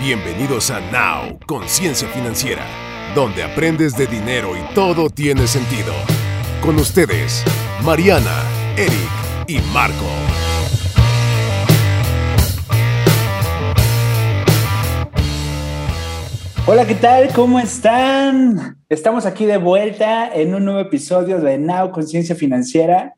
Bienvenidos 0.00 0.70
a 0.70 0.80
Now, 0.80 1.38
Conciencia 1.46 2.08
Financiera, 2.08 2.64
donde 3.14 3.42
aprendes 3.42 3.98
de 3.98 4.06
dinero 4.06 4.56
y 4.56 4.74
todo 4.74 5.10
tiene 5.10 5.46
sentido. 5.46 5.92
Con 6.62 6.76
ustedes, 6.76 7.44
Mariana, 7.84 8.32
Eric 8.78 9.46
y 9.46 9.58
Marco. 9.74 10.06
Hola, 16.66 16.86
¿qué 16.86 16.94
tal? 16.94 17.30
¿Cómo 17.34 17.60
están? 17.60 18.78
Estamos 18.88 19.26
aquí 19.26 19.44
de 19.44 19.58
vuelta 19.58 20.34
en 20.34 20.54
un 20.54 20.64
nuevo 20.64 20.80
episodio 20.80 21.40
de 21.40 21.58
Now 21.58 21.92
Conciencia 21.92 22.34
Financiera 22.34 23.12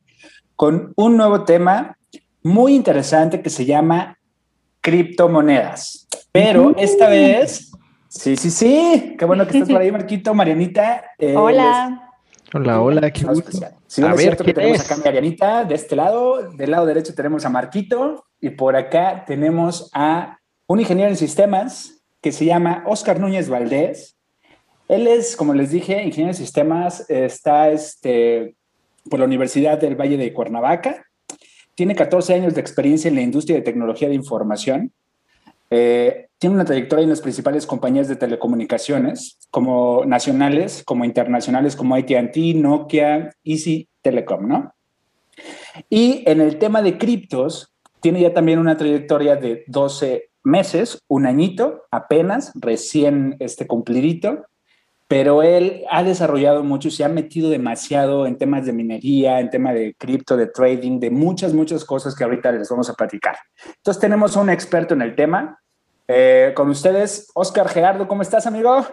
con 0.56 0.92
un 0.96 1.16
nuevo 1.16 1.44
tema 1.44 1.96
muy 2.42 2.74
interesante 2.74 3.40
que 3.40 3.50
se 3.50 3.66
llama 3.66 4.18
criptomonedas. 4.80 6.01
Pero 6.32 6.74
esta 6.78 7.10
vez, 7.10 7.70
sí, 8.08 8.36
sí, 8.36 8.50
sí, 8.50 9.14
qué 9.18 9.24
bueno 9.26 9.46
que 9.46 9.58
estás 9.58 9.68
por 9.68 9.80
ahí, 9.82 9.92
Marquito, 9.92 10.32
Marianita. 10.32 11.04
Eh, 11.18 11.36
hola. 11.36 12.10
Hola, 12.54 12.80
hola, 12.80 13.10
qué 13.10 13.24
gusto. 13.24 13.50
Sí, 13.86 14.02
a 14.02 14.14
ver, 14.14 14.36
que 14.38 14.54
tenemos 14.54 14.80
acá 14.80 14.94
a 14.94 15.04
Marianita 15.04 15.64
de 15.64 15.74
este 15.74 15.94
lado, 15.94 16.50
del 16.52 16.70
lado 16.70 16.86
derecho 16.86 17.14
tenemos 17.14 17.44
a 17.44 17.50
Marquito 17.50 18.24
y 18.40 18.50
por 18.50 18.76
acá 18.76 19.24
tenemos 19.26 19.90
a 19.92 20.38
un 20.66 20.80
ingeniero 20.80 21.10
en 21.10 21.16
sistemas 21.16 22.02
que 22.22 22.32
se 22.32 22.46
llama 22.46 22.82
Oscar 22.86 23.20
Núñez 23.20 23.48
Valdés. 23.48 24.16
Él 24.88 25.06
es, 25.06 25.36
como 25.36 25.54
les 25.54 25.70
dije, 25.70 26.02
ingeniero 26.02 26.30
en 26.30 26.36
sistemas, 26.36 27.08
está 27.10 27.70
este, 27.70 28.54
por 29.08 29.18
la 29.18 29.26
Universidad 29.26 29.78
del 29.78 29.96
Valle 29.96 30.16
de 30.16 30.32
Cuernavaca 30.32 31.06
tiene 31.74 31.94
14 31.94 32.34
años 32.34 32.54
de 32.54 32.60
experiencia 32.60 33.08
en 33.08 33.14
la 33.14 33.22
industria 33.22 33.56
de 33.56 33.62
tecnología 33.62 34.08
de 34.08 34.14
información. 34.14 34.92
Eh, 35.74 36.28
tiene 36.36 36.54
una 36.54 36.66
trayectoria 36.66 37.04
en 37.04 37.08
las 37.08 37.22
principales 37.22 37.66
compañías 37.66 38.06
de 38.06 38.16
telecomunicaciones, 38.16 39.38
como 39.50 40.04
nacionales, 40.04 40.82
como 40.84 41.06
internacionales, 41.06 41.76
como 41.76 41.94
ATT, 41.94 42.36
Nokia, 42.56 43.30
Easy 43.42 43.88
Telecom, 44.02 44.46
¿no? 44.46 44.74
Y 45.88 46.24
en 46.26 46.42
el 46.42 46.58
tema 46.58 46.82
de 46.82 46.98
criptos, 46.98 47.72
tiene 48.00 48.20
ya 48.20 48.34
también 48.34 48.58
una 48.58 48.76
trayectoria 48.76 49.36
de 49.36 49.64
12 49.66 50.28
meses, 50.44 50.98
un 51.08 51.24
añito, 51.24 51.84
apenas, 51.90 52.52
recién 52.54 53.36
este 53.38 53.66
cumplidito, 53.66 54.44
pero 55.12 55.42
él 55.42 55.84
ha 55.90 56.02
desarrollado 56.02 56.64
mucho, 56.64 56.90
se 56.90 57.04
ha 57.04 57.08
metido 57.10 57.50
demasiado 57.50 58.26
en 58.26 58.38
temas 58.38 58.64
de 58.64 58.72
minería, 58.72 59.40
en 59.40 59.50
tema 59.50 59.74
de 59.74 59.94
cripto, 59.94 60.38
de 60.38 60.46
trading, 60.46 61.00
de 61.00 61.10
muchas, 61.10 61.52
muchas 61.52 61.84
cosas 61.84 62.14
que 62.14 62.24
ahorita 62.24 62.50
les 62.50 62.70
vamos 62.70 62.88
a 62.88 62.94
platicar. 62.94 63.36
Entonces 63.76 64.00
tenemos 64.00 64.34
a 64.34 64.40
un 64.40 64.48
experto 64.48 64.94
en 64.94 65.02
el 65.02 65.14
tema. 65.14 65.60
Eh, 66.08 66.52
con 66.56 66.70
ustedes, 66.70 67.30
Oscar 67.34 67.68
Gerardo, 67.68 68.08
¿cómo 68.08 68.22
estás, 68.22 68.46
amigo? 68.46 68.86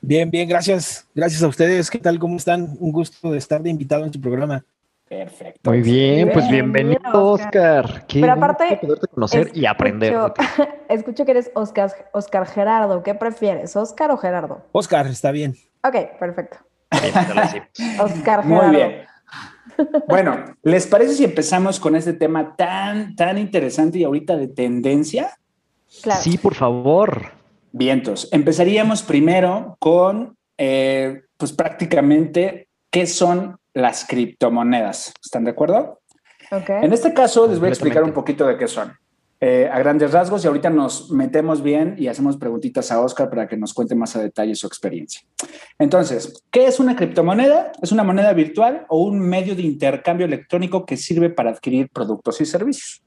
Bien, 0.00 0.30
bien, 0.30 0.48
gracias. 0.48 1.06
Gracias 1.14 1.42
a 1.42 1.46
ustedes. 1.46 1.90
¿Qué 1.90 1.98
tal? 1.98 2.18
¿Cómo 2.18 2.38
están? 2.38 2.74
Un 2.80 2.90
gusto 2.90 3.30
de 3.30 3.36
estar 3.36 3.62
de 3.62 3.68
invitado 3.68 4.06
en 4.06 4.14
su 4.14 4.18
programa. 4.18 4.64
Perfecto. 5.06 5.70
Muy 5.70 5.82
bien, 5.82 6.30
pues 6.32 6.48
bienvenido, 6.48 7.00
Oscar. 7.12 8.06
Qué 8.08 8.22
Pero 8.22 8.32
aparte, 8.32 8.78
poderte 8.80 9.06
conocer 9.08 9.50
y 9.52 9.66
aprender. 9.66 10.16
Escucho 10.88 11.26
que 11.26 11.32
eres 11.32 11.50
Oscar, 11.54 11.92
Oscar 12.12 12.46
Gerardo. 12.46 13.02
¿Qué 13.02 13.14
prefieres, 13.14 13.76
Oscar 13.76 14.10
o 14.10 14.16
Gerardo? 14.16 14.64
Oscar, 14.72 15.06
está 15.06 15.30
bien. 15.32 15.54
Ok, 15.86 16.18
perfecto. 16.18 16.58
Oscar 16.90 18.42
Gerardo. 18.42 18.48
Muy 18.48 18.76
bien. 18.76 19.02
Bueno, 20.08 20.56
¿les 20.62 20.86
parece 20.86 21.14
si 21.14 21.24
empezamos 21.24 21.78
con 21.78 21.96
este 21.96 22.14
tema 22.14 22.56
tan, 22.56 23.14
tan 23.14 23.36
interesante 23.38 23.98
y 23.98 24.04
ahorita 24.04 24.36
de 24.36 24.48
tendencia? 24.48 25.38
Claro. 26.02 26.22
Sí, 26.22 26.38
por 26.38 26.54
favor. 26.54 27.32
Vientos. 27.72 28.28
Empezaríamos 28.32 29.02
primero 29.02 29.76
con, 29.78 30.36
eh, 30.56 31.22
pues 31.36 31.52
prácticamente, 31.52 32.68
¿qué 32.90 33.06
son 33.06 33.58
las 33.76 34.06
criptomonedas. 34.06 35.12
¿Están 35.22 35.44
de 35.44 35.50
acuerdo? 35.50 36.00
Okay. 36.50 36.82
En 36.82 36.92
este 36.94 37.12
caso 37.12 37.46
les 37.46 37.58
voy 37.58 37.68
a 37.68 37.72
explicar 37.72 38.02
un 38.02 38.12
poquito 38.12 38.46
de 38.46 38.56
qué 38.56 38.66
son. 38.66 38.96
Eh, 39.38 39.68
a 39.70 39.78
grandes 39.80 40.12
rasgos 40.12 40.42
y 40.42 40.48
ahorita 40.48 40.70
nos 40.70 41.10
metemos 41.10 41.62
bien 41.62 41.94
y 41.98 42.08
hacemos 42.08 42.38
preguntitas 42.38 42.90
a 42.90 43.00
Oscar 43.00 43.28
para 43.28 43.46
que 43.46 43.58
nos 43.58 43.74
cuente 43.74 43.94
más 43.94 44.16
a 44.16 44.22
detalle 44.22 44.54
su 44.54 44.66
experiencia. 44.66 45.20
Entonces, 45.78 46.42
¿qué 46.50 46.66
es 46.66 46.80
una 46.80 46.96
criptomoneda? 46.96 47.72
Es 47.82 47.92
una 47.92 48.02
moneda 48.02 48.32
virtual 48.32 48.86
o 48.88 49.02
un 49.02 49.20
medio 49.20 49.54
de 49.54 49.60
intercambio 49.60 50.24
electrónico 50.24 50.86
que 50.86 50.96
sirve 50.96 51.28
para 51.28 51.50
adquirir 51.50 51.90
productos 51.90 52.40
y 52.40 52.46
servicios. 52.46 53.02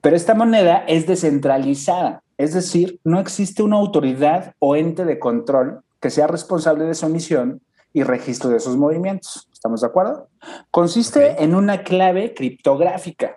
Pero 0.00 0.16
esta 0.16 0.34
moneda 0.34 0.84
es 0.88 1.06
descentralizada, 1.06 2.24
es 2.36 2.52
decir, 2.52 2.98
no 3.04 3.20
existe 3.20 3.62
una 3.62 3.76
autoridad 3.76 4.54
o 4.58 4.74
ente 4.74 5.04
de 5.04 5.20
control 5.20 5.82
que 6.00 6.10
sea 6.10 6.26
responsable 6.26 6.84
de 6.84 6.94
su 6.94 7.06
emisión 7.06 7.60
y 7.92 8.02
registro 8.02 8.50
de 8.50 8.58
sus 8.58 8.76
movimientos. 8.76 9.48
¿Estamos 9.52 9.82
de 9.82 9.86
acuerdo? 9.86 10.28
Consiste 10.72 11.44
en 11.44 11.54
una 11.54 11.84
clave 11.84 12.34
criptográfica 12.34 13.36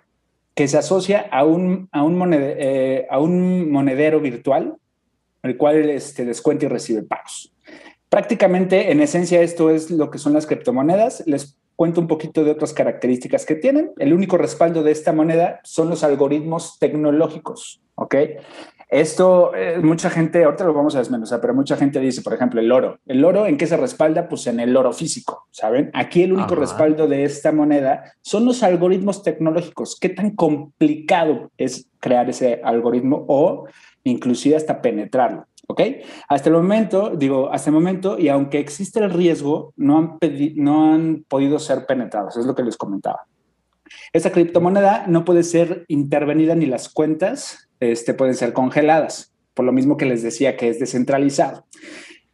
que 0.54 0.68
se 0.68 0.78
asocia 0.78 1.28
a 1.30 1.44
un, 1.44 1.88
a 1.92 2.02
un, 2.02 2.32
eh, 2.32 3.06
a 3.10 3.18
un 3.18 3.70
monedero 3.70 4.20
virtual, 4.20 4.76
el 5.42 5.56
cual 5.56 5.90
este, 5.90 6.24
descuenta 6.24 6.66
y 6.66 6.68
recibe 6.68 7.02
pagos. 7.02 7.52
Prácticamente, 8.08 8.92
en 8.92 9.00
esencia, 9.00 9.42
esto 9.42 9.70
es 9.70 9.90
lo 9.90 10.10
que 10.10 10.18
son 10.18 10.32
las 10.32 10.46
criptomonedas. 10.46 11.24
Les 11.26 11.58
cuento 11.76 12.00
un 12.00 12.06
poquito 12.06 12.44
de 12.44 12.52
otras 12.52 12.72
características 12.72 13.44
que 13.44 13.56
tienen. 13.56 13.92
El 13.98 14.12
único 14.12 14.38
respaldo 14.38 14.82
de 14.82 14.92
esta 14.92 15.12
moneda 15.12 15.60
son 15.64 15.90
los 15.90 16.04
algoritmos 16.04 16.78
tecnológicos, 16.78 17.82
¿ok? 17.96 18.14
Esto, 18.94 19.52
eh, 19.56 19.80
mucha 19.82 20.08
gente, 20.08 20.44
ahorita 20.44 20.62
lo 20.62 20.72
vamos 20.72 20.94
a 20.94 21.00
desmenuzar, 21.00 21.40
pero 21.40 21.52
mucha 21.52 21.76
gente 21.76 21.98
dice, 21.98 22.22
por 22.22 22.32
ejemplo, 22.32 22.60
el 22.60 22.70
oro. 22.70 23.00
¿El 23.06 23.24
oro 23.24 23.44
en 23.44 23.56
qué 23.56 23.66
se 23.66 23.76
respalda? 23.76 24.28
Pues 24.28 24.46
en 24.46 24.60
el 24.60 24.76
oro 24.76 24.92
físico, 24.92 25.48
¿saben? 25.50 25.90
Aquí 25.94 26.22
el 26.22 26.32
único 26.32 26.54
respaldo 26.54 27.08
de 27.08 27.24
esta 27.24 27.50
moneda 27.50 28.04
son 28.22 28.44
los 28.44 28.62
algoritmos 28.62 29.24
tecnológicos. 29.24 29.98
¿Qué 30.00 30.10
tan 30.10 30.36
complicado 30.36 31.50
es 31.58 31.90
crear 31.98 32.30
ese 32.30 32.60
algoritmo 32.62 33.24
o 33.26 33.66
inclusive 34.04 34.54
hasta 34.54 34.80
penetrarlo? 34.80 35.44
¿Ok? 35.66 35.80
Hasta 36.28 36.48
el 36.50 36.54
momento, 36.54 37.16
digo, 37.16 37.50
hasta 37.52 37.70
el 37.70 37.74
momento, 37.74 38.16
y 38.16 38.28
aunque 38.28 38.60
existe 38.60 39.00
el 39.00 39.10
riesgo, 39.10 39.72
no 39.76 39.98
han, 39.98 40.18
no 40.54 40.94
han 40.94 41.24
podido 41.26 41.58
ser 41.58 41.84
penetrados, 41.86 42.36
es 42.36 42.46
lo 42.46 42.54
que 42.54 42.62
les 42.62 42.76
comentaba. 42.76 43.22
Esta 44.12 44.30
criptomoneda 44.30 45.06
no 45.08 45.24
puede 45.24 45.42
ser 45.42 45.84
intervenida 45.88 46.54
ni 46.54 46.66
las 46.66 46.88
cuentas 46.88 47.68
este, 47.92 48.14
pueden 48.14 48.34
ser 48.34 48.52
congeladas, 48.52 49.32
por 49.54 49.64
lo 49.64 49.72
mismo 49.72 49.96
que 49.96 50.06
les 50.06 50.22
decía 50.22 50.56
que 50.56 50.68
es 50.68 50.78
descentralizado. 50.78 51.66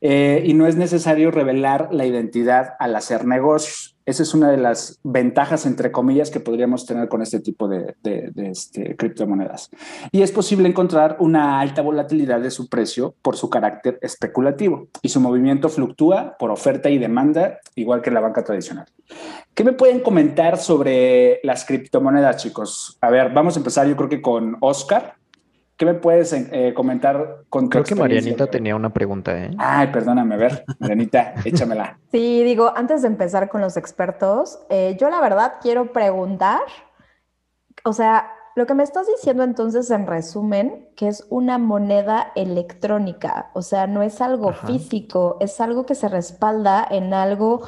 Eh, 0.03 0.45
y 0.47 0.55
no 0.55 0.67
es 0.67 0.77
necesario 0.77 1.31
revelar 1.31 1.89
la 1.93 2.07
identidad 2.07 2.75
al 2.79 2.97
hacer 2.97 3.27
negocios. 3.27 3.97
Esa 4.07 4.23
es 4.23 4.35
una 4.35 4.51
de 4.51 4.57
las 4.57 4.99
ventajas, 5.05 5.67
entre 5.67 5.93
comillas, 5.93 6.31
que 6.31 6.41
podríamos 6.41 6.87
tener 6.87 7.09
con 7.09 7.21
este 7.21 7.39
tipo 7.39 7.69
de, 7.69 7.95
este, 8.37 8.97
criptomonedas. 8.97 9.71
Y 10.11 10.23
es 10.23 10.33
posible 10.33 10.69
encontrar 10.69 11.17
una 11.21 11.61
alta 11.61 11.83
volatilidad 11.83 12.41
de 12.41 12.51
su 12.51 12.69
precio 12.69 13.15
por 13.23 13.37
su 13.37 13.51
carácter 13.51 13.99
especulativo 14.01 14.89
y 15.03 15.11
su 15.11 15.21
movimiento 15.21 15.69
fluctúa 15.69 16.37
por 16.39 16.51
oferta 16.51 16.89
y 16.89 16.99
demanda, 16.99 17.61
igual 17.77 18.01
que 18.01 18.11
la 18.11 18.21
banca 18.21 18.43
tradicional. 18.43 18.87
¿Qué 19.55 19.65
me 19.65 19.75
pueden 19.75 20.01
comentar 20.01 20.57
sobre 20.57 21.41
las 21.45 21.65
criptomonedas, 21.65 22.39
chicos? 22.43 22.97
A 23.03 23.11
ver, 23.11 23.33
vamos 23.33 23.57
a 23.57 23.61
empezar 23.61 23.87
yo 23.87 23.97
creo 23.97 24.09
que 24.09 24.23
con 24.23 24.57
Oscar. 24.61 25.20
¿Qué 25.81 25.87
me 25.87 25.95
puedes 25.95 26.31
eh, 26.35 26.75
comentar 26.75 27.45
con 27.49 27.71
Creo 27.71 27.85
que 27.85 27.95
Marianita 27.95 28.49
tenía 28.49 28.77
una 28.77 28.93
pregunta, 28.93 29.33
¿eh? 29.35 29.51
Ay, 29.57 29.87
perdóname, 29.87 30.35
a 30.35 30.37
ver, 30.37 30.65
Marianita, 30.79 31.33
échamela. 31.47 31.99
Sí, 32.13 32.45
digo, 32.45 32.75
antes 32.77 33.01
de 33.01 33.09
empezar 33.09 33.49
con 33.49 33.63
los 33.63 33.79
expertos, 33.79 34.59
eh, 34.69 34.99
yo 35.01 35.09
la 35.09 35.23
verdad 35.23 35.55
quiero 35.63 35.91
preguntar, 35.91 36.61
o 37.83 37.95
sea, 37.95 38.31
lo 38.57 38.67
que 38.67 38.75
me 38.75 38.83
estás 38.83 39.07
diciendo 39.07 39.43
entonces 39.43 39.91
en 39.91 40.07
resumen, 40.07 40.87
que 40.97 41.09
es 41.09 41.27
una 41.31 41.57
moneda 41.57 42.31
electrónica, 42.35 43.51
o 43.55 43.63
sea, 43.63 43.87
no 43.87 44.03
es 44.03 44.21
algo 44.21 44.53
físico, 44.53 45.39
es 45.41 45.63
algo 45.63 45.87
que 45.87 45.95
se 45.95 46.11
respalda 46.11 46.87
en 46.91 47.15
algo 47.15 47.63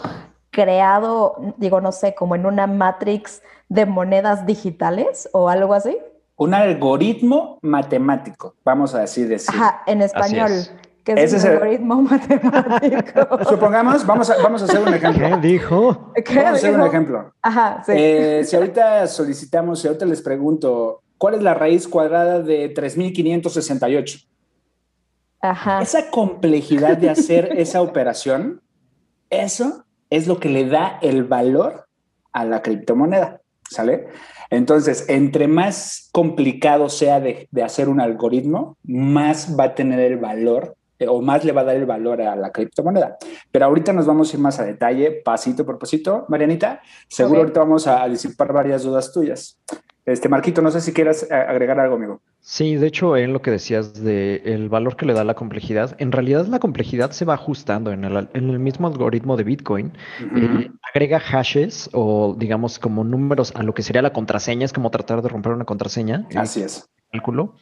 creado, 0.51 1.55
digo, 1.57 1.81
no 1.81 1.93
sé, 1.93 2.15
como 2.15 2.35
en 2.35 2.45
una 2.45 2.67
matrix 2.67 3.41
de 3.71 3.87
monedas 3.87 4.45
digitales 4.45 5.31
o 5.33 5.49
algo 5.49 5.73
así 5.73 5.97
un 6.37 6.55
algoritmo 6.55 7.59
matemático, 7.63 8.57
vamos 8.65 8.95
a 8.95 9.01
decir 9.01 9.33
así. 9.35 9.49
Ajá, 9.51 9.83
en 9.87 10.03
español. 10.03 10.51
¿Qué 11.05 11.15
es 11.17 11.33
un 11.33 11.51
algoritmo 11.51 12.03
matemático? 12.03 13.45
Supongamos, 13.49 14.07
vamos 14.07 14.31
a, 14.31 14.37
vamos 14.43 14.63
a 14.63 14.65
hacer 14.67 14.81
un 14.81 14.95
ejemplo. 14.95 15.29
¿Qué 15.29 15.49
dijo? 15.49 16.13
vamos 16.15 16.45
a 16.45 16.51
hacer 16.51 16.75
un 16.75 16.87
ejemplo. 16.87 17.33
Ajá, 17.43 17.83
sí. 17.85 17.93
Eh, 17.95 18.45
si 18.45 18.57
ahorita 18.57 19.07
solicitamos, 19.09 19.81
si 19.81 19.89
ahorita 19.89 20.07
les 20.07 20.23
pregunto, 20.23 21.03
¿cuál 21.19 21.35
es 21.35 21.43
la 21.43 21.55
raíz 21.55 21.89
cuadrada 21.89 22.41
de 22.41 22.69
3568? 22.69 24.19
Ajá. 25.41 25.83
Esa 25.83 26.09
complejidad 26.11 26.97
de 26.97 27.11
hacer 27.11 27.51
esa 27.57 27.83
operación, 27.83 28.63
eso 29.29 29.85
es 30.09 30.29
lo 30.29 30.39
que 30.39 30.49
le 30.49 30.67
da 30.67 30.99
el 31.03 31.25
valor 31.25 31.89
a 32.33 32.45
la 32.45 32.63
criptomoneda, 32.63 33.41
¿sale? 33.69 34.09
Entonces, 34.53 35.07
entre 35.09 35.49
más 35.49 36.09
complicado 36.13 36.89
sea 36.89 37.21
de, 37.21 37.49
de 37.51 37.63
hacer 37.63 37.89
un 37.89 38.01
algoritmo, 38.01 38.77
más 38.85 39.59
va 39.59 39.65
a 39.65 39.75
tener 39.75 40.01
el 40.01 40.19
valor 40.19 40.77
eh, 41.03 41.09
o 41.09 41.21
más 41.21 41.45
le 41.45 41.53
va 41.53 41.63
a 41.63 41.65
dar 41.65 41.77
el 41.77 41.87
valor 41.87 42.23
a 42.23 42.37
la 42.37 42.53
criptomoneda. 42.53 43.17
Pero 43.51 43.67
ahorita 43.67 43.93
nos 43.93 44.07
vamos 44.07 44.33
a 44.33 44.37
ir 44.37 44.43
más 44.43 44.61
a 44.61 44.65
detalle, 44.65 45.11
pasito 45.11 45.67
por 45.67 45.79
pasito. 45.79 46.27
Marianita, 46.29 46.81
seguro 47.09 47.41
ahorita 47.41 47.61
vamos 47.61 47.87
a, 47.87 48.07
disipar 48.09 48.53
varias 48.53 48.85
dudas 48.85 49.13
tuyas. 49.13 49.59
Este, 50.05 50.29
Marquito, 50.29 50.63
no 50.63 50.71
sé 50.71 50.81
si 50.81 50.93
quieras 50.93 51.27
eh, 51.31 51.35
agregar 51.35 51.79
algo, 51.79 51.97
amigo. 51.97 52.21
Sí, 52.41 52.75
de 52.75 52.89
hecho, 52.89 53.17
en 53.17 53.33
lo 53.33 53.41
que 53.41 53.53
decías 53.53 54.03
de 54.03 54.43
el 54.45 54.69
valor 54.69 54.97
que 54.97 55.07
le 55.07 55.13
da 55.13 55.23
la 55.23 55.35
complejidad, 55.35 55.95
en 55.99 56.11
realidad 56.11 56.47
la 56.47 56.59
complejidad 56.59 57.13
se 57.13 57.25
va 57.25 57.35
ajustando 57.35 57.93
en 57.93 58.05
el, 58.05 58.29
en 58.35 58.51
el 58.51 58.59
mismo 58.59 58.89
algoritmo 58.89 59.37
de 59.37 59.45
Bitcoin. 59.45 59.93
Eh, 60.21 60.71
agrega 60.93 61.21
hashes 61.21 61.89
o, 61.93 62.35
digamos, 62.37 62.81
como 62.81 63.05
números 63.05 63.53
a 63.55 63.63
lo 63.63 63.75
que 63.75 63.83
sería 63.83 64.03
la 64.03 64.13
contraseña, 64.13 64.65
es 64.65 64.73
como 64.73 64.91
tratar 64.91 65.23
de 65.23 65.29
romper 65.29 65.53
una 65.53 65.65
contraseña. 65.65 66.27
Así 66.35 66.63
es. 66.63 66.89
Cálculo 67.13 67.55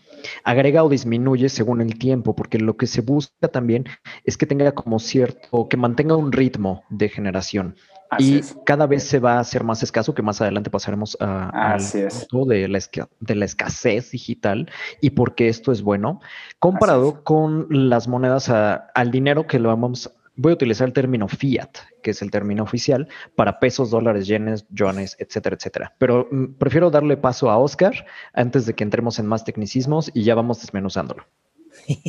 agrega 0.44 0.84
o 0.84 0.88
disminuye 0.88 1.48
según 1.48 1.80
el 1.80 1.98
tiempo, 1.98 2.34
porque 2.34 2.58
lo 2.58 2.76
que 2.76 2.86
se 2.86 3.00
busca 3.00 3.48
también 3.48 3.84
es 4.24 4.36
que 4.36 4.46
tenga 4.46 4.72
como 4.72 4.98
cierto, 4.98 5.68
que 5.68 5.76
mantenga 5.76 6.16
un 6.16 6.32
ritmo 6.32 6.84
de 6.90 7.08
generación. 7.08 7.76
Y 8.18 8.40
cada 8.64 8.86
vez 8.86 9.04
se 9.04 9.18
va 9.18 9.34
a 9.34 9.40
hacer 9.40 9.64
más 9.64 9.82
escaso, 9.82 10.14
que 10.14 10.22
más 10.22 10.40
adelante 10.40 10.70
pasaremos 10.70 11.16
a, 11.20 11.74
al 11.74 11.82
punto 12.30 12.50
de 12.50 12.68
la, 12.68 12.80
de 13.20 13.34
la 13.34 13.44
escasez 13.44 14.10
digital 14.10 14.70
y 15.00 15.10
por 15.10 15.34
qué 15.34 15.48
esto 15.48 15.72
es 15.72 15.82
bueno, 15.82 16.20
comparado 16.58 17.22
con 17.24 17.66
las 17.68 18.08
monedas 18.08 18.48
al 18.48 19.10
dinero 19.10 19.46
que 19.46 19.58
lo 19.58 19.68
vamos 19.68 20.10
voy 20.40 20.52
a 20.52 20.54
utilizar 20.54 20.88
el 20.88 20.94
término 20.94 21.28
fiat, 21.28 21.70
que 22.02 22.12
es 22.12 22.22
el 22.22 22.30
término 22.30 22.62
oficial, 22.62 23.08
para 23.34 23.60
pesos, 23.60 23.90
dólares, 23.90 24.26
yenes, 24.26 24.64
yuanes, 24.70 25.16
etcétera, 25.18 25.56
etcétera. 25.56 25.94
Pero 25.98 26.28
mm, 26.30 26.54
prefiero 26.54 26.90
darle 26.90 27.18
paso 27.18 27.50
a 27.50 27.58
Oscar 27.58 28.06
antes 28.32 28.64
de 28.64 28.74
que 28.74 28.84
entremos 28.84 29.18
en 29.18 29.26
más 29.26 29.44
tecnicismos 29.44 30.10
y 30.14 30.24
ya 30.24 30.34
vamos 30.34 30.60
desmenuzándolo. 30.60 31.26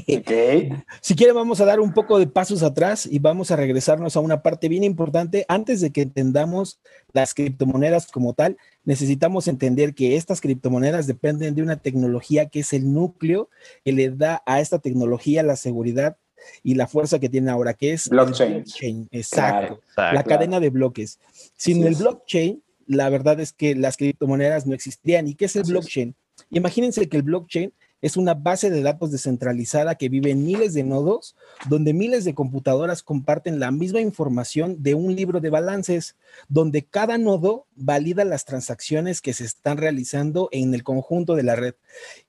Okay. 0.08 0.72
Si 1.02 1.16
quiere, 1.16 1.34
vamos 1.34 1.62
a 1.62 1.66
dar 1.66 1.80
un 1.80 1.94
poco 1.94 2.20
de 2.20 2.28
pasos 2.28 2.64
atrás 2.64 3.08
y 3.10 3.20
vamos 3.20 3.52
a 3.52 3.56
regresarnos 3.56 4.16
a 4.16 4.20
una 4.20 4.42
parte 4.42 4.68
bien 4.70 4.84
importante. 4.84 5.46
Antes 5.48 5.82
de 5.82 5.92
que 5.92 6.02
entendamos 6.02 6.80
las 7.14 7.34
criptomonedas 7.34 8.08
como 8.12 8.34
tal, 8.34 8.58
necesitamos 8.84 9.48
entender 9.48 9.94
que 9.94 10.16
estas 10.16 10.42
criptomonedas 10.42 11.08
dependen 11.08 11.56
de 11.56 11.64
una 11.64 11.78
tecnología 11.78 12.48
que 12.48 12.62
es 12.62 12.74
el 12.74 12.94
núcleo 12.94 13.50
que 13.84 13.92
le 13.92 14.10
da 14.10 14.44
a 14.46 14.60
esta 14.60 14.80
tecnología 14.80 15.44
la 15.44 15.56
seguridad 15.56 16.18
y 16.64 16.76
la 16.76 16.88
fuerza 16.88 17.20
que 17.20 17.30
tiene 17.30 17.52
ahora, 17.52 17.74
que 17.74 17.94
es 17.94 18.10
blockchain. 18.10 19.08
Exacto. 19.12 19.82
la 19.96 20.24
cadena 20.24 20.60
de 20.60 20.70
bloques. 20.70 21.20
Sin 21.56 21.86
el 21.86 21.96
blockchain, 21.96 22.64
la 22.88 23.10
verdad 23.10 23.40
es 23.40 23.54
que 23.54 23.76
las 23.76 23.98
criptomonedas 23.98 24.66
no 24.66 24.74
existirían. 24.74 25.28
¿Y 25.28 25.36
qué 25.36 25.46
es 25.46 25.56
el 25.56 25.64
blockchain? 25.64 26.16
Imagínense 26.50 27.08
que 27.08 27.18
el 27.18 27.24
blockchain 27.24 27.74
es 28.02 28.18
una 28.18 28.34
base 28.34 28.70
de 28.70 28.82
datos 28.82 29.12
descentralizada 29.12 29.96
que 29.96 30.10
vive 30.10 30.32
en 30.32 30.44
miles 30.44 30.74
de 30.74 30.84
nodos, 30.84 31.36
donde 31.70 31.94
miles 31.94 32.26
de 32.26 32.34
computadoras 32.34 33.04
comparten 33.04 33.60
la 33.60 33.72
misma 33.72 34.02
información 34.02 34.82
de 34.82 34.96
un 34.96 35.16
libro 35.16 35.40
de 35.40 35.52
balances, 35.52 36.16
donde 36.50 36.84
cada 36.84 37.18
nodo 37.18 37.68
valida 37.76 38.26
las 38.26 38.46
transacciones 38.46 39.22
que 39.22 39.34
se 39.34 39.46
están 39.46 39.78
realizando 39.78 40.50
en 40.52 40.74
el 40.74 40.84
conjunto 40.84 41.36
de 41.36 41.44
la 41.44 41.56
red. 41.56 41.76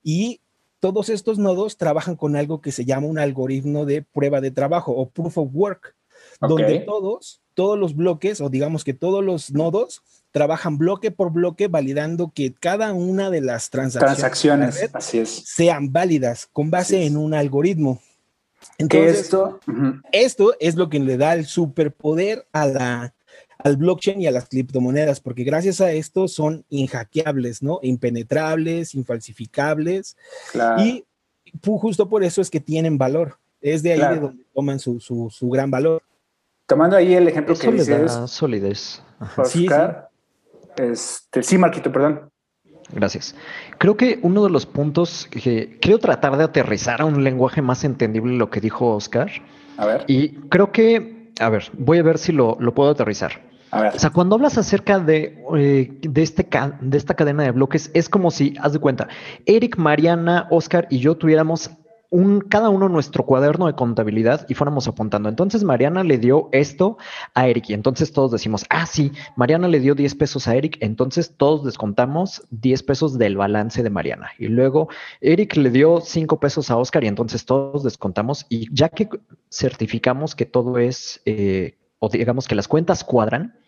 Y 0.02 0.40
todos 0.78 1.08
estos 1.08 1.38
nodos 1.38 1.78
trabajan 1.78 2.16
con 2.16 2.36
algo 2.36 2.60
que 2.60 2.72
se 2.72 2.84
llama 2.84 3.06
un 3.06 3.18
algoritmo 3.18 3.86
de 3.86 4.02
prueba 4.02 4.40
de 4.40 4.50
trabajo 4.50 4.92
o 4.92 5.08
proof 5.08 5.38
of 5.38 5.48
work, 5.52 5.94
donde 6.40 6.80
todos, 6.80 7.40
todos 7.54 7.78
los 7.78 7.94
bloques, 7.94 8.40
o 8.40 8.50
digamos 8.50 8.84
que 8.84 8.92
todos 8.92 9.24
los 9.24 9.52
nodos, 9.52 10.02
trabajan 10.32 10.78
bloque 10.78 11.10
por 11.10 11.30
bloque 11.30 11.68
validando 11.68 12.32
que 12.34 12.52
cada 12.54 12.92
una 12.92 13.30
de 13.30 13.42
las 13.42 13.70
transacciones, 13.70 14.90
sean 15.44 15.92
válidas 15.92 16.48
con 16.52 16.70
base 16.70 17.04
en 17.04 17.16
un 17.16 17.34
algoritmo. 17.34 18.00
Entonces, 18.78 19.20
esto? 19.20 19.60
esto 20.10 20.54
es 20.58 20.76
lo 20.76 20.88
que 20.88 20.98
le 20.98 21.16
da 21.16 21.34
el 21.34 21.46
superpoder 21.46 22.46
a 22.52 22.66
la, 22.66 23.14
al 23.58 23.76
blockchain 23.76 24.20
y 24.20 24.26
a 24.26 24.30
las 24.30 24.48
criptomonedas, 24.48 25.20
porque 25.20 25.44
gracias 25.44 25.80
a 25.80 25.92
esto 25.92 26.28
son 26.28 26.64
inhackeables, 26.70 27.62
¿no? 27.62 27.78
Impenetrables, 27.82 28.94
infalsificables. 28.94 30.16
Y 30.78 31.04
justo 31.62 32.08
por 32.08 32.24
eso 32.24 32.40
es 32.40 32.50
que 32.50 32.60
tienen 32.60 32.98
valor. 32.98 33.36
Es 33.60 33.82
de 33.82 33.92
ahí 33.92 34.14
de 34.14 34.20
donde 34.20 34.44
toman 34.54 34.78
su, 34.78 34.98
su, 34.98 35.50
gran 35.50 35.70
valor. 35.70 36.02
Tomando 36.66 36.96
ahí 36.96 37.14
el 37.14 37.28
ejemplo 37.28 37.54
que 37.54 37.70
dices. 37.70 38.12
solidez. 38.26 39.02
sí, 39.44 39.68
sí. 39.68 39.74
Este, 40.76 41.42
sí, 41.42 41.58
Marquito, 41.58 41.92
perdón. 41.92 42.30
Gracias. 42.90 43.34
Creo 43.78 43.96
que 43.96 44.18
uno 44.22 44.44
de 44.44 44.50
los 44.50 44.66
puntos 44.66 45.28
que 45.30 45.78
quiero 45.80 45.98
tratar 45.98 46.36
de 46.36 46.44
aterrizar 46.44 47.00
a 47.00 47.04
un 47.04 47.24
lenguaje 47.24 47.62
más 47.62 47.84
entendible 47.84 48.36
lo 48.36 48.50
que 48.50 48.60
dijo 48.60 48.94
Oscar. 48.94 49.30
A 49.76 49.86
ver. 49.86 50.04
Y 50.06 50.34
creo 50.48 50.72
que, 50.72 51.32
a 51.40 51.48
ver, 51.48 51.70
voy 51.72 51.98
a 51.98 52.02
ver 52.02 52.18
si 52.18 52.32
lo, 52.32 52.56
lo 52.60 52.74
puedo 52.74 52.90
aterrizar. 52.90 53.52
O 53.72 53.98
sea, 53.98 54.10
cuando 54.10 54.34
hablas 54.34 54.58
acerca 54.58 54.98
de, 54.98 55.42
eh, 55.56 55.98
de, 56.02 56.22
este 56.22 56.46
de 56.82 56.98
esta 56.98 57.14
cadena 57.14 57.44
de 57.44 57.52
bloques, 57.52 57.90
es 57.94 58.10
como 58.10 58.30
si, 58.30 58.54
haz 58.60 58.74
de 58.74 58.78
cuenta, 58.78 59.08
Eric, 59.46 59.78
Mariana, 59.78 60.46
Oscar 60.50 60.86
y 60.90 60.98
yo 60.98 61.16
tuviéramos 61.16 61.70
un, 62.12 62.42
cada 62.42 62.68
uno 62.68 62.90
nuestro 62.90 63.24
cuaderno 63.24 63.66
de 63.66 63.74
contabilidad 63.74 64.44
y 64.46 64.54
fuéramos 64.54 64.86
apuntando. 64.86 65.30
Entonces 65.30 65.64
Mariana 65.64 66.04
le 66.04 66.18
dio 66.18 66.50
esto 66.52 66.98
a 67.32 67.48
Eric 67.48 67.70
y 67.70 67.72
entonces 67.72 68.12
todos 68.12 68.30
decimos, 68.30 68.66
ah, 68.68 68.84
sí, 68.84 69.12
Mariana 69.34 69.66
le 69.66 69.80
dio 69.80 69.94
10 69.94 70.14
pesos 70.16 70.46
a 70.46 70.54
Eric, 70.54 70.76
entonces 70.80 71.34
todos 71.38 71.64
descontamos 71.64 72.46
10 72.50 72.82
pesos 72.82 73.18
del 73.18 73.38
balance 73.38 73.82
de 73.82 73.88
Mariana. 73.88 74.30
Y 74.38 74.48
luego 74.48 74.88
Eric 75.22 75.56
le 75.56 75.70
dio 75.70 76.02
5 76.02 76.38
pesos 76.38 76.70
a 76.70 76.76
Oscar 76.76 77.02
y 77.02 77.08
entonces 77.08 77.46
todos 77.46 77.82
descontamos 77.82 78.44
y 78.50 78.68
ya 78.74 78.90
que 78.90 79.08
certificamos 79.50 80.34
que 80.34 80.44
todo 80.44 80.78
es, 80.78 81.22
eh, 81.24 81.78
o 81.98 82.10
digamos 82.10 82.46
que 82.46 82.54
las 82.54 82.68
cuentas 82.68 83.04
cuadran, 83.04 83.58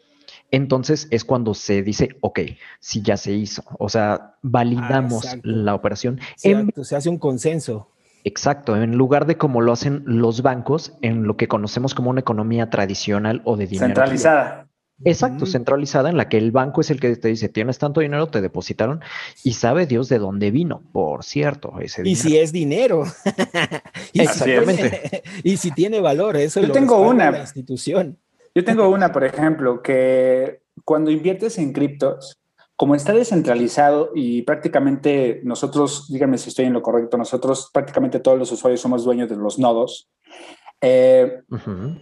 entonces 0.50 1.08
es 1.10 1.24
cuando 1.24 1.54
se 1.54 1.82
dice, 1.82 2.10
ok, 2.20 2.40
si 2.78 3.00
ya 3.00 3.16
se 3.16 3.32
hizo. 3.32 3.64
O 3.78 3.88
sea, 3.88 4.36
validamos 4.42 5.24
ah, 5.24 5.38
la 5.42 5.74
operación. 5.74 6.20
se 6.36 6.94
hace 6.94 7.08
un 7.08 7.18
consenso. 7.18 7.93
Exacto, 8.24 8.74
en 8.74 8.96
lugar 8.96 9.26
de 9.26 9.36
como 9.36 9.60
lo 9.60 9.72
hacen 9.72 10.02
los 10.06 10.40
bancos 10.40 10.96
en 11.02 11.24
lo 11.24 11.36
que 11.36 11.46
conocemos 11.46 11.94
como 11.94 12.08
una 12.08 12.20
economía 12.20 12.70
tradicional 12.70 13.42
o 13.44 13.56
de 13.56 13.66
dinero. 13.66 13.88
Centralizada. 13.88 14.66
Exacto, 15.04 15.44
centralizada 15.44 16.08
en 16.08 16.16
la 16.16 16.28
que 16.28 16.38
el 16.38 16.50
banco 16.52 16.80
es 16.80 16.90
el 16.90 17.00
que 17.00 17.14
te 17.16 17.28
dice, 17.28 17.48
tienes 17.48 17.78
tanto 17.78 18.00
dinero, 18.00 18.28
te 18.28 18.40
depositaron 18.40 19.00
y 19.42 19.52
sabe 19.54 19.86
Dios 19.86 20.08
de 20.08 20.18
dónde 20.18 20.50
vino, 20.50 20.82
por 20.92 21.24
cierto, 21.24 21.74
ese 21.80 22.02
Y 22.08 22.14
si 22.14 22.38
es 22.38 22.52
dinero. 22.52 23.04
Exactamente. 24.14 25.22
y 25.42 25.56
si 25.56 25.72
tiene 25.72 26.00
valor, 26.00 26.36
eso 26.36 26.60
Yo 26.60 26.72
tengo 26.72 27.00
una 27.00 27.30
la 27.30 27.40
institución. 27.40 28.18
Yo 28.54 28.64
tengo 28.64 28.88
una, 28.88 29.12
por 29.12 29.24
ejemplo, 29.24 29.82
que 29.82 30.62
cuando 30.84 31.10
inviertes 31.10 31.58
en 31.58 31.72
criptos, 31.72 32.38
como 32.76 32.94
está 32.94 33.12
descentralizado 33.12 34.10
y 34.14 34.42
prácticamente 34.42 35.40
nosotros, 35.44 36.08
díganme 36.10 36.38
si 36.38 36.48
estoy 36.48 36.64
en 36.64 36.72
lo 36.72 36.82
correcto, 36.82 37.16
nosotros 37.16 37.70
prácticamente 37.72 38.20
todos 38.20 38.38
los 38.38 38.50
usuarios 38.50 38.80
somos 38.80 39.04
dueños 39.04 39.28
de 39.28 39.36
los 39.36 39.58
nodos. 39.58 40.10
Eh, 40.80 41.40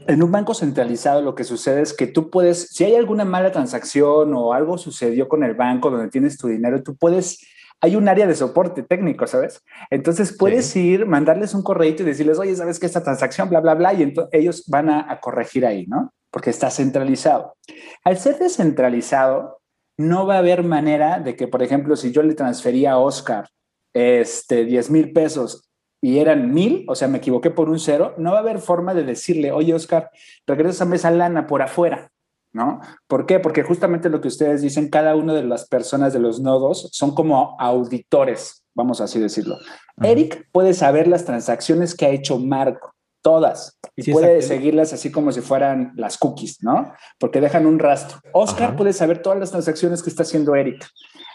en 0.08 0.22
un 0.22 0.32
banco 0.32 0.54
centralizado 0.54 1.22
lo 1.22 1.34
que 1.34 1.44
sucede 1.44 1.82
es 1.82 1.92
que 1.92 2.06
tú 2.06 2.30
puedes, 2.30 2.68
si 2.70 2.84
hay 2.84 2.96
alguna 2.96 3.24
mala 3.24 3.52
transacción 3.52 4.34
o 4.34 4.54
algo 4.54 4.78
sucedió 4.78 5.28
con 5.28 5.44
el 5.44 5.54
banco 5.54 5.90
donde 5.90 6.08
tienes 6.08 6.38
tu 6.38 6.48
dinero, 6.48 6.82
tú 6.82 6.96
puedes 6.96 7.38
hay 7.82 7.96
un 7.96 8.08
área 8.08 8.28
de 8.28 8.34
soporte 8.36 8.84
técnico, 8.84 9.26
¿sabes? 9.26 9.60
Entonces 9.90 10.36
puedes 10.38 10.74
ir, 10.76 11.04
mandarles 11.04 11.52
un 11.52 11.62
correo 11.62 11.90
y 11.90 11.94
decirles, 11.94 12.38
oye, 12.38 12.54
¿sabes 12.54 12.78
qué? 12.78 12.86
Esta 12.86 13.02
transacción, 13.02 13.48
bla, 13.50 13.60
bla, 13.60 13.74
bla, 13.74 13.92
y 13.92 14.04
entonces 14.04 14.32
ellos 14.32 14.64
van 14.68 14.88
a, 14.88 15.18
corregir 15.20 15.66
ahí, 15.66 15.86
¿no? 15.88 16.12
Porque 16.30 16.50
está 16.50 16.70
centralizado. 16.70 17.56
Al 18.04 18.18
ser 18.18 18.38
descentralizado, 18.38 19.61
no 20.08 20.26
va 20.26 20.36
a 20.36 20.38
haber 20.38 20.62
manera 20.62 21.20
de 21.20 21.36
que, 21.36 21.48
por 21.48 21.62
ejemplo, 21.62 21.96
si 21.96 22.12
yo 22.12 22.22
le 22.22 22.34
transfería 22.34 22.92
a 22.92 22.98
Oscar 22.98 23.48
este, 23.94 24.64
10 24.64 24.90
mil 24.90 25.12
pesos 25.12 25.68
y 26.00 26.18
eran 26.18 26.52
mil, 26.52 26.84
o 26.88 26.94
sea, 26.94 27.08
me 27.08 27.18
equivoqué 27.18 27.50
por 27.50 27.70
un 27.70 27.78
cero, 27.78 28.14
no 28.18 28.32
va 28.32 28.38
a 28.38 28.40
haber 28.40 28.58
forma 28.58 28.94
de 28.94 29.04
decirle, 29.04 29.52
oye, 29.52 29.74
Oscar, 29.74 30.10
regresa 30.46 30.88
esa 30.92 31.10
lana 31.10 31.46
por 31.46 31.62
afuera. 31.62 32.10
¿no? 32.52 32.80
¿Por 33.06 33.26
qué? 33.26 33.40
Porque 33.40 33.62
justamente 33.62 34.10
lo 34.10 34.20
que 34.20 34.28
ustedes 34.28 34.60
dicen, 34.60 34.90
cada 34.90 35.16
una 35.16 35.32
de 35.32 35.44
las 35.44 35.66
personas 35.66 36.12
de 36.12 36.18
los 36.18 36.40
nodos 36.40 36.90
son 36.92 37.14
como 37.14 37.56
auditores, 37.58 38.64
vamos 38.74 39.00
así 39.00 39.18
decirlo. 39.18 39.56
Eric 40.02 40.48
puede 40.52 40.74
saber 40.74 41.08
las 41.08 41.24
transacciones 41.24 41.94
que 41.94 42.06
ha 42.06 42.10
hecho 42.10 42.38
Marco, 42.38 42.94
todas, 43.22 43.78
y 43.96 44.12
puede 44.12 44.42
seguirlas 44.42 44.92
así 44.92 45.10
como 45.10 45.32
si 45.32 45.40
fueran 45.40 45.92
las 45.96 46.18
cookies, 46.18 46.62
¿no? 46.62 46.92
Porque 47.18 47.40
dejan 47.40 47.66
un 47.66 47.78
rastro. 47.78 48.18
Oscar 48.32 48.76
puede 48.76 48.92
saber 48.92 49.22
todas 49.22 49.38
las 49.38 49.50
transacciones 49.50 50.02
que 50.02 50.10
está 50.10 50.24
haciendo 50.24 50.54
Eric. 50.54 50.84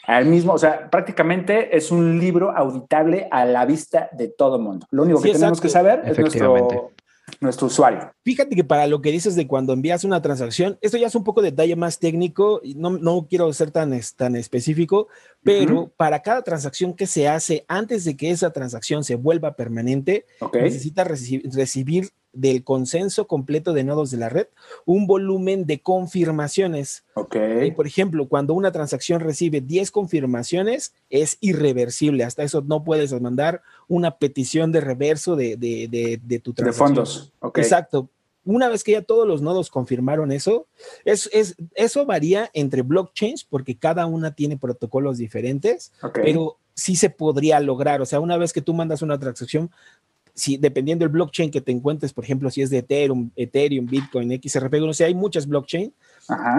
Al 0.06 0.26
mismo, 0.26 0.54
o 0.54 0.58
sea, 0.58 0.90
prácticamente 0.90 1.76
es 1.76 1.92
un 1.92 2.20
libro 2.20 2.52
auditable 2.56 3.28
a 3.32 3.46
la 3.46 3.66
vista 3.66 4.10
de 4.14 4.30
todo 4.30 4.60
mundo. 4.60 4.88
Lo 4.92 5.04
único 5.04 5.22
que 5.22 5.34
tenemos 5.34 5.60
que 5.60 5.70
saber 5.70 6.02
es 6.06 6.18
nuestro 6.18 6.92
nuestro 7.40 7.68
usuario. 7.68 8.12
Fíjate 8.24 8.56
que 8.56 8.64
para 8.64 8.88
lo 8.88 9.02
que 9.02 9.12
dices 9.12 9.36
de 9.36 9.48
cuando 9.48 9.74
envías 9.74 10.04
una 10.04 10.22
transacción, 10.22 10.78
esto 10.82 10.98
ya 10.98 11.08
es 11.08 11.16
un 11.16 11.24
poco 11.24 11.42
detalle 11.42 11.76
más 11.76 12.00
técnico, 12.00 12.62
y 12.64 12.76
no, 12.76 12.92
no 12.92 13.28
quiero 13.30 13.52
ser 13.54 13.72
tan, 13.72 14.00
tan 14.16 14.36
específico, 14.36 15.08
pero 15.44 15.92
para 15.96 16.22
cada 16.22 16.42
transacción 16.42 16.94
que 16.94 17.08
se 17.08 17.28
hace 17.28 17.66
antes 17.68 18.06
de 18.06 18.18
que 18.18 18.32
esa 18.32 18.52
transacción 18.52 19.04
se 19.04 19.16
vuelva 19.16 19.56
permanente, 19.56 20.26
necesita 20.54 21.04
recibir 21.04 22.10
del 22.34 22.64
consenso 22.64 23.28
completo 23.28 23.74
de 23.74 23.84
nodos 23.84 24.12
de 24.12 24.18
la 24.18 24.30
red 24.30 24.48
un 24.86 25.08
volumen 25.08 25.66
de 25.66 25.82
confirmaciones. 25.82 27.04
Ok. 27.16 27.36
Y 27.64 27.72
por 27.72 27.88
ejemplo, 27.88 28.28
cuando 28.28 28.54
una 28.54 28.72
transacción 28.72 29.22
recibe 29.22 29.62
10 29.62 29.92
confirmaciones, 29.92 30.94
es 31.10 31.38
irreversible. 31.42 32.24
Hasta 32.24 32.44
eso 32.44 32.62
no 32.62 32.84
puedes 32.84 33.20
mandar 33.20 33.62
una 33.88 34.18
petición 34.18 34.72
de 34.72 34.82
reverso 34.82 35.36
de, 35.36 35.56
tu 36.44 36.54
transacción. 36.54 36.66
De 36.66 36.74
fondos. 36.74 37.34
Okay. 37.40 37.64
Exacto. 37.64 38.10
Una 38.48 38.70
vez 38.70 38.86
que 38.86 38.94
ya 38.94 39.02
todos 39.02 39.28
los 39.28 39.42
nodos 39.42 39.70
confirmaron 39.70 40.32
eso, 40.32 40.68
es, 41.04 41.30
eso 41.76 42.06
varía 42.06 42.50
entre 42.54 42.82
blockchains 42.82 43.44
porque 43.44 43.78
cada 43.78 44.06
una 44.06 44.36
tiene 44.36 44.56
protocolos 44.56 45.18
diferentes, 45.18 45.92
pero 46.14 46.58
sí 46.74 46.96
se 46.96 47.10
podría 47.10 47.60
lograr. 47.60 48.02
O 48.02 48.06
sea, 48.06 48.22
una 48.22 48.38
vez 48.38 48.54
que 48.54 48.62
tú 48.62 48.74
mandas 48.74 49.02
una 49.02 49.20
transacción, 49.20 49.70
si 50.38 50.56
dependiendo 50.56 51.04
del 51.04 51.12
blockchain 51.12 51.50
que 51.50 51.62
te 51.62 51.72
encuentres, 51.72 52.14
por 52.14 52.24
ejemplo, 52.24 52.52
si 52.52 52.62
es 52.62 52.70
de 52.70 52.78
Ethereum, 52.78 53.32
Ethereum, 53.36 53.88
Bitcoin, 53.88 54.40
XRP, 54.40 54.76
no 54.76 54.94
sé, 54.94 55.06
hay 55.06 55.16
muchas 55.16 55.48
blockchains, 55.48 55.92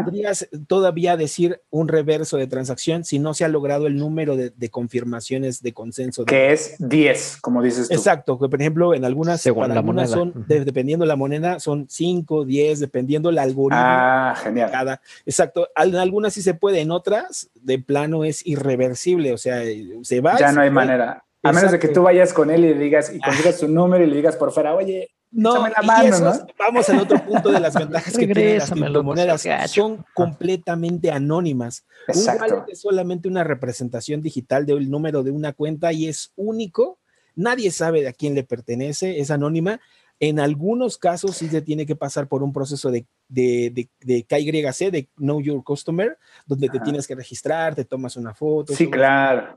podrías 0.05 0.49
todavía 0.67 1.17
decir 1.17 1.63
un 1.71 1.87
reverso 1.87 2.39
de 2.39 2.49
transacción 2.49 3.05
si 3.05 3.21
no 3.21 3.35
se 3.35 3.45
ha 3.45 3.49
logrado 3.49 3.87
el 3.87 3.97
número 3.97 4.37
de, 4.37 4.71
confirmaciones 4.71 5.63
de 5.63 5.73
consenso. 5.73 6.25
Que 6.25 6.53
es 6.53 6.75
10, 6.81 7.39
como 7.41 7.63
dices 7.63 7.89
tú. 7.89 7.95
Exacto, 7.95 8.37
que 8.39 8.49
por 8.49 8.61
ejemplo, 8.61 8.95
en 8.95 9.05
algunas, 9.05 9.41
Según 9.41 9.69
la 9.69 9.81
moneda. 9.81 10.09
son, 10.09 10.45
dependiendo 10.49 11.07
la 11.07 11.15
moneda, 11.15 11.61
son 11.61 11.87
5, 11.89 12.45
10, 12.47 12.81
dependiendo 12.81 13.31
el 13.31 13.39
algoritmo. 13.39 13.81
Ah, 13.81 14.35
genial. 14.43 14.73
Cada, 14.73 15.01
exacto, 15.25 15.69
en 15.77 15.95
algunas 15.95 16.35
sí 16.35 16.43
se 16.43 16.55
puede, 16.55 16.81
en 16.81 16.91
otras, 16.91 17.49
de 17.55 17.79
plano 17.79 18.25
es 18.25 18.45
irreversible, 18.45 19.33
o 19.33 19.39
sea, 19.39 19.63
se 20.03 20.21
va. 20.21 20.37
Ya 20.37 20.51
no 20.51 20.63
hay 20.63 20.71
manera. 20.71 21.23
A 21.43 21.53
menos 21.53 21.71
de 21.71 21.79
que 21.79 21.89
tú 21.89 22.03
vayas 22.03 22.33
con 22.33 22.51
él 22.51 22.65
y 22.65 22.75
le 22.75 22.79
digas 22.79 23.13
y 23.15 23.21
consigas 23.21 23.59
su 23.59 23.69
número 23.69 24.03
y 24.03 24.09
le 24.09 24.17
digas 24.17 24.37
por 24.37 24.53
fuera, 24.53 24.75
oye, 24.75 25.11
no, 25.31 25.69
la 25.69 25.83
mano, 25.83 26.19
¿no? 26.19 26.47
vamos 26.59 26.89
al 26.89 27.01
otro 27.01 27.23
punto 27.23 27.51
de 27.51 27.61
las 27.61 27.75
ventajas 27.75 28.17
que 28.17 28.27
tienen 28.27 28.59
las 28.59 28.71
criptomonedas. 28.71 29.47
Son 29.71 30.05
completamente 30.15 31.11
anónimas. 31.11 31.85
Exacto. 32.07 32.45
Un 32.45 32.53
wallet 32.53 32.73
es 32.73 32.81
solamente 32.81 33.29
una 33.29 33.45
representación 33.45 34.23
digital 34.23 34.65
del 34.65 34.91
número 34.91 35.23
de 35.23 35.31
una 35.31 35.53
cuenta 35.53 35.93
y 35.93 36.09
es 36.09 36.33
único. 36.37 36.99
Nadie 37.35 37.71
sabe 37.71 38.01
de 38.01 38.09
a 38.09 38.13
quién 38.13 38.35
le 38.35 38.43
pertenece, 38.43 39.21
es 39.21 39.31
anónima 39.31 39.81
en 40.21 40.41
algunos 40.41 40.99
casos 40.99 41.37
sí 41.37 41.49
se 41.49 41.63
tiene 41.63 41.87
que 41.87 41.95
pasar 41.95 42.29
por 42.29 42.43
un 42.43 42.53
proceso 42.53 42.91
de, 42.91 43.07
de, 43.29 43.89
de, 44.01 44.23
KYC, 44.25 44.91
de 44.91 45.09
Know 45.17 45.41
Your 45.41 45.63
Customer, 45.63 46.19
donde 46.47 46.69
te 46.69 46.81
tienes 46.81 47.07
que 47.07 47.15
registrar, 47.15 47.75
te 47.75 47.85
tomas 47.85 48.17
una 48.17 48.35
foto. 48.35 48.75
Sí, 48.75 48.91
claro. 48.91 49.57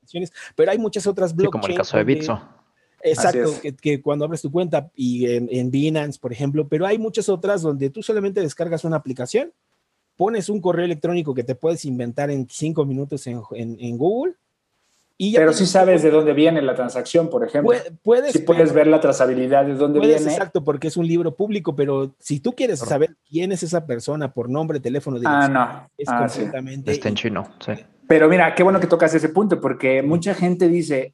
Pero 0.55 0.71
hay 0.71 0.77
muchas 0.77 1.07
otras 1.07 1.35
blockchains. 1.35 1.61
como 1.61 1.67
el 1.67 1.77
caso 1.77 1.97
de 1.97 2.03
Bitso. 2.03 2.41
Exacto, 3.03 3.55
que, 3.81 3.99
cuando 3.99 4.25
abres 4.25 4.43
tu 4.43 4.51
cuenta 4.51 4.91
y 4.95 5.25
en, 5.25 5.71
Binance, 5.71 6.19
por 6.19 6.31
ejemplo, 6.31 6.67
pero 6.67 6.85
hay 6.85 6.99
muchas 6.99 7.29
otras 7.29 7.63
donde 7.63 7.89
tú 7.89 8.03
solamente 8.03 8.41
descargas 8.41 8.83
una 8.83 8.97
aplicación, 8.97 9.51
pones 10.15 10.49
un 10.49 10.61
correo 10.61 10.85
electrónico 10.85 11.33
que 11.33 11.43
te 11.43 11.55
puedes 11.55 11.83
inventar 11.85 12.29
en 12.29 12.47
cinco 12.47 12.85
minutos 12.85 13.25
en, 13.25 13.41
en 13.55 13.97
Google 13.97 14.35
pero 15.35 15.53
sí 15.53 15.65
sabes 15.65 16.01
de 16.01 16.09
dónde 16.09 16.33
viene 16.33 16.61
la 16.61 16.73
transacción, 16.73 17.29
por 17.29 17.43
ejemplo. 17.45 17.75
Puedes, 18.01 18.31
sí 18.33 18.39
puedes 18.39 18.73
ver 18.73 18.87
la 18.87 18.99
trazabilidad 18.99 19.65
de 19.65 19.75
dónde 19.75 19.99
viene. 19.99 20.15
Exacto, 20.15 20.63
porque 20.63 20.87
es 20.87 20.97
un 20.97 21.05
libro 21.05 21.35
público, 21.35 21.75
pero 21.75 22.15
si 22.19 22.39
tú 22.39 22.53
quieres 22.53 22.79
saber 22.79 23.15
quién 23.29 23.51
es 23.51 23.61
esa 23.61 23.85
persona 23.85 24.33
por 24.33 24.49
nombre, 24.49 24.79
teléfono, 24.79 25.19
dirección, 25.19 25.57
ah, 25.57 25.83
no. 25.83 25.89
es 25.97 26.09
ah, 26.09 26.19
completamente. 26.19 26.91
Está 26.91 27.09
en 27.09 27.15
chino, 27.15 27.47
sí. 27.63 27.73
Pero 28.07 28.27
mira, 28.27 28.53
qué 28.55 28.63
bueno 28.63 28.79
que 28.79 28.87
tocas 28.87 29.13
ese 29.13 29.29
punto, 29.29 29.61
porque 29.61 30.01
mucha 30.01 30.33
gente 30.33 30.67
dice, 30.67 31.13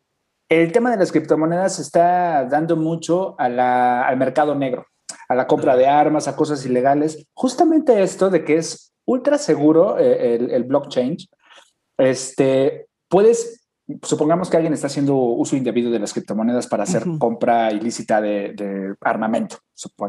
el 0.49 0.71
tema 0.71 0.89
de 0.89 0.97
las 0.97 1.11
criptomonedas 1.11 1.77
está 1.79 2.45
dando 2.45 2.77
mucho 2.77 3.35
al 3.37 4.17
mercado 4.17 4.55
negro, 4.55 4.87
a 5.27 5.35
la 5.35 5.47
compra 5.47 5.75
de 5.75 5.87
armas, 5.87 6.27
a 6.27 6.35
cosas 6.35 6.65
ilegales. 6.65 7.27
Justamente 7.33 8.01
esto 8.01 8.29
de 8.29 8.45
que 8.45 8.55
es 8.55 8.93
ultra 9.05 9.37
seguro 9.37 9.99
eh, 9.99 10.35
el, 10.35 10.49
el 10.49 10.63
blockchain, 10.63 11.17
este, 11.97 12.87
puedes 13.09 13.66
supongamos 14.03 14.49
que 14.49 14.57
alguien 14.57 14.73
está 14.73 14.87
haciendo 14.87 15.15
uso 15.15 15.55
indebido 15.55 15.89
de 15.89 15.99
las 15.99 16.13
criptomonedas 16.13 16.67
para 16.67 16.83
hacer 16.83 17.03
compra 17.19 17.71
ilícita 17.71 18.19
de, 18.21 18.95
armamento. 19.01 19.57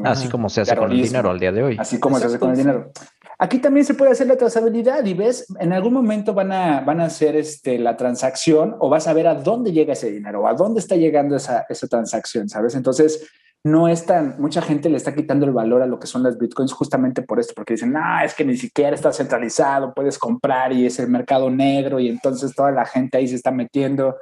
Así 0.05 0.29
como 0.29 0.49
se 0.49 0.63
hace 0.63 0.77
con 0.77 0.91
el 0.91 1.03
dinero 1.03 1.31
al 1.31 1.39
día 1.39 1.53
de 1.53 1.63
hoy. 1.63 1.77
Así 1.79 2.01
como 2.01 2.19
se 2.19 2.27
hace 2.27 2.39
con 2.39 2.51
el 2.51 2.57
dinero. 2.57 2.91
Aquí 3.39 3.59
también 3.59 3.87
se 3.87 3.95
puede 3.95 4.11
hacer 4.11 4.27
la 4.27 4.37
trazabilidad 4.37 5.05
y 5.05 5.15
ves, 5.15 5.47
en 5.61 5.73
algún 5.73 5.93
momento 5.93 6.35
van 6.35 6.51
a, 6.51 6.81
van 6.81 7.01
a 7.01 7.05
hacer 7.05 7.37
este, 7.37 7.79
la 7.79 7.97
transacción 7.97 8.75
o 8.81 8.89
vas 8.89 9.07
a 9.07 9.13
ver 9.13 9.29
a 9.29 9.37
dónde 9.37 9.71
llega 9.71 9.93
ese 9.93 10.11
dinero, 10.11 10.43
o 10.43 10.49
a 10.49 10.55
dónde 10.55 10.81
está 10.81 10.97
llegando 10.97 11.37
esa, 11.37 11.65
esa 11.69 11.87
transacción, 11.87 12.49
¿sabes? 12.49 12.75
Entonces, 12.75 13.29
no 13.71 13.89
es 13.89 14.07
tan, 14.07 14.37
mucha 14.39 14.63
gente 14.63 14.89
le 14.89 14.97
está 14.97 15.15
quitando 15.15 15.47
el 15.47 15.53
valor 15.53 15.83
a 15.83 15.87
lo 15.87 15.99
que 15.99 16.07
son 16.07 16.23
las 16.23 16.39
bitcoins 16.39 16.73
justamente 16.73 17.23
por 17.23 17.39
esto, 17.41 17.55
porque 17.55 17.75
dicen, 17.75 17.93
no, 17.93 18.21
es 18.25 18.35
que 18.35 18.45
ni 18.45 18.57
siquiera 18.57 18.95
está 18.95 19.13
centralizado, 19.13 19.95
puedes 19.95 20.19
comprar 20.19 20.73
y 20.73 20.87
es 20.87 20.99
el 20.99 21.09
mercado 21.09 21.51
negro 21.51 22.01
y 22.01 22.09
entonces 22.09 22.55
toda 22.55 22.71
la 22.71 22.85
gente 22.85 23.19
ahí 23.19 23.29
se 23.29 23.37
está 23.37 23.51
metiendo. 23.51 24.17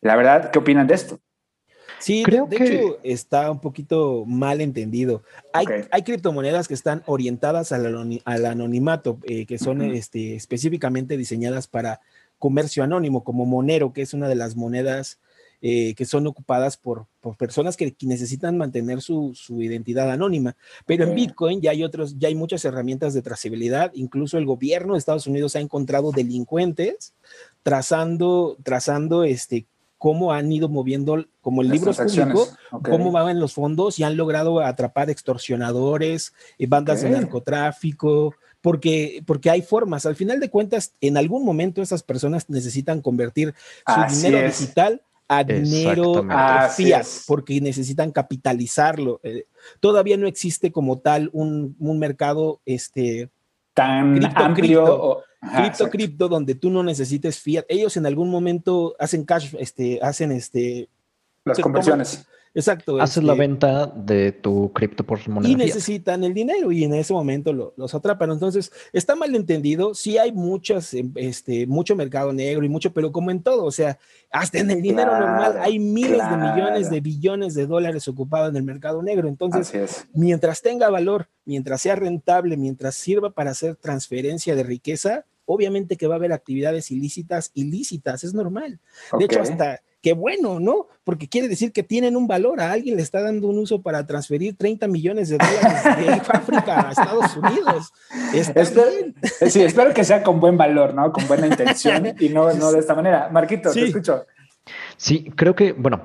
La 0.00 0.16
verdad, 0.16 0.50
¿qué 0.50 0.58
opinan 0.58 0.86
de 0.86 0.94
esto? 0.94 1.18
Sí, 1.98 2.22
Creo 2.24 2.46
de, 2.46 2.56
que... 2.56 2.64
hecho 2.64 2.98
está 3.02 3.50
un 3.50 3.60
poquito 3.60 4.24
mal 4.26 4.60
entendido. 4.60 5.22
Hay, 5.52 5.66
hay 5.90 6.02
criptomonedas 6.02 6.68
que 6.68 6.74
están 6.74 7.02
orientadas 7.06 7.72
al, 7.72 8.20
al 8.24 8.46
anonimato, 8.46 9.18
eh, 9.22 9.46
que 9.46 9.58
son 9.58 9.80
este, 9.80 10.34
específicamente 10.34 11.16
diseñadas 11.16 11.66
para 11.66 12.00
comercio 12.38 12.84
anónimo, 12.84 13.24
como 13.24 13.46
Monero, 13.46 13.92
que 13.92 14.02
es 14.02 14.12
una 14.12 14.28
de 14.28 14.34
las 14.34 14.54
monedas 14.56 15.18
eh, 15.66 15.94
que 15.94 16.04
son 16.04 16.26
ocupadas 16.26 16.76
por, 16.76 17.06
personas 17.38 17.78
que, 17.78 17.96
necesitan 18.02 18.58
mantener 18.58 19.00
su, 19.00 19.32
identidad 19.48 20.10
anónima. 20.10 20.56
Pero 20.84 21.04
en 21.04 21.14
Bitcoin 21.14 21.62
ya 21.62 21.70
hay 21.70 21.82
otros, 21.82 22.18
ya 22.18 22.28
hay 22.28 22.34
muchas 22.34 22.66
herramientas 22.66 23.14
de 23.14 23.22
trazabilidad. 23.22 23.90
Incluso 23.94 24.36
el 24.36 24.44
gobierno 24.44 24.92
de 24.92 24.98
Estados 24.98 25.26
Unidos 25.26 25.56
ha 25.56 25.60
encontrado 25.60 26.12
delincuentes 26.12 27.14
trazando, 27.62 28.58
trazando 28.62 29.24
este 29.24 29.64
cómo 29.96 30.34
han 30.34 30.52
ido 30.52 30.68
moviendo, 30.68 31.24
como 31.40 31.62
el 31.62 31.68
libro 31.68 31.94
público, 31.94 32.46
cómo 32.82 33.10
van 33.10 33.40
los 33.40 33.54
fondos 33.54 33.98
y 33.98 34.02
han 34.02 34.18
logrado 34.18 34.60
atrapar 34.60 35.08
extorsionadores, 35.08 36.34
eh, 36.58 36.66
bandas 36.66 37.00
de 37.00 37.08
narcotráfico, 37.08 38.34
porque, 38.60 39.22
porque 39.24 39.48
hay 39.48 39.62
formas. 39.62 40.04
Al 40.04 40.14
final 40.14 40.40
de 40.40 40.50
cuentas, 40.50 40.92
en 41.00 41.16
algún 41.16 41.42
momento 41.42 41.80
esas 41.80 42.02
personas 42.02 42.50
necesitan 42.50 43.00
convertir 43.00 43.54
su 43.86 44.14
dinero 44.14 44.46
digital 44.46 45.00
a 45.28 45.44
dinero 45.44 46.24
a 46.28 46.68
fiat, 46.68 47.06
porque 47.26 47.60
necesitan 47.60 48.12
capitalizarlo. 48.12 49.20
Eh, 49.22 49.46
todavía 49.80 50.16
no 50.16 50.26
existe 50.26 50.70
como 50.70 50.98
tal 50.98 51.30
un, 51.32 51.76
mercado 51.98 52.60
este, 52.64 53.30
tan 53.74 54.24
amplio. 54.36 55.22
Cripto, 55.56 55.90
cripto, 55.90 56.28
donde 56.28 56.54
tú 56.54 56.70
no 56.70 56.82
necesites 56.82 57.38
fiat. 57.38 57.66
Ellos 57.68 57.96
en 57.98 58.06
algún 58.06 58.30
momento 58.30 58.96
hacen 58.98 59.24
cash, 59.24 59.54
este, 59.58 59.98
hacen 60.02 60.32
este. 60.32 60.88
Las 61.44 61.58
conversiones. 61.58 62.26
Exacto. 62.54 63.00
Haces 63.00 63.24
la 63.24 63.32
este, 63.32 63.40
venta 63.40 63.86
de 63.86 64.30
tu 64.30 64.72
cripto 64.72 65.04
por 65.04 65.28
moneda. 65.28 65.50
Y 65.50 65.56
necesitan 65.56 66.22
el 66.22 66.32
dinero 66.32 66.70
y 66.70 66.84
en 66.84 66.94
ese 66.94 67.12
momento 67.12 67.52
los 67.52 67.94
atrapan. 67.94 68.30
Entonces, 68.30 68.70
está 68.92 69.16
mal 69.16 69.34
entendido. 69.34 69.94
Sí 69.94 70.18
hay 70.18 70.30
muchas, 70.30 70.94
em, 70.94 71.12
este, 71.16 71.66
mucho 71.66 71.96
mercado 71.96 72.32
negro 72.32 72.64
y 72.64 72.68
mucho, 72.68 72.92
pero 72.92 73.10
como 73.10 73.32
en 73.32 73.42
todo, 73.42 73.64
o 73.64 73.72
sea, 73.72 73.98
hasta 74.30 74.60
en 74.60 74.70
el 74.70 74.80
dinero 74.80 75.18
normal 75.18 75.56
hay 75.60 75.80
miles 75.80 76.18
de 76.30 76.36
millones 76.36 76.90
de 76.90 77.00
billones 77.00 77.54
de 77.54 77.66
dólares 77.66 78.06
ocupados 78.06 78.50
en 78.50 78.56
el 78.56 78.62
mercado 78.62 79.02
negro. 79.02 79.26
Entonces, 79.26 80.06
mientras 80.12 80.62
tenga 80.62 80.88
valor, 80.90 81.28
mientras 81.44 81.82
sea 81.82 81.96
rentable, 81.96 82.56
mientras 82.56 82.94
sirva 82.94 83.30
para 83.30 83.50
hacer 83.50 83.74
transferencia 83.74 84.54
de 84.54 84.62
riqueza, 84.62 85.24
obviamente 85.44 85.96
que 85.96 86.06
va 86.06 86.14
a 86.14 86.18
haber 86.18 86.32
actividades 86.32 86.90
ilícitas, 86.92 87.50
ilícitas, 87.54 88.22
es 88.22 88.32
normal. 88.32 88.78
De 89.18 89.24
hecho, 89.24 89.40
hasta 89.40 89.80
qué 90.04 90.12
bueno, 90.12 90.60
¿no? 90.60 90.86
Porque 91.02 91.28
quiere 91.28 91.48
decir 91.48 91.72
que 91.72 91.82
tienen 91.82 92.14
un 92.14 92.26
valor, 92.26 92.60
a 92.60 92.72
alguien 92.72 92.96
le 92.96 93.02
está 93.02 93.22
dando 93.22 93.48
un 93.48 93.56
uso 93.56 93.80
para 93.80 94.06
transferir 94.06 94.54
30 94.54 94.86
millones 94.86 95.30
de 95.30 95.38
dólares 95.38 95.82
de 95.96 96.12
África 96.12 96.88
a 96.88 96.90
Estados 96.90 97.34
Unidos. 97.34 97.90
espero, 98.34 98.82
Sí, 99.48 99.62
espero 99.62 99.94
que 99.94 100.04
sea 100.04 100.22
con 100.22 100.40
buen 100.40 100.58
valor, 100.58 100.92
¿no? 100.92 101.10
Con 101.10 101.26
buena 101.26 101.46
intención 101.46 102.14
y 102.20 102.28
no, 102.28 102.52
no 102.52 102.70
de 102.70 102.80
esta 102.80 102.94
manera. 102.94 103.30
Marquito, 103.32 103.72
te 103.72 103.86
escucho. 103.86 104.26
Sí, 104.98 105.32
creo 105.34 105.54
que, 105.54 105.72
bueno, 105.72 106.02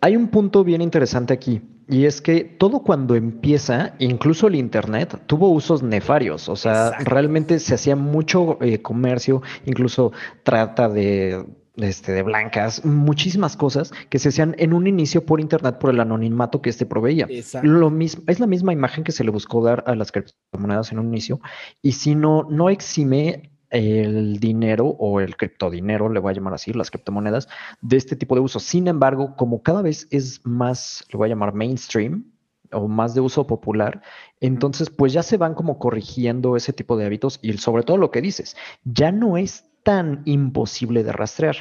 hay 0.00 0.16
un 0.16 0.28
punto 0.28 0.64
bien 0.64 0.80
interesante 0.80 1.34
aquí. 1.34 1.60
Y 1.86 2.06
es 2.06 2.22
que 2.22 2.44
todo 2.44 2.80
cuando 2.80 3.14
empieza, 3.14 3.94
incluso 3.98 4.46
el 4.46 4.54
Internet, 4.54 5.20
tuvo 5.26 5.50
usos 5.50 5.82
nefarios. 5.82 6.48
O 6.48 6.56
sea, 6.56 6.92
realmente 7.00 7.58
se 7.58 7.74
hacía 7.74 7.94
mucho 7.94 8.56
eh, 8.62 8.80
comercio, 8.80 9.42
incluso 9.66 10.12
trata 10.44 10.88
de 10.88 11.44
este, 11.78 12.12
de 12.12 12.22
blancas, 12.22 12.84
muchísimas 12.84 13.56
cosas 13.56 13.92
que 14.10 14.18
se 14.18 14.30
hacían 14.30 14.54
en 14.58 14.72
un 14.72 14.86
inicio 14.86 15.24
por 15.24 15.40
internet 15.40 15.78
por 15.78 15.90
el 15.90 16.00
anonimato 16.00 16.60
que 16.60 16.70
este 16.70 16.86
proveía. 16.86 17.28
Lo 17.62 17.90
mismo, 17.90 18.24
es 18.26 18.40
la 18.40 18.46
misma 18.46 18.72
imagen 18.72 19.04
que 19.04 19.12
se 19.12 19.24
le 19.24 19.30
buscó 19.30 19.62
dar 19.62 19.84
a 19.86 19.94
las 19.94 20.12
criptomonedas 20.12 20.92
en 20.92 20.98
un 20.98 21.08
inicio, 21.08 21.40
y 21.82 21.92
si 21.92 22.14
no, 22.14 22.46
no 22.50 22.68
exime 22.70 23.50
el 23.70 24.40
dinero 24.40 24.86
o 24.86 25.20
el 25.20 25.36
criptodinero, 25.36 26.08
le 26.08 26.20
voy 26.20 26.30
a 26.30 26.34
llamar 26.34 26.54
así, 26.54 26.72
las 26.72 26.90
criptomonedas, 26.90 27.48
de 27.82 27.96
este 27.96 28.16
tipo 28.16 28.34
de 28.34 28.40
uso. 28.40 28.60
Sin 28.60 28.88
embargo, 28.88 29.36
como 29.36 29.62
cada 29.62 29.82
vez 29.82 30.08
es 30.10 30.40
más, 30.44 31.04
le 31.12 31.18
voy 31.18 31.26
a 31.26 31.30
llamar 31.30 31.54
mainstream 31.54 32.32
o 32.72 32.88
más 32.88 33.14
de 33.14 33.20
uso 33.20 33.46
popular, 33.46 34.02
entonces 34.40 34.90
pues 34.90 35.12
ya 35.12 35.22
se 35.22 35.36
van 35.36 35.54
como 35.54 35.78
corrigiendo 35.78 36.56
ese 36.56 36.72
tipo 36.72 36.96
de 36.96 37.06
hábitos 37.06 37.38
y 37.42 37.54
sobre 37.58 37.82
todo 37.82 37.96
lo 37.96 38.10
que 38.10 38.20
dices, 38.20 38.56
ya 38.84 39.10
no 39.10 39.36
es 39.36 39.67
tan 39.82 40.22
imposible 40.24 41.02
de 41.04 41.12
rastrear. 41.12 41.56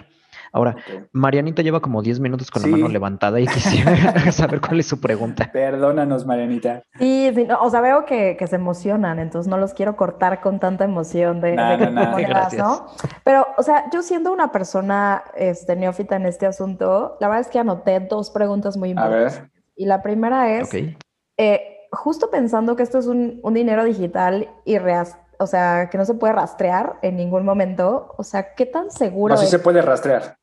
Ahora, 0.51 0.75
Marianita 1.11 1.61
lleva 1.61 1.81
como 1.81 2.01
10 2.01 2.19
minutos 2.19 2.49
con 2.49 2.61
la 2.61 2.69
mano 2.69 2.87
levantada 2.87 3.39
y 3.39 3.47
quisiera 3.47 4.31
saber 4.31 4.61
cuál 4.61 4.79
es 4.79 4.87
su 4.87 4.99
pregunta. 4.99 5.49
Perdónanos, 5.51 6.25
Marianita. 6.25 6.83
Sí, 6.97 7.31
sí 7.35 7.47
o 7.59 7.69
sea, 7.69 7.81
veo 7.81 8.05
que, 8.05 8.37
se 8.47 8.55
emocionan, 8.55 9.19
entonces 9.19 9.49
no 9.49 9.57
los 9.57 9.73
quiero 9.73 9.95
cortar 9.95 10.41
con 10.41 10.59
tanta 10.59 10.85
emoción 10.85 11.41
de, 11.41 11.55
¿no? 11.55 12.87
Pero, 13.23 13.47
o 13.57 13.63
sea, 13.63 13.89
yo 13.91 14.01
siendo 14.01 14.31
una 14.31 14.51
persona 14.51 15.23
este, 15.35 15.75
neófita 15.75 16.15
en 16.15 16.25
este 16.25 16.45
asunto, 16.45 17.17
la 17.19 17.27
verdad 17.27 17.41
es 17.41 17.47
que 17.49 17.59
anoté 17.59 17.99
dos 17.99 18.31
preguntas 18.31 18.77
muy 18.77 18.89
importantes. 18.89 19.43
Y 19.75 19.85
la 19.85 20.01
primera 20.01 20.57
es, 20.57 20.73
eh, 21.37 21.77
justo 21.91 22.29
pensando 22.31 22.75
que 22.75 22.83
esto 22.83 22.99
es 22.99 23.07
un, 23.07 23.41
dinero 23.53 23.83
digital 23.83 24.49
y 24.65 24.77
o 25.39 25.47
sea, 25.47 25.89
que 25.89 25.97
no 25.97 26.05
se 26.05 26.13
puede 26.13 26.33
rastrear 26.33 26.99
en 27.01 27.17
ningún 27.17 27.45
momento, 27.45 28.13
o 28.17 28.23
sea, 28.23 28.53
¿qué 28.55 28.65
tan 28.65 28.91
seguro 28.91 29.35
No, 29.35 29.41
sí 29.41 29.47
se 29.47 29.59
puede 29.59 29.81
rastrear. 29.81 30.37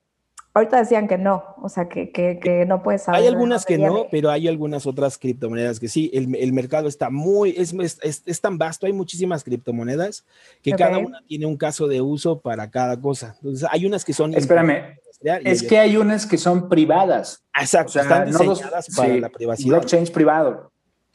Ahorita 0.56 0.78
decían 0.78 1.08
que 1.08 1.18
no, 1.18 1.42
o 1.60 1.68
sea, 1.68 1.88
que, 1.88 2.12
que, 2.12 2.64
no 2.64 2.80
puedes 2.84 3.02
saber. 3.02 3.20
Hay 3.20 3.26
algunas 3.26 3.66
que 3.66 3.76
no, 3.76 4.06
pero 4.08 4.30
hay 4.30 4.46
algunas 4.46 4.86
otras 4.86 5.18
criptomonedas 5.18 5.80
que 5.80 5.88
sí. 5.88 6.12
El, 6.14 6.32
el 6.36 6.52
mercado 6.52 6.86
está 6.86 7.10
muy, 7.10 7.56
es, 7.58 7.72
es, 7.72 8.22
es, 8.24 8.40
tan 8.40 8.56
vasto, 8.56 8.86
hay 8.86 8.92
muchísimas 8.92 9.42
criptomonedas 9.42 10.24
que 10.62 10.70
cada 10.70 10.98
una 10.98 11.22
tiene 11.26 11.46
un 11.46 11.56
caso 11.56 11.88
de 11.88 12.00
uso 12.00 12.38
para 12.38 12.70
cada 12.70 13.00
cosa. 13.00 13.34
Entonces, 13.42 13.68
hay 13.68 13.84
unas 13.84 14.04
que 14.04 14.12
son. 14.12 14.32
Espérame, 14.32 14.96
es 15.44 15.62
que 15.64 15.78
hay 15.78 15.96
unas 15.96 16.24
que 16.24 16.38
son 16.38 16.68
privadas. 16.68 17.42
Exacto, 17.60 17.98
están 17.98 18.26
diseñadas 18.26 18.94
para 18.94 19.16
la 19.16 19.28
privacidad. 19.30 19.78
Blockchain 19.78 20.06
privado. 20.06 20.70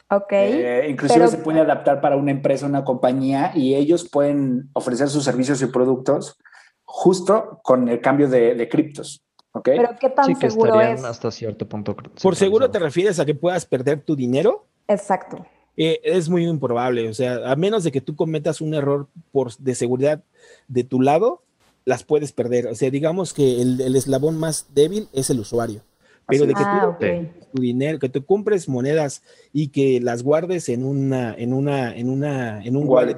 Ok. 0.10 0.32
Eh, 0.32 0.88
inclusive 0.90 1.28
se 1.28 1.38
puede 1.38 1.60
adaptar 1.60 2.02
para 2.02 2.16
una 2.16 2.32
empresa, 2.32 2.66
una 2.66 2.84
compañía, 2.84 3.52
y 3.56 3.76
ellos 3.76 4.10
pueden 4.10 4.70
ofrecer 4.74 5.10
sus 5.10 5.24
servicios 5.24 5.62
y 5.62 5.68
productos 5.68 6.38
justo 6.84 7.60
con 7.64 7.88
el 7.88 8.02
cambio 8.02 8.28
de, 8.28 8.56
de 8.56 8.70
criptos. 8.70 9.24
Pero 9.64 9.90
qué 10.00 10.10
tan 10.10 10.36
seguro 10.36 10.80
es. 10.80 11.04
hasta 11.04 11.32
cierto 11.32 11.68
punto. 11.68 11.96
Por 12.22 12.36
seguro 12.36 12.70
te 12.70 12.80
refieres 12.80 13.20
a 13.20 13.26
que 13.26 13.36
puedas 13.36 13.66
perder 13.66 14.02
tu 14.02 14.16
dinero. 14.16 14.66
Exacto. 14.88 15.46
Eh, 15.76 16.00
es 16.04 16.30
muy 16.30 16.46
improbable, 16.46 17.08
o 17.08 17.14
sea, 17.14 17.50
a 17.50 17.56
menos 17.56 17.86
de 17.86 17.92
que 17.92 18.02
tú 18.02 18.16
cometas 18.16 18.60
un 18.60 18.74
error 18.74 19.08
por, 19.32 19.56
de 19.56 19.76
seguridad 19.76 20.22
de 20.68 20.84
tu 20.84 21.02
lado, 21.02 21.42
las 21.86 22.04
puedes 22.04 22.34
perder. 22.34 22.68
O 22.68 22.76
sea, 22.76 22.90
digamos 22.90 23.34
que 23.34 23.62
el, 23.62 23.96
eslabón 23.96 24.38
más 24.38 24.68
débil 24.74 25.08
es 25.14 25.30
el 25.30 25.40
usuario. 25.40 25.82
Pero 26.30 26.46
de 26.46 26.54
que 26.54 26.62
ah, 26.64 26.96
tú 27.00 27.06
tu 27.52 27.62
dinero, 27.62 28.00
que 28.00 28.10
tú 28.10 28.26
compres 28.26 28.70
monedas 28.70 29.24
y 29.52 29.70
que 29.70 30.00
las 30.00 30.24
guardes 30.24 30.70
en 30.70 30.86
una, 30.86 31.34
en 31.34 31.54
una, 31.54 31.96
en 31.96 32.10
una, 32.10 32.64
en 32.64 32.78
un 32.78 32.88
wallet, 32.88 33.18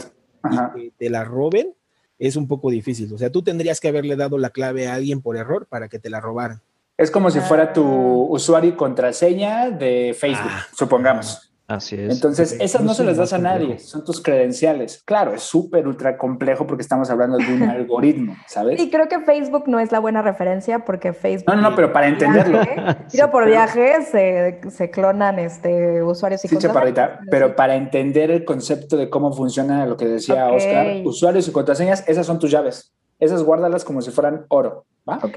y 0.49 0.57
que 0.73 0.91
te 0.97 1.09
las 1.09 1.27
roben, 1.27 1.73
es 2.17 2.35
un 2.35 2.47
poco 2.47 2.69
difícil. 2.69 3.11
O 3.13 3.17
sea, 3.17 3.31
tú 3.31 3.41
tendrías 3.41 3.79
que 3.79 3.87
haberle 3.87 4.15
dado 4.15 4.37
la 4.37 4.51
clave 4.51 4.87
a 4.87 4.93
alguien 4.93 5.21
por 5.21 5.37
error 5.37 5.65
para 5.67 5.89
que 5.89 5.99
te 5.99 6.09
la 6.09 6.21
robaran. 6.21 6.61
Es 6.97 7.09
como 7.09 7.31
si 7.31 7.39
fuera 7.39 7.73
tu 7.73 7.83
ah. 7.83 8.27
usuario 8.29 8.69
y 8.69 8.73
contraseña 8.73 9.71
de 9.71 10.15
Facebook, 10.17 10.51
ah. 10.51 10.67
supongamos. 10.75 11.50
Así 11.71 11.95
es. 11.95 12.15
Entonces, 12.15 12.57
esas 12.59 12.81
no 12.81 12.93
se 12.93 13.05
las 13.05 13.15
das 13.15 13.31
a 13.31 13.37
nadie, 13.37 13.79
son 13.79 14.03
tus 14.03 14.21
credenciales. 14.21 15.03
Claro, 15.05 15.33
es 15.33 15.41
súper 15.41 15.87
ultra 15.87 16.17
complejo 16.17 16.67
porque 16.67 16.81
estamos 16.81 17.09
hablando 17.09 17.37
de 17.37 17.45
un 17.45 17.63
algoritmo, 17.69 18.35
¿sabes? 18.45 18.77
Y 18.81 18.89
creo 18.89 19.07
que 19.07 19.21
Facebook 19.21 19.63
no 19.67 19.79
es 19.79 19.93
la 19.93 19.99
buena 19.99 20.21
referencia 20.21 20.79
porque 20.79 21.13
Facebook. 21.13 21.47
No, 21.47 21.55
no, 21.55 21.69
no 21.69 21.75
pero 21.75 21.93
para 21.93 22.07
entenderlo. 22.07 22.59
Tiro 23.09 23.31
por 23.31 23.45
viaje 23.45 24.03
se, 24.03 24.91
clonan 24.91 25.39
este, 25.39 26.03
usuarios 26.03 26.43
y 26.43 26.49
Sí, 26.49 26.57
chaparrita, 26.57 27.21
pero 27.29 27.55
para 27.55 27.75
entender 27.75 28.31
el 28.31 28.43
concepto 28.43 28.97
de 28.97 29.09
cómo 29.09 29.31
funciona 29.31 29.85
lo 29.85 29.95
que 29.95 30.07
decía 30.07 30.51
Oscar, 30.51 31.05
usuarios 31.05 31.47
y 31.47 31.51
contraseñas, 31.53 32.03
esas 32.05 32.25
son 32.25 32.37
tus 32.37 32.51
llaves. 32.51 32.91
Esas 33.21 33.43
guárdalas 33.43 33.85
como 33.85 34.01
si 34.01 34.11
fueran 34.11 34.45
oro. 34.49 34.83
¿va? 35.07 35.19
Ok. 35.23 35.35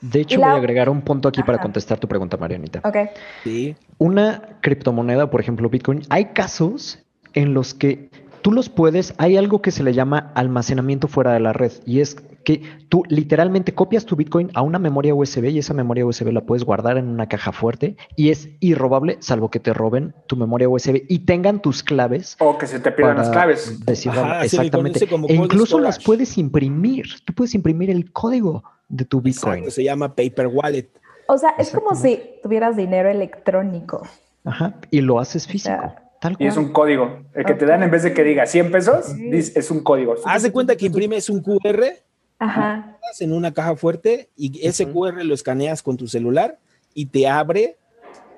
De 0.00 0.20
hecho, 0.20 0.40
voy 0.40 0.48
a 0.48 0.54
agregar 0.54 0.88
un 0.88 1.02
punto 1.02 1.28
aquí 1.28 1.42
para 1.42 1.58
contestar 1.58 1.98
tu 1.98 2.08
pregunta, 2.08 2.36
Marianita. 2.36 2.80
Ok. 2.84 2.96
Sí. 3.44 3.76
Una 3.98 4.58
criptomoneda, 4.60 5.30
por 5.30 5.40
ejemplo, 5.40 5.68
Bitcoin, 5.68 6.02
hay 6.08 6.26
casos 6.26 7.04
en 7.34 7.54
los 7.54 7.74
que 7.74 8.10
tú 8.42 8.52
los 8.52 8.68
puedes, 8.68 9.14
hay 9.18 9.36
algo 9.36 9.60
que 9.60 9.70
se 9.70 9.82
le 9.82 9.92
llama 9.92 10.32
almacenamiento 10.34 11.08
fuera 11.08 11.32
de 11.32 11.40
la 11.40 11.52
red 11.52 11.72
y 11.84 12.00
es 12.00 12.16
que 12.48 12.62
tú 12.88 13.02
literalmente 13.08 13.74
copias 13.74 14.06
tu 14.06 14.16
Bitcoin 14.16 14.50
a 14.54 14.62
una 14.62 14.78
memoria 14.78 15.14
USB 15.14 15.50
y 15.50 15.58
esa 15.58 15.74
memoria 15.74 16.06
USB 16.06 16.32
la 16.32 16.40
puedes 16.40 16.64
guardar 16.64 16.96
en 16.96 17.06
una 17.06 17.28
caja 17.28 17.52
fuerte 17.52 17.98
y 18.16 18.30
es 18.30 18.48
irrobable 18.60 19.18
salvo 19.20 19.50
que 19.50 19.60
te 19.60 19.74
roben 19.74 20.14
tu 20.26 20.34
memoria 20.34 20.66
USB 20.66 21.02
y 21.10 21.26
tengan 21.26 21.60
tus 21.60 21.82
claves. 21.82 22.36
O 22.38 22.56
que 22.56 22.66
se 22.66 22.80
te 22.80 22.90
pierdan 22.90 23.18
las 23.18 23.28
claves. 23.28 23.78
exactamente. 23.86 25.06
e 25.28 25.34
incluso 25.34 25.78
las 25.78 26.02
puedes 26.02 26.38
imprimir. 26.38 27.04
Tú 27.26 27.34
puedes 27.34 27.54
imprimir 27.54 27.90
el 27.90 28.10
código 28.12 28.64
de 28.88 29.04
tu 29.04 29.20
Bitcoin. 29.20 29.70
se 29.70 29.84
llama 29.84 30.14
Paper 30.14 30.46
Wallet. 30.46 30.88
O 31.26 31.36
sea, 31.36 31.50
es 31.58 31.70
como 31.70 31.94
si 31.94 32.18
tuvieras 32.42 32.78
dinero 32.78 33.10
electrónico. 33.10 34.08
Ajá, 34.44 34.74
y 34.90 35.02
lo 35.02 35.20
haces 35.20 35.46
físico. 35.46 35.92
tal 36.18 36.34
y 36.38 36.46
es 36.46 36.56
un 36.56 36.72
código. 36.72 37.24
El 37.34 37.44
que 37.44 37.52
te 37.52 37.66
dan 37.66 37.82
en 37.82 37.90
vez 37.90 38.04
de 38.04 38.14
que 38.14 38.24
diga 38.24 38.46
100 38.46 38.70
pesos, 38.70 39.14
es 39.18 39.70
un 39.70 39.82
código. 39.82 40.14
Haz 40.24 40.44
de 40.44 40.50
cuenta 40.50 40.76
que 40.76 40.86
imprimes 40.86 41.28
un 41.28 41.42
QR 41.42 42.07
Ajá. 42.38 42.98
en 43.20 43.32
una 43.32 43.52
caja 43.52 43.74
fuerte 43.74 44.30
y 44.36 44.64
ese 44.64 44.86
QR 44.86 45.24
lo 45.24 45.34
escaneas 45.34 45.82
con 45.82 45.96
tu 45.96 46.06
celular 46.06 46.58
y 46.94 47.06
te 47.06 47.26
abre 47.26 47.76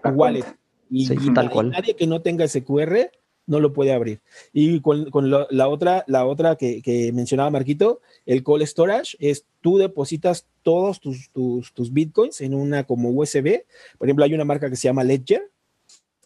tu 0.03 0.11
wallet. 0.11 0.45
Y, 0.89 1.07
tal 1.35 1.51
cual. 1.51 1.71
nadie 1.71 1.95
que 1.95 2.07
no 2.07 2.21
tenga 2.21 2.45
ese 2.45 2.65
QR 2.65 3.11
no 3.47 3.61
lo 3.61 3.73
puede 3.73 3.93
abrir. 3.93 4.21
Y 4.53 4.81
con, 4.81 5.09
la 5.31 5.69
otra, 5.69 6.05
la 6.07 6.25
otra 6.25 6.57
que, 6.57 7.11
mencionaba 7.13 7.51
Marquito, 7.51 8.01
el 8.25 8.43
cold 8.43 8.65
storage 8.65 9.17
es 9.19 9.45
tú 9.61 9.77
depositas 9.77 10.47
todos 10.63 11.01
tus, 11.01 11.31
tus, 11.33 11.93
bitcoins 11.93 12.41
en 12.41 12.55
una 12.55 12.85
como 12.85 13.11
USB. 13.11 13.65
Por 13.99 14.07
ejemplo, 14.07 14.25
hay 14.25 14.35
una 14.35 14.45
marca 14.45 14.71
que 14.71 14.77
se 14.77 14.85
llama 14.85 15.05
Ledger, 15.05 15.51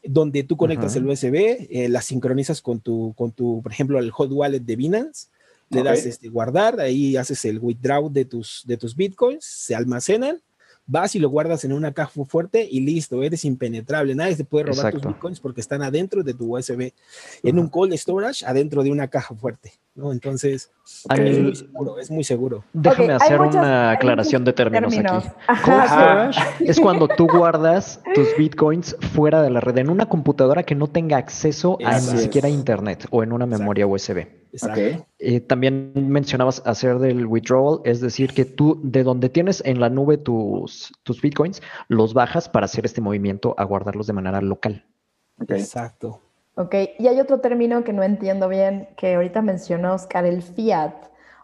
donde 0.03 0.43
tú 0.45 0.57
conectas 0.57 0.97
el 0.97 1.07
USB, 1.07 1.67
eh, 1.71 1.89
la 1.89 2.03
sincronizas 2.03 2.61
con 2.61 2.81
tu, 2.81 3.15
con 3.17 3.33
tu, 3.33 3.63
por 3.63 3.73
ejemplo, 3.73 3.99
el 3.99 4.11
hot 4.11 4.31
wallet 4.31 4.61
de 4.61 4.77
Binance, 4.77 5.29
le 5.75 5.83
das 5.83 6.07
este 6.07 6.29
guardar, 6.29 6.81
ahí 6.81 7.17
haces 7.17 7.45
el 7.45 7.59
withdraw 7.59 8.11
de 8.11 8.25
tus, 8.25 8.63
de 8.67 8.77
tus 8.77 8.95
bitcoins, 8.95 9.45
se 9.45 9.75
almacenan 9.75 10.41
vas 10.87 11.15
y 11.15 11.19
lo 11.19 11.29
guardas 11.29 11.65
en 11.65 11.73
una 11.73 11.93
caja 11.93 12.25
fuerte 12.25 12.67
y 12.71 12.81
listo, 12.81 13.23
eres 13.23 13.45
impenetrable. 13.45 14.15
Nadie 14.15 14.37
te 14.37 14.45
puede 14.45 14.67
robar 14.67 14.93
tus 14.93 15.03
bitcoins 15.03 15.41
porque 15.41 15.61
están 15.61 15.83
adentro 15.83 16.23
de 16.23 16.35
tu 16.35 16.57
USB, 16.57 16.93
en 17.43 17.59
un 17.59 17.69
cold 17.69 17.95
storage, 17.95 18.45
adentro 18.45 18.83
de 18.83 18.91
una 18.91 19.09
caja 19.09 19.35
fuerte, 19.35 19.73
¿no? 19.95 20.13
Entonces, 20.13 20.71
es, 21.11 21.41
muy 21.41 21.55
seguro, 21.55 21.99
es 21.99 22.11
muy 22.11 22.25
seguro. 22.25 22.65
Déjame 22.73 23.13
hacer 23.13 23.41
una 23.41 23.93
aclaración 23.93 24.45
de 24.45 24.53
términos, 24.53 24.93
aquí. 24.97 25.29
Cold 25.65 25.85
storage 25.85 26.41
es 26.61 26.81
cuando 26.81 27.09
tú 27.09 27.27
guardas 27.27 28.01
tus 28.15 28.29
bitcoins 28.39 28.97
fuera 29.13 29.43
de 29.43 29.51
la 29.51 29.61
red, 29.61 29.79
en 29.79 29.91
una 29.91 30.07
computadora 30.07 30.65
que 30.65 30.75
no 30.75 30.89
tenga 30.89 31.17
acceso 31.17 31.79
a 31.85 31.95
ni 31.95 32.19
siquiera 32.19 32.49
internet 32.49 33.07
o 33.11 33.23
en 33.23 33.33
una 33.33 33.47
memoria 33.47 33.87
USB. 33.87 34.27
Eh, 35.19 35.41
también 35.41 35.93
mencionabas 35.95 36.63
hacer 36.65 36.99
del 36.99 37.27
withdrawal, 37.27 37.81
es 37.85 38.01
decir, 38.01 38.33
que 38.35 38.45
tú 38.45 38.81
de 38.83 39.03
donde 39.03 39.29
tienes 39.29 39.63
en 39.65 39.81
la 39.81 39.91
nube 39.91 40.17
tus, 40.17 40.93
tus 41.03 41.21
bitcoins, 41.21 41.61
los 41.89 42.15
bajas 42.15 42.49
para 42.49 42.67
hacer 42.67 42.85
este 42.85 43.01
movimiento 43.01 43.55
a 43.59 43.65
guardarlos 43.65 44.07
de 44.07 44.13
manera 44.13 44.41
local. 44.41 44.87
Exacto. 45.49 46.21
Ok, 46.57 46.75
y 46.99 47.09
hay 47.09 47.19
otro 47.21 47.41
término 47.41 47.83
que 47.83 47.93
no 47.93 48.03
entiendo 48.03 48.49
bien, 48.49 48.89
que 48.97 49.15
ahorita 49.15 49.43
mencionó 49.43 49.95
Oscar, 49.95 50.25
el 50.25 50.43
fiat. 50.43 50.95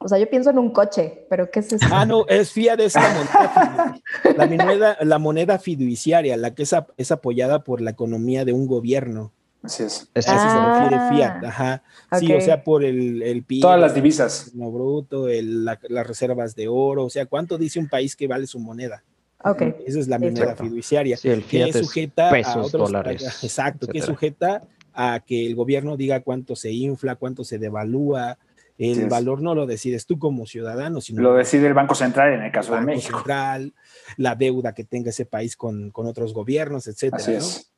O 0.02 0.08
sea, 0.08 0.18
yo 0.18 0.30
pienso 0.30 0.50
en 0.50 0.58
un 0.58 0.70
coche, 0.70 1.26
pero 1.28 1.50
¿qué 1.50 1.60
es 1.60 1.72
eso? 1.72 1.86
Ah, 1.90 2.06
no, 2.06 2.26
es 2.26 2.52
fiat, 2.52 2.80
es 2.80 2.94
la 2.94 3.10
moneda, 3.10 4.00
la 4.36 4.46
moneda, 4.46 4.96
la 5.00 5.18
moneda 5.18 5.58
fiduciaria, 5.58 6.36
la 6.36 6.54
que 6.54 6.62
es, 6.62 6.74
es 6.96 7.12
apoyada 7.12 7.64
por 7.64 7.80
la 7.80 7.90
economía 7.90 8.44
de 8.44 8.52
un 8.52 8.66
gobierno. 8.66 9.32
Así 9.62 9.82
es. 9.82 10.08
Eso 10.14 10.30
se 10.30 10.36
refiere 10.36 10.96
ah, 10.96 11.10
fiat, 11.12 11.44
ajá. 11.44 11.82
Sí, 12.18 12.32
o 12.32 12.40
sea, 12.40 12.64
por 12.64 12.82
el, 12.82 13.22
el 13.22 13.44
Todas 13.60 13.78
las 13.78 13.94
divisas. 13.94 14.52
El 14.54 14.70
bruto, 14.70 15.28
el, 15.28 15.64
las 15.64 16.06
reservas 16.06 16.54
de 16.54 16.68
oro, 16.68 17.04
o 17.04 17.10
sea, 17.10 17.26
¿cuánto 17.26 17.58
dice 17.58 17.78
un 17.78 17.88
país 17.88 18.16
que 18.16 18.26
vale 18.26 18.46
su 18.46 18.58
moneda? 18.58 19.02
Ok. 19.44 19.62
Esa 19.86 20.00
es 20.00 20.08
la 20.08 20.18
moneda 20.18 20.54
fiduciaria. 20.54 21.16
Sí, 21.16 21.28
el 21.28 21.42
fiat 21.42 21.72
que 21.72 21.78
es 21.78 21.86
sujeta 21.86 22.30
pesos, 22.30 22.56
a 22.56 22.60
otros, 22.60 22.90
dólares. 22.90 23.22
Exacto, 23.42 23.86
que 23.86 23.98
es 23.98 24.04
sujeta 24.04 24.62
a 24.94 25.20
que 25.20 25.46
el 25.46 25.54
gobierno 25.54 25.96
diga 25.96 26.20
cuánto 26.20 26.56
se 26.56 26.72
infla, 26.72 27.16
cuánto 27.16 27.44
se 27.44 27.58
devalúa, 27.58 28.38
El 28.78 29.08
valor 29.08 29.42
no 29.42 29.54
lo 29.54 29.66
decides 29.66 30.06
tú 30.06 30.18
como 30.18 30.46
ciudadano, 30.46 31.02
sino 31.02 31.20
lo 31.22 31.34
decide 31.34 31.66
el 31.66 31.74
Banco 31.74 31.94
Central 31.94 32.32
en 32.32 32.42
el 32.42 32.50
caso 32.50 32.74
de 32.74 32.80
México. 32.80 33.18
Central, 33.18 33.74
la 34.16 34.34
deuda 34.34 34.72
que 34.72 34.84
tenga 34.84 35.10
ese 35.10 35.26
país 35.26 35.54
con, 35.54 35.92
otros 35.94 36.32
gobiernos, 36.32 36.86
etcétera. 36.86 37.22
Así 37.22 37.32
es. 37.32 37.72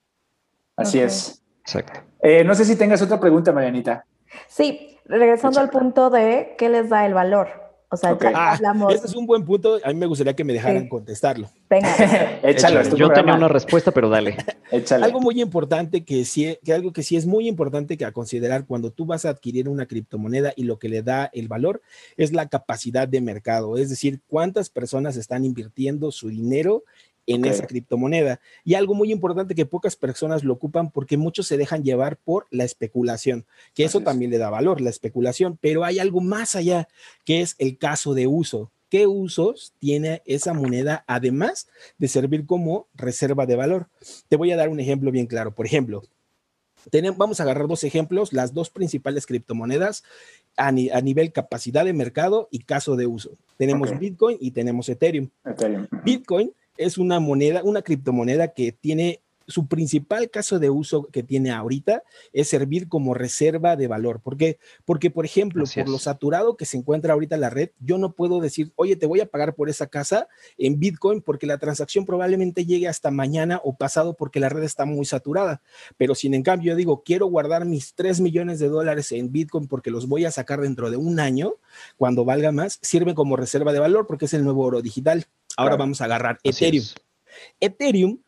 Así 0.76 0.98
es. 1.00 1.42
Exacto. 1.62 2.00
Eh, 2.20 2.44
no 2.44 2.54
sé 2.54 2.64
si 2.64 2.76
tengas 2.76 3.02
otra 3.02 3.18
pregunta, 3.18 3.52
Marianita. 3.52 4.06
Sí, 4.48 4.98
regresando 5.06 5.60
al 5.60 5.70
punto 5.70 6.08
de 6.10 6.54
qué 6.56 6.68
les 6.68 6.88
da 6.88 7.04
el 7.04 7.14
valor. 7.14 7.61
O 7.92 7.96
sea, 7.98 8.16
ah, 8.34 8.58
Ese 8.90 9.06
es 9.06 9.14
un 9.14 9.26
buen 9.26 9.44
punto. 9.44 9.78
A 9.84 9.88
mí 9.88 9.94
me 9.94 10.06
gustaría 10.06 10.34
que 10.34 10.44
me 10.44 10.54
dejaran 10.54 10.88
contestarlo. 10.88 11.50
Venga. 11.68 11.94
Échalo. 12.42 12.82
Yo 12.96 13.10
tenía 13.10 13.34
una 13.34 13.48
respuesta, 13.48 13.90
pero 13.90 14.08
dale. 14.08 14.34
Échale. 14.70 15.04
Algo 15.04 15.20
muy 15.20 15.42
importante 15.42 16.02
que 16.02 16.24
sí, 16.24 16.56
que 16.64 16.72
algo 16.72 16.94
que 16.94 17.02
sí 17.02 17.16
es 17.16 17.26
muy 17.26 17.46
importante 17.46 17.98
que 17.98 18.06
a 18.06 18.12
considerar 18.12 18.64
cuando 18.64 18.92
tú 18.92 19.04
vas 19.04 19.26
a 19.26 19.28
adquirir 19.28 19.68
una 19.68 19.84
criptomoneda 19.84 20.54
y 20.56 20.64
lo 20.64 20.78
que 20.78 20.88
le 20.88 21.02
da 21.02 21.28
el 21.34 21.48
valor 21.48 21.82
es 22.16 22.32
la 22.32 22.48
capacidad 22.48 23.06
de 23.06 23.20
mercado. 23.20 23.76
Es 23.76 23.90
decir, 23.90 24.22
cuántas 24.26 24.70
personas 24.70 25.18
están 25.18 25.44
invirtiendo 25.44 26.12
su 26.12 26.30
dinero 26.30 26.84
en 27.26 27.44
esa 27.44 27.66
criptomoneda. 27.66 28.40
Y 28.64 28.74
algo 28.74 28.94
muy 28.94 29.12
importante 29.12 29.54
que 29.54 29.66
pocas 29.66 29.96
personas 29.96 30.44
lo 30.44 30.54
ocupan 30.54 30.90
porque 30.90 31.16
muchos 31.16 31.46
se 31.46 31.56
dejan 31.56 31.84
llevar 31.84 32.16
por 32.16 32.46
la 32.50 32.64
especulación, 32.64 33.44
que 33.74 33.84
eso 33.84 34.00
también 34.00 34.30
le 34.30 34.38
da 34.38 34.50
valor, 34.50 34.80
la 34.80 34.90
especulación, 34.90 35.58
pero 35.60 35.84
hay 35.84 35.98
algo 35.98 36.20
más 36.20 36.54
allá, 36.54 36.88
que 37.24 37.40
es 37.40 37.54
el 37.58 37.78
caso 37.78 38.14
de 38.14 38.26
uso. 38.26 38.70
¿Qué 38.88 39.06
usos 39.06 39.72
tiene 39.78 40.20
esa 40.26 40.52
moneda 40.52 41.02
además 41.06 41.66
de 41.96 42.08
servir 42.08 42.44
como 42.44 42.88
reserva 42.94 43.46
de 43.46 43.56
valor? 43.56 43.86
Te 44.28 44.36
voy 44.36 44.52
a 44.52 44.56
dar 44.56 44.68
un 44.68 44.80
ejemplo 44.80 45.10
bien 45.10 45.26
claro. 45.26 45.54
Por 45.54 45.64
ejemplo, 45.64 46.02
tenemos, 46.90 47.16
vamos 47.16 47.40
a 47.40 47.44
agarrar 47.44 47.68
dos 47.68 47.84
ejemplos, 47.84 48.34
las 48.34 48.52
dos 48.52 48.68
principales 48.68 49.24
criptomonedas 49.24 50.04
a, 50.56 50.70
nivel 50.72 51.32
capacidad 51.32 51.84
de 51.84 51.92
mercado 51.92 52.48
y 52.50 52.60
caso 52.60 52.96
de 52.96 53.06
uso. 53.06 53.30
Tenemos 53.56 53.98
Bitcoin 53.98 54.36
y 54.40 54.50
tenemos 54.50 54.88
Ethereum. 54.88 55.30
Ethereum. 55.44 55.86
Bitcoin 56.04 56.52
es 56.76 56.98
una 56.98 57.20
moneda, 57.20 57.62
una 57.64 57.82
criptomoneda 57.82 58.48
que 58.48 58.72
tiene 58.72 59.20
su 59.46 59.66
principal 59.66 60.30
caso 60.30 60.58
de 60.58 60.70
uso 60.70 61.04
que 61.12 61.22
tiene 61.22 61.50
ahorita 61.50 62.02
es 62.32 62.48
servir 62.48 62.88
como 62.88 63.14
reserva 63.14 63.76
de 63.76 63.88
valor. 63.88 64.20
¿Por 64.20 64.36
qué? 64.36 64.58
Porque, 64.84 65.10
por 65.10 65.24
ejemplo, 65.24 65.64
por 65.74 65.88
lo 65.88 65.98
saturado 65.98 66.56
que 66.56 66.64
se 66.64 66.76
encuentra 66.76 67.12
ahorita 67.12 67.36
la 67.36 67.50
red, 67.50 67.70
yo 67.80 67.98
no 67.98 68.12
puedo 68.12 68.40
decir, 68.40 68.72
oye, 68.76 68.96
te 68.96 69.06
voy 69.06 69.20
a 69.20 69.26
pagar 69.26 69.54
por 69.54 69.68
esa 69.68 69.86
casa 69.86 70.28
en 70.58 70.78
Bitcoin 70.78 71.20
porque 71.20 71.46
la 71.46 71.58
transacción 71.58 72.04
probablemente 72.04 72.64
llegue 72.64 72.88
hasta 72.88 73.10
mañana 73.10 73.60
o 73.64 73.76
pasado 73.76 74.14
porque 74.14 74.40
la 74.40 74.48
red 74.48 74.62
está 74.62 74.84
muy 74.84 75.04
saturada. 75.04 75.62
Pero 75.96 76.14
sin 76.14 76.34
en 76.34 76.42
cambio, 76.42 76.72
yo 76.72 76.76
digo, 76.76 77.02
quiero 77.04 77.26
guardar 77.26 77.64
mis 77.64 77.94
3 77.94 78.20
millones 78.20 78.58
de 78.58 78.68
dólares 78.68 79.12
en 79.12 79.32
Bitcoin 79.32 79.68
porque 79.68 79.90
los 79.90 80.08
voy 80.08 80.24
a 80.24 80.30
sacar 80.30 80.60
dentro 80.60 80.90
de 80.90 80.96
un 80.96 81.20
año, 81.20 81.54
cuando 81.96 82.24
valga 82.24 82.52
más, 82.52 82.78
sirve 82.82 83.14
como 83.14 83.36
reserva 83.36 83.72
de 83.72 83.78
valor 83.78 84.06
porque 84.06 84.26
es 84.26 84.34
el 84.34 84.44
nuevo 84.44 84.64
oro 84.64 84.82
digital. 84.82 85.26
Ahora 85.56 85.76
vamos 85.76 86.00
a 86.00 86.04
agarrar 86.04 86.38
Ethereum. 86.42 86.84
Ethereum 87.60 88.18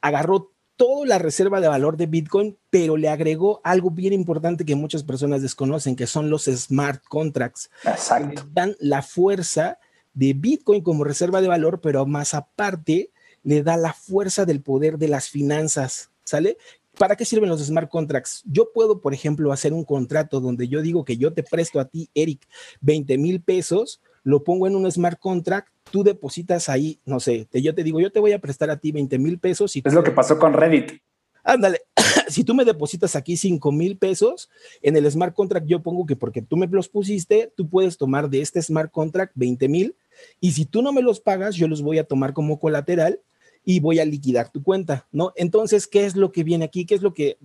agarró 0.00 0.52
toda 0.76 1.06
la 1.06 1.18
reserva 1.18 1.60
de 1.60 1.68
valor 1.68 1.98
de 1.98 2.06
Bitcoin, 2.06 2.56
pero 2.70 2.96
le 2.96 3.10
agregó 3.10 3.60
algo 3.64 3.90
bien 3.90 4.14
importante 4.14 4.64
que 4.64 4.74
muchas 4.76 5.04
personas 5.04 5.42
desconocen, 5.42 5.94
que 5.94 6.06
son 6.06 6.30
los 6.30 6.44
smart 6.44 7.02
contracts. 7.06 7.70
Exacto. 7.84 8.48
Dan 8.52 8.76
la 8.80 9.02
fuerza 9.02 9.78
de 10.14 10.32
Bitcoin 10.32 10.82
como 10.82 11.04
reserva 11.04 11.42
de 11.42 11.48
valor, 11.48 11.80
pero 11.82 12.06
más 12.06 12.32
aparte 12.32 13.10
le 13.42 13.62
da 13.62 13.76
la 13.76 13.92
fuerza 13.92 14.46
del 14.46 14.62
poder 14.62 14.96
de 14.96 15.08
las 15.08 15.28
finanzas, 15.28 16.10
¿sale? 16.24 16.56
¿Para 16.96 17.14
qué 17.14 17.24
sirven 17.24 17.50
los 17.50 17.62
smart 17.62 17.90
contracts? 17.90 18.42
Yo 18.44 18.72
puedo, 18.72 19.00
por 19.00 19.14
ejemplo, 19.14 19.52
hacer 19.52 19.72
un 19.72 19.84
contrato 19.84 20.40
donde 20.40 20.68
yo 20.68 20.82
digo 20.82 21.04
que 21.04 21.18
yo 21.18 21.32
te 21.32 21.42
presto 21.42 21.78
a 21.80 21.88
ti, 21.88 22.10
Eric, 22.14 22.46
20 22.80 23.18
mil 23.18 23.42
pesos, 23.42 24.00
lo 24.22 24.44
pongo 24.44 24.66
en 24.66 24.76
un 24.76 24.90
smart 24.90 25.18
contract 25.18 25.68
tú 25.90 26.04
depositas 26.04 26.68
ahí, 26.68 27.00
no 27.04 27.20
sé, 27.20 27.46
yo 27.52 27.74
te 27.74 27.82
digo, 27.82 28.00
yo 28.00 28.10
te 28.10 28.20
voy 28.20 28.32
a 28.32 28.40
prestar 28.40 28.70
a 28.70 28.78
ti 28.78 28.92
20 28.92 29.18
mil 29.18 29.38
pesos. 29.38 29.76
Y 29.76 29.82
es 29.84 29.94
lo 29.94 30.02
que 30.02 30.10
pasó 30.10 30.38
con 30.38 30.52
Reddit. 30.52 31.00
Ándale, 31.42 31.80
si 32.28 32.44
tú 32.44 32.54
me 32.54 32.64
depositas 32.64 33.16
aquí 33.16 33.36
5 33.36 33.72
mil 33.72 33.96
pesos, 33.96 34.50
en 34.82 34.96
el 34.96 35.10
smart 35.10 35.34
contract 35.34 35.66
yo 35.66 35.82
pongo 35.82 36.06
que 36.06 36.16
porque 36.16 36.42
tú 36.42 36.56
me 36.56 36.66
los 36.66 36.88
pusiste, 36.88 37.52
tú 37.56 37.68
puedes 37.68 37.96
tomar 37.96 38.28
de 38.28 38.40
este 38.40 38.60
smart 38.62 38.90
contract 38.90 39.32
20 39.34 39.68
mil 39.68 39.96
y 40.40 40.52
si 40.52 40.64
tú 40.64 40.82
no 40.82 40.92
me 40.92 41.02
los 41.02 41.20
pagas, 41.20 41.56
yo 41.56 41.68
los 41.68 41.82
voy 41.82 41.98
a 41.98 42.04
tomar 42.04 42.32
como 42.32 42.58
colateral 42.58 43.20
y 43.64 43.80
voy 43.80 43.98
a 43.98 44.04
liquidar 44.04 44.50
tu 44.50 44.62
cuenta, 44.62 45.06
¿no? 45.12 45.32
Entonces, 45.36 45.86
¿qué 45.86 46.06
es 46.06 46.16
lo 46.16 46.32
que 46.32 46.44
viene 46.44 46.64
aquí? 46.64 46.86
¿Qué 46.86 46.94
es 46.94 47.02
lo 47.02 47.12
que 47.12 47.36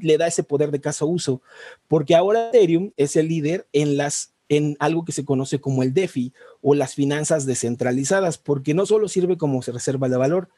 le 0.00 0.18
da 0.18 0.26
ese 0.26 0.42
poder 0.42 0.70
de 0.70 0.80
caso 0.80 1.06
uso? 1.06 1.42
Porque 1.86 2.16
ahora 2.16 2.48
Ethereum 2.48 2.92
es 2.96 3.14
el 3.16 3.28
líder 3.28 3.68
en 3.72 3.96
las 3.96 4.34
en 4.50 4.76
algo 4.80 5.04
que 5.04 5.12
se 5.12 5.24
conoce 5.24 5.60
como 5.60 5.82
el 5.84 5.94
DeFi 5.94 6.34
o 6.60 6.74
las 6.74 6.94
finanzas 6.94 7.46
descentralizadas, 7.46 8.36
porque 8.36 8.74
no 8.74 8.84
solo 8.84 9.08
sirve 9.08 9.38
como 9.38 9.62
reserva 9.62 10.08
de 10.08 10.16
valor, 10.16 10.48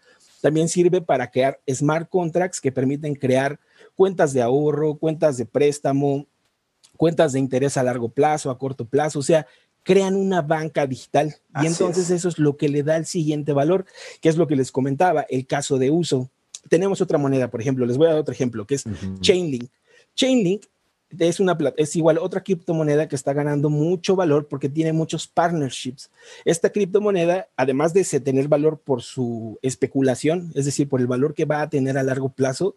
también 0.40 0.70
sirve 0.70 1.02
para 1.02 1.31
crear 1.31 1.61
smart 1.70 2.09
contracts 2.09 2.61
que 2.61 2.72
permiten 2.72 3.14
crear 3.14 3.61
cuentas 3.94 4.33
de 4.33 4.40
ahorro, 4.40 4.96
cuentas 4.96 5.37
de 5.37 5.44
préstamo, 5.44 6.26
cuentas 6.96 7.35
de 7.35 7.38
interés 7.38 7.76
a 7.76 7.83
largo 7.83 8.09
plazo, 8.09 8.50
a 8.50 8.59
corto 8.59 8.87
plazo, 8.87 9.18
o 9.18 9.22
sea, 9.22 9.46
crean 9.83 10.16
una 10.16 10.40
banca 10.40 10.87
digital. 10.87 11.37
y 11.62 11.66
entonces 11.66 12.09
eso 12.09 12.31
es 12.31 12.38
lo 12.38 12.57
que 12.57 12.70
le 12.70 12.83
da 12.83 12.96
el 12.96 13.05
siguiente 13.05 13.52
valor, 13.52 13.85
que 14.22 14.31
es 14.31 14.38
lo 14.38 14.46
que 14.46 14.57
les 14.57 14.72
comentaba, 14.72 15.26
el 15.28 15.46
caso 15.46 15.78
de 15.78 15.90
uso. 15.90 16.31
Tenemos 16.70 17.02
otra 17.02 17.18
moneda, 17.18 17.50
por 17.50 17.61
ejemplo, 17.61 17.85
les 17.85 17.98
voy 17.98 18.07
a 18.07 18.11
dar 18.11 18.20
otro 18.20 18.33
ejemplo, 18.33 18.66
que 18.66 18.76
es 18.76 18.85
Chainlink. 19.20 19.68
Chainlink 20.14 20.64
es 21.18 21.40
una 21.40 21.57
es 21.77 21.96
igual 21.96 22.18
otra 22.18 22.42
criptomoneda 22.42 23.09
que 23.09 23.16
está 23.16 23.33
ganando 23.33 23.70
mucho 23.70 24.16
valor 24.16 24.48
porque 24.48 24.68
tiene 24.68 24.92
muchos 24.92 25.27
partnerships. 25.27 26.11
Esta 26.44 26.70
criptomoneda, 26.70 27.48
además 27.57 27.92
de 27.92 28.05
tener 28.20 28.48
valor 28.48 28.79
por 28.79 29.03
su 29.03 29.59
especulación, 29.62 30.53
es 30.55 30.64
decir, 30.64 30.88
por 30.88 31.01
el 31.01 31.07
valor 31.07 31.35
que 31.35 31.44
va 31.44 31.62
a 31.62 31.70
tener 31.70 31.96
a 31.98 32.03
largo 32.03 32.29
plazo, 32.29 32.75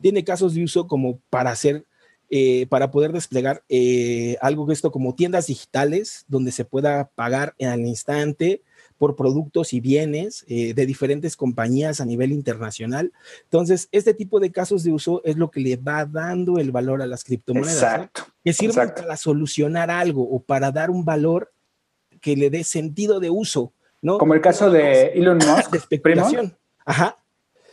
tiene 0.00 0.24
casos 0.24 0.54
de 0.54 0.64
uso 0.64 0.86
como 0.86 1.18
para 1.30 1.50
hacer 1.50 1.84
eh, 2.30 2.66
para 2.68 2.90
poder 2.90 3.12
desplegar 3.12 3.62
eh, 3.70 4.36
algo 4.42 4.66
que 4.66 4.74
esto 4.74 4.92
como 4.92 5.14
tiendas 5.14 5.46
digitales 5.46 6.26
donde 6.28 6.52
se 6.52 6.66
pueda 6.66 7.08
pagar 7.14 7.54
al 7.58 7.80
instante 7.80 8.60
por 8.98 9.16
productos 9.16 9.72
y 9.72 9.80
bienes 9.80 10.44
eh, 10.48 10.74
de 10.74 10.86
diferentes 10.86 11.36
compañías 11.36 12.00
a 12.00 12.04
nivel 12.04 12.32
internacional. 12.32 13.12
Entonces, 13.44 13.88
este 13.92 14.12
tipo 14.12 14.40
de 14.40 14.52
casos 14.52 14.82
de 14.82 14.92
uso 14.92 15.22
es 15.24 15.36
lo 15.36 15.50
que 15.50 15.60
le 15.60 15.76
va 15.76 16.04
dando 16.04 16.58
el 16.58 16.72
valor 16.72 17.00
a 17.00 17.06
las 17.06 17.24
criptomonedas. 17.24 17.74
Exacto. 17.74 18.26
Que 18.44 18.52
sirven 18.52 18.92
para 18.94 19.16
solucionar 19.16 19.90
algo 19.90 20.22
o 20.22 20.40
para 20.40 20.70
dar 20.72 20.90
un 20.90 21.04
valor 21.04 21.52
que 22.20 22.36
le 22.36 22.50
dé 22.50 22.64
sentido 22.64 23.20
de 23.20 23.30
uso. 23.30 23.72
¿no? 24.02 24.18
Como 24.18 24.34
el 24.34 24.40
caso 24.40 24.70
de 24.70 25.12
Elon 25.12 25.38
Musk, 25.38 25.70
de 25.70 25.78
especulación. 25.78 26.56
Ajá. 26.84 27.18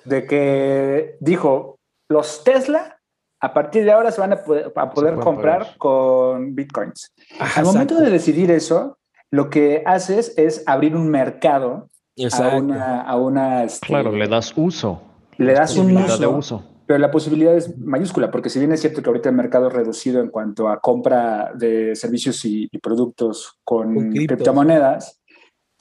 De 0.06 0.26
que 0.26 1.18
dijo, 1.20 1.80
los 2.08 2.44
Tesla 2.44 2.96
a 3.40 3.54
partir 3.54 3.84
de 3.84 3.92
ahora 3.92 4.12
se 4.12 4.22
van 4.22 4.34
a 4.34 4.44
poder, 4.44 5.16
comprar 5.16 5.78
con 5.78 6.56
bitcoins. 6.56 7.12
Al 7.56 7.66
momento 7.66 8.00
de 8.00 8.10
decidir 8.10 8.50
eso, 8.50 8.98
lo 9.32 9.50
que 9.50 9.84
haces 9.86 10.34
es 10.38 10.64
abrir 10.66 10.96
un 10.96 11.10
mercado 11.10 11.90
a 12.32 12.56
una... 12.58 13.02
A 13.02 13.16
una 13.18 13.64
este, 13.64 13.88
claro, 13.88 14.12
le 14.12 14.28
das 14.28 14.54
uso. 14.56 15.02
Le 15.38 15.54
das 15.54 15.76
un 15.78 15.96
uso, 15.98 16.18
de 16.18 16.28
uso. 16.28 16.64
Pero 16.86 17.00
la 17.00 17.12
posibilidad 17.12 17.56
es 17.56 17.78
mayúscula, 17.78 18.32
porque 18.32 18.50
si 18.50 18.60
bien 18.60 18.72
es 18.72 18.82
cierto 18.82 19.02
que 19.02 19.10
ahorita 19.10 19.30
el 19.30 19.36
mercado 19.36 19.68
es 19.68 19.74
reducido 19.74 20.22
en 20.22 20.30
cuanto 20.30 20.70
a 20.70 20.80
compra 20.80 21.52
de 21.56 21.96
servicios 21.96 22.46
y, 22.46 22.70
productos 22.82 23.60
con, 23.64 24.12
criptomonedas, 24.12 25.22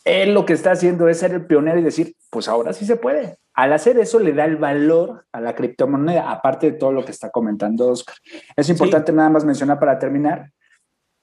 él 0.04 0.34
lo 0.34 0.44
que 0.44 0.52
está 0.54 0.72
haciendo 0.72 1.08
es 1.08 1.18
ser 1.18 1.32
el 1.32 1.46
pionero 1.46 1.78
y 1.78 1.82
decir, 1.82 2.14
pues 2.30 2.48
ahora 2.48 2.72
sí 2.72 2.84
se 2.84 2.96
puede. 2.96 3.38
Al 3.54 3.72
hacer 3.72 3.98
eso 3.98 4.18
le 4.18 4.32
da 4.32 4.44
el 4.44 4.56
valor 4.56 5.26
a 5.32 5.40
la 5.40 5.54
criptomoneda, 5.54 6.30
aparte 6.30 6.72
de 6.72 6.78
todo 6.78 6.92
lo 6.92 7.04
que 7.04 7.12
está 7.12 7.30
comentando 7.30 7.88
Oscar. 7.88 8.16
Es 8.56 8.68
importante 8.68 9.12
nada 9.12 9.30
más 9.30 9.44
mencionar 9.44 9.78
para 9.78 9.98
terminar 9.98 10.50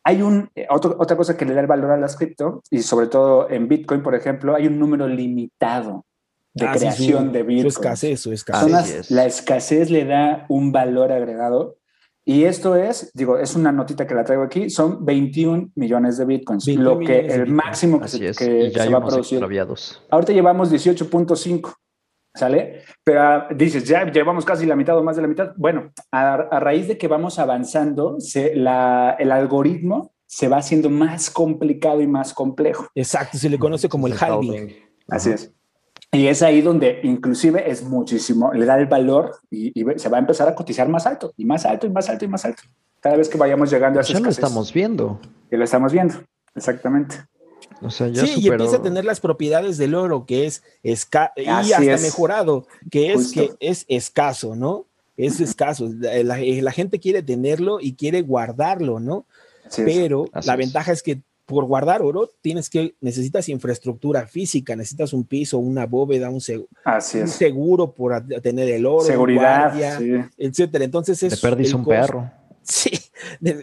hay 0.04 0.22
un, 0.22 0.50
eh, 0.56 0.68
otra 0.70 1.16
cosa 1.16 1.38
que 1.38 1.46
le 1.46 1.54
da 1.54 1.62
el 1.62 1.68
valor 1.68 1.92
a 1.92 1.98
las 1.98 2.16
cripto, 2.16 2.64
y 2.70 2.82
sobre 2.82 3.08
todo 3.08 3.50
en 3.50 3.68
Bitcoin, 3.68 4.02
por 4.02 4.16
ejemplo, 4.16 4.56
hay 4.56 4.68
un 4.68 4.80
número 4.80 5.08
limitado 5.08 6.06
de 6.54 6.68
ah, 6.68 6.74
creación 6.74 7.32
de 7.32 7.44
Bitcoin. 7.44 7.72
Su 7.72 7.80
escasez, 7.80 8.20
su 8.20 8.32
escasez. 8.32 9.12
la 9.12 9.26
escasez 9.26 9.90
le 9.90 10.06
da 10.06 10.46
un 10.50 10.72
valor 10.72 11.12
agregado. 11.12 11.78
Y 12.24 12.44
esto 12.44 12.76
es, 12.76 13.12
digo, 13.14 13.40
es 13.40 13.56
una 13.56 13.72
notita 13.72 14.06
que 14.06 14.14
la 14.14 14.24
traigo 14.24 14.44
aquí, 14.44 14.70
son 14.70 15.04
21 15.04 15.72
millones 15.74 16.18
de 16.18 16.26
bitcoins, 16.26 16.68
lo 16.68 17.00
que 17.00 17.20
el 17.20 17.48
máximo 17.48 18.00
que, 18.00 18.08
se, 18.08 18.20
que 18.20 18.72
se, 18.72 18.90
va 18.90 19.00
a 19.00 19.06
producir. 19.06 19.44
Ahorita 20.12 20.32
llevamos 20.32 20.72
18.5. 20.72 21.74
¿Sale? 22.34 22.84
Pero 23.04 23.22
ah, 23.22 23.48
dices, 23.54 23.84
ya 23.84 24.10
llevamos 24.10 24.46
casi 24.46 24.66
la 24.66 24.76
mitad 24.76 24.98
o 24.98 25.04
más 25.04 25.16
de 25.16 25.22
la 25.22 25.28
mitad. 25.28 25.52
Bueno, 25.58 25.92
a, 26.12 26.60
raíz 26.60 26.88
de 26.88 26.98
que 26.98 27.08
vamos 27.08 27.40
avanzando, 27.40 28.18
el 28.34 28.68
algoritmo 28.68 30.14
se 30.26 30.48
va 30.48 30.58
haciendo 30.58 30.90
más 30.90 31.30
complicado 31.30 32.02
y 32.02 32.08
más 32.08 32.34
complejo. 32.34 32.88
Exacto, 32.96 33.38
se 33.38 33.50
le 33.50 33.60
conoce 33.60 33.90
como 33.90 34.08
el 34.08 34.14
halving. 34.18 34.74
Así 35.10 35.32
es. 35.32 35.54
Y 36.14 36.28
es 36.28 36.42
ahí 36.42 36.62
donde 36.62 37.00
inclusive 37.04 37.70
es 37.70 37.84
muchísimo, 37.84 38.52
le 38.52 38.66
da 38.66 38.78
el 38.78 38.86
valor 38.86 39.38
y, 39.50 39.74
se 39.96 40.10
va 40.10 40.18
a 40.18 40.20
empezar 40.20 40.48
a 40.48 40.56
cotizar 40.56 40.88
más 40.90 41.06
alto 41.06 41.34
y 41.38 41.46
más 41.46 41.66
alto 41.66 41.88
y 41.88 41.90
más 41.90 42.10
alto 42.10 42.26
y 42.26 42.28
más 42.28 42.44
alto. 42.44 42.64
Cada 43.00 43.16
vez 43.16 43.30
que 43.30 43.38
vayamos 43.38 43.72
llegando 43.72 44.00
a 44.00 44.04
esa 44.04 44.14
Ya 44.14 44.20
lo 44.20 44.30
estamos 44.30 44.74
viendo. 44.74 45.20
Y 45.50 45.56
lo 45.56 45.64
estamos 45.64 45.94
viendo, 45.94 46.16
exactamente. 46.54 47.16
O 47.82 47.90
sea, 47.90 48.08
ya 48.08 48.26
sí, 48.26 48.36
y 48.38 48.48
empieza 48.48 48.78
a 48.78 48.82
tener 48.82 49.06
las 49.06 49.20
propiedades 49.20 49.78
del 49.78 49.96
oro, 49.96 50.26
que 50.26 50.46
es 50.46 50.64
escaso, 50.84 51.34
y 51.38 51.48
hasta 51.48 51.80
mejorado, 51.98 52.68
que 52.90 53.14
es 53.14 53.32
que 53.32 53.54
es 53.60 53.86
escaso, 53.88 54.56
¿no? 54.56 54.86
Es 55.18 55.40
escaso. 55.40 55.90
La, 56.00 56.72
gente 56.72 57.00
quiere 57.00 57.24
tenerlo 57.24 57.80
y 57.80 57.94
quiere 57.94 58.22
guardarlo, 58.22 59.00
¿no? 59.00 59.26
Pero 59.76 60.26
la 60.44 60.56
ventaja 60.56 60.92
es 60.92 61.02
que 61.02 61.22
por 61.46 61.66
guardar 61.66 62.02
oro 62.02 62.30
tienes 62.42 62.70
que 62.70 62.96
necesitas 63.02 63.50
infraestructura 63.50 64.26
física, 64.26 64.76
necesitas 64.76 65.12
un 65.12 65.26
piso, 65.26 65.58
una 65.58 65.86
bóveda, 65.86 66.30
un, 66.30 66.40
seguro 66.40 67.92
por 67.92 68.26
tener 68.42 68.70
el 68.70 68.86
oro, 68.86 69.06
seguridad, 69.06 69.74
etcétera. 70.38 70.86
Entonces 70.86 71.22
es 71.24 71.40
te 71.40 71.48
perdiste 71.48 71.76
un 71.76 71.86
perro. 71.86 72.32
Sí, 72.72 72.92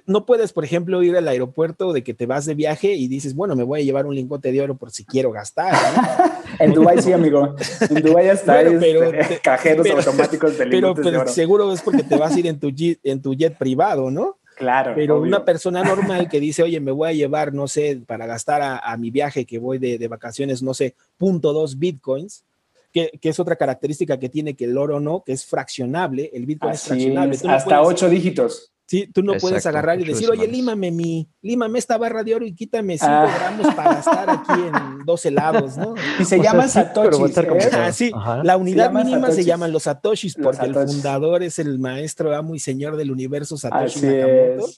no 0.05 0.27
puedes, 0.27 0.53
por 0.53 0.65
ejemplo, 0.65 1.03
ir 1.03 1.17
al 1.17 1.27
aeropuerto 1.27 1.95
de 1.95 2.05
que 2.05 2.13
te 2.13 2.27
vas 2.27 2.45
de 2.45 2.55
viaje 2.55 2.93
y 2.93 3.09
dices, 3.09 3.35
bueno, 3.35 3.57
me 3.57 3.65
voy 3.65 3.81
a 3.81 3.85
llevar 3.85 4.05
un 4.05 4.15
lingote 4.15 4.53
de 4.53 4.61
oro 4.61 4.77
por 4.77 4.91
si 4.91 5.03
quiero 5.03 5.33
gastar. 5.33 5.75
en 6.59 6.75
Dubái 6.75 7.01
sí, 7.01 7.13
amigo. 7.15 7.57
En 7.89 8.03
Dubái 8.03 8.29
está 8.29 8.63
pero, 8.79 9.11
cajeros 9.43 9.89
automáticos 9.89 10.59
de 10.59 10.67
lingotes 10.67 11.03
pero, 11.03 11.21
pero 11.21 11.33
seguro 11.33 11.73
es 11.73 11.81
porque 11.81 12.03
te 12.03 12.19
vas 12.19 12.35
a 12.35 12.39
ir 12.39 12.49
en 12.49 12.61
tu 12.61 12.71
jet, 12.71 13.01
en 13.03 13.23
tu 13.23 13.35
jet 13.35 13.57
privado, 13.57 14.11
¿no? 14.11 14.37
Claro. 14.57 14.93
Pero 14.95 15.23
una 15.23 15.43
persona 15.43 15.83
normal 15.83 16.29
que 16.29 16.39
dice, 16.39 16.63
oye, 16.63 16.81
me 16.81 16.93
voy 16.93 17.09
a 17.09 17.13
llevar, 17.13 17.55
no 17.55 17.67
sé, 17.67 18.03
para 18.07 18.27
gastar 18.27 18.61
a, 18.61 18.97
mi 18.99 19.11
viaje 19.11 19.47
que 19.47 19.59
voy 19.59 19.79
de, 19.79 20.07
vacaciones, 20.09 20.63
no 20.63 20.75
sé, 20.75 20.95
punto 21.17 21.55
dos 21.55 21.79
bitcoins, 21.79 22.45
que, 22.93 23.11
es 23.23 23.41
otra 23.41 23.57
característica 23.57 24.19
que 24.19 24.29
tiene 24.29 24.55
que 24.55 24.67
el 24.67 24.77
oro 24.77 25.01
no, 25.01 25.23
que 25.25 25.33
es 25.33 25.47
fraccionable, 25.47 26.31
el 26.35 26.45
bitcoin 26.45 26.73
es 26.73 26.83
fraccionable. 26.83 27.39
hasta 27.49 27.81
ocho 27.81 28.11
dígitos. 28.11 28.71
Sí, 28.89 29.07
tú 29.07 29.23
no 29.23 29.35
puedes 29.35 29.67
agarrar 29.67 30.01
y 30.01 30.05
decir, 30.05 30.31
oye, 30.31 30.49
límame 30.49 30.91
mi, 30.91 31.29
límame 31.43 31.79
esta 31.79 31.99
barra 31.99 32.25
de 32.25 32.35
oro 32.35 32.47
y 32.47 32.55
quítame 32.55 32.97
5 32.97 33.13
ah. 33.13 33.29
gramos 33.39 33.75
para 33.75 33.95
gastar 33.97 34.31
aquí 34.31 34.53
en 34.53 34.73
dos 35.05 35.27
helados, 35.27 35.77
¿no? 35.77 35.95
Y 36.19 36.25
se 36.25 36.41
llaman 36.41 36.71
satoshis. 36.71 37.37
¿eh? 37.37 37.71
Ah, 37.75 37.93
sí, 37.93 38.11
la 38.43 38.57
unidad 38.57 38.91
mínima 38.91 39.31
se 39.31 39.45
llaman 39.45 39.73
los 39.73 39.83
satoshis 39.83 40.37
porque 40.37 40.65
el 40.65 40.75
fundador 40.75 41.43
es 41.43 41.59
el 41.59 41.79
maestro 41.79 42.35
amo 42.35 42.55
y 42.55 42.61
señor 42.61 42.97
del 42.97 43.11
universo 43.11 43.59
Satoshi 43.59 44.01
Nakamoto. 44.07 44.69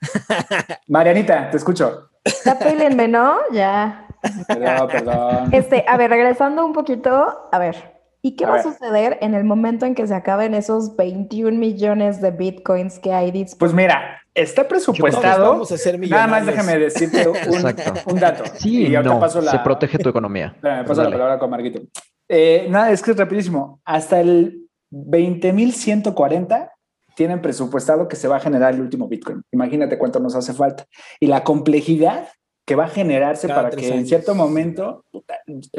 Marianita, 0.88 1.50
te 1.50 1.58
escucho. 1.58 2.08
Ya 2.46 2.58
pélenme, 2.58 3.06
¿no? 3.06 3.36
Ya. 3.52 4.06
Perdón, 4.46 4.88
perdón. 4.88 5.48
Este, 5.52 5.84
a 5.86 5.98
ver, 5.98 6.08
regresando 6.08 6.64
un 6.64 6.72
poquito, 6.72 7.48
a 7.52 7.58
ver, 7.58 7.97
¿Y 8.28 8.32
qué 8.32 8.44
va 8.44 8.56
a 8.56 8.62
suceder 8.62 9.16
en 9.22 9.32
el 9.32 9.42
momento 9.42 9.86
en 9.86 9.94
que 9.94 10.06
se 10.06 10.14
acaben 10.14 10.52
esos 10.52 10.96
21 10.96 11.58
millones 11.58 12.20
de 12.20 12.30
bitcoins 12.30 12.98
que 12.98 13.14
hay 13.14 13.30
disponibles? 13.30 13.58
Pues 13.58 13.72
mira, 13.72 14.20
está 14.34 14.68
presupuestado. 14.68 15.52
Vamos 15.52 15.72
a 15.72 15.76
hacer 15.76 15.98
Nada 15.98 16.26
más 16.26 16.44
déjame 16.44 16.76
decirte 16.76 17.26
un, 17.26 18.20
dato. 18.20 18.44
Sí, 18.58 18.84
y 18.84 18.90
no, 18.90 19.18
paso 19.18 19.40
la, 19.40 19.52
se 19.52 19.60
protege 19.60 19.96
tu 19.96 20.10
economía. 20.10 20.54
Me 20.62 20.84
paso 20.84 21.04
la 21.04 21.10
palabra 21.10 21.38
con 21.38 21.48
Marquito. 21.48 21.80
Eh, 22.28 22.66
nada, 22.68 22.90
es 22.90 23.00
que 23.00 23.12
es 23.12 23.16
rapidísimo. 23.16 23.80
Hasta 23.86 24.20
el 24.20 24.68
20.140 24.92 26.70
tienen 27.16 27.40
presupuestado 27.40 28.08
que 28.08 28.16
se 28.16 28.28
va 28.28 28.36
a 28.36 28.40
generar 28.40 28.74
el 28.74 28.82
último 28.82 29.08
bitcoin. 29.08 29.42
Imagínate 29.52 29.96
cuánto 29.96 30.20
nos 30.20 30.34
hace 30.34 30.52
falta. 30.52 30.84
Y 31.18 31.28
la 31.28 31.44
complejidad 31.44 32.28
que 32.66 32.74
va 32.74 32.84
a 32.84 32.88
generarse 32.88 33.48
para 33.48 33.70
que 33.70 33.88
en 33.88 34.06
cierto 34.06 34.34
momento 34.34 35.02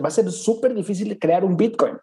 va 0.04 0.08
a 0.08 0.10
ser 0.10 0.32
súper 0.32 0.74
difícil 0.74 1.20
crear 1.20 1.46
un 1.46 1.56
bitcoin. 1.56 1.94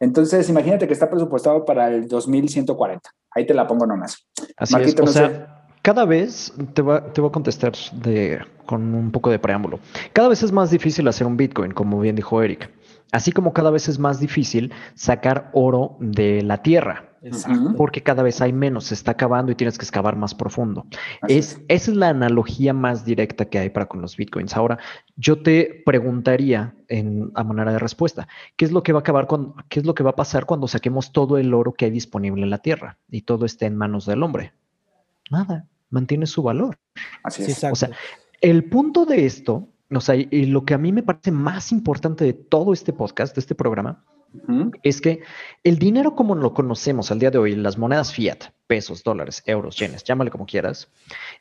Entonces, 0.00 0.48
imagínate 0.48 0.86
que 0.86 0.92
está 0.92 1.08
presupuestado 1.08 1.64
para 1.64 1.88
el 1.88 2.08
2140. 2.08 3.10
Ahí 3.30 3.46
te 3.46 3.54
la 3.54 3.66
pongo 3.66 3.86
nomás. 3.86 4.26
Así 4.56 4.74
es. 4.80 5.00
O 5.00 5.06
sea, 5.06 5.68
cada 5.82 6.04
vez 6.04 6.52
te 6.74 6.82
voy 6.82 6.98
a 6.98 7.32
contestar 7.32 7.72
de, 7.92 8.40
con 8.66 8.94
un 8.94 9.10
poco 9.12 9.30
de 9.30 9.38
preámbulo. 9.38 9.78
Cada 10.12 10.28
vez 10.28 10.42
es 10.42 10.52
más 10.52 10.70
difícil 10.70 11.06
hacer 11.08 11.26
un 11.26 11.36
Bitcoin, 11.36 11.72
como 11.72 12.00
bien 12.00 12.16
dijo 12.16 12.42
Eric. 12.42 12.70
Así 13.12 13.30
como 13.30 13.52
cada 13.52 13.70
vez 13.70 13.88
es 13.88 13.98
más 13.98 14.18
difícil 14.18 14.72
sacar 14.94 15.50
oro 15.52 15.96
de 16.00 16.42
la 16.42 16.62
tierra. 16.62 17.05
Porque 17.76 18.02
cada 18.02 18.22
vez 18.22 18.40
hay 18.40 18.52
menos, 18.52 18.84
se 18.84 18.94
está 18.94 19.12
acabando 19.12 19.50
y 19.52 19.54
tienes 19.54 19.78
que 19.78 19.84
excavar 19.84 20.16
más 20.16 20.34
profundo. 20.34 20.86
Es, 21.28 21.60
Esa 21.68 21.90
es 21.90 21.96
la 21.96 22.10
analogía 22.10 22.72
más 22.72 23.04
directa 23.04 23.46
que 23.46 23.58
hay 23.58 23.70
para 23.70 23.86
con 23.86 24.00
los 24.00 24.16
bitcoins. 24.16 24.56
Ahora, 24.56 24.78
yo 25.16 25.42
te 25.42 25.82
preguntaría 25.84 26.74
en, 26.88 27.30
a 27.34 27.44
manera 27.44 27.72
de 27.72 27.78
respuesta, 27.78 28.28
¿qué 28.56 28.64
es 28.64 28.72
lo 28.72 28.82
que 28.82 28.92
va 28.92 28.98
a 28.98 29.00
acabar 29.00 29.26
con, 29.26 29.54
qué 29.68 29.80
es 29.80 29.86
lo 29.86 29.94
que 29.94 30.02
va 30.02 30.10
a 30.10 30.16
pasar 30.16 30.46
cuando 30.46 30.68
saquemos 30.68 31.12
todo 31.12 31.38
el 31.38 31.52
oro 31.54 31.72
que 31.72 31.86
hay 31.86 31.90
disponible 31.90 32.42
en 32.42 32.50
la 32.50 32.58
tierra 32.58 32.98
y 33.10 33.22
todo 33.22 33.46
esté 33.46 33.66
en 33.66 33.76
manos 33.76 34.06
del 34.06 34.22
hombre? 34.22 34.52
Nada, 35.30 35.66
mantiene 35.90 36.26
su 36.26 36.42
valor. 36.42 36.78
Así 37.22 37.42
es. 37.42 37.64
O 37.64 37.74
sea, 37.74 37.90
el 38.40 38.64
punto 38.64 39.06
de 39.06 39.26
esto, 39.26 39.68
o 39.90 40.00
sea, 40.00 40.14
y 40.14 40.46
lo 40.46 40.64
que 40.64 40.74
a 40.74 40.78
mí 40.78 40.92
me 40.92 41.02
parece 41.02 41.30
más 41.30 41.72
importante 41.72 42.24
de 42.24 42.32
todo 42.32 42.72
este 42.72 42.92
podcast, 42.92 43.34
de 43.34 43.40
este 43.40 43.54
programa, 43.54 44.04
es 44.82 45.00
que 45.00 45.20
el 45.64 45.78
dinero 45.78 46.14
como 46.14 46.34
lo 46.34 46.52
conocemos 46.52 47.10
al 47.10 47.18
día 47.18 47.30
de 47.30 47.38
hoy, 47.38 47.54
las 47.54 47.78
monedas 47.78 48.12
fiat, 48.12 48.44
pesos, 48.66 49.02
dólares, 49.02 49.42
euros, 49.46 49.76
yenes, 49.76 50.04
llámale 50.04 50.30
como 50.30 50.46
quieras, 50.46 50.88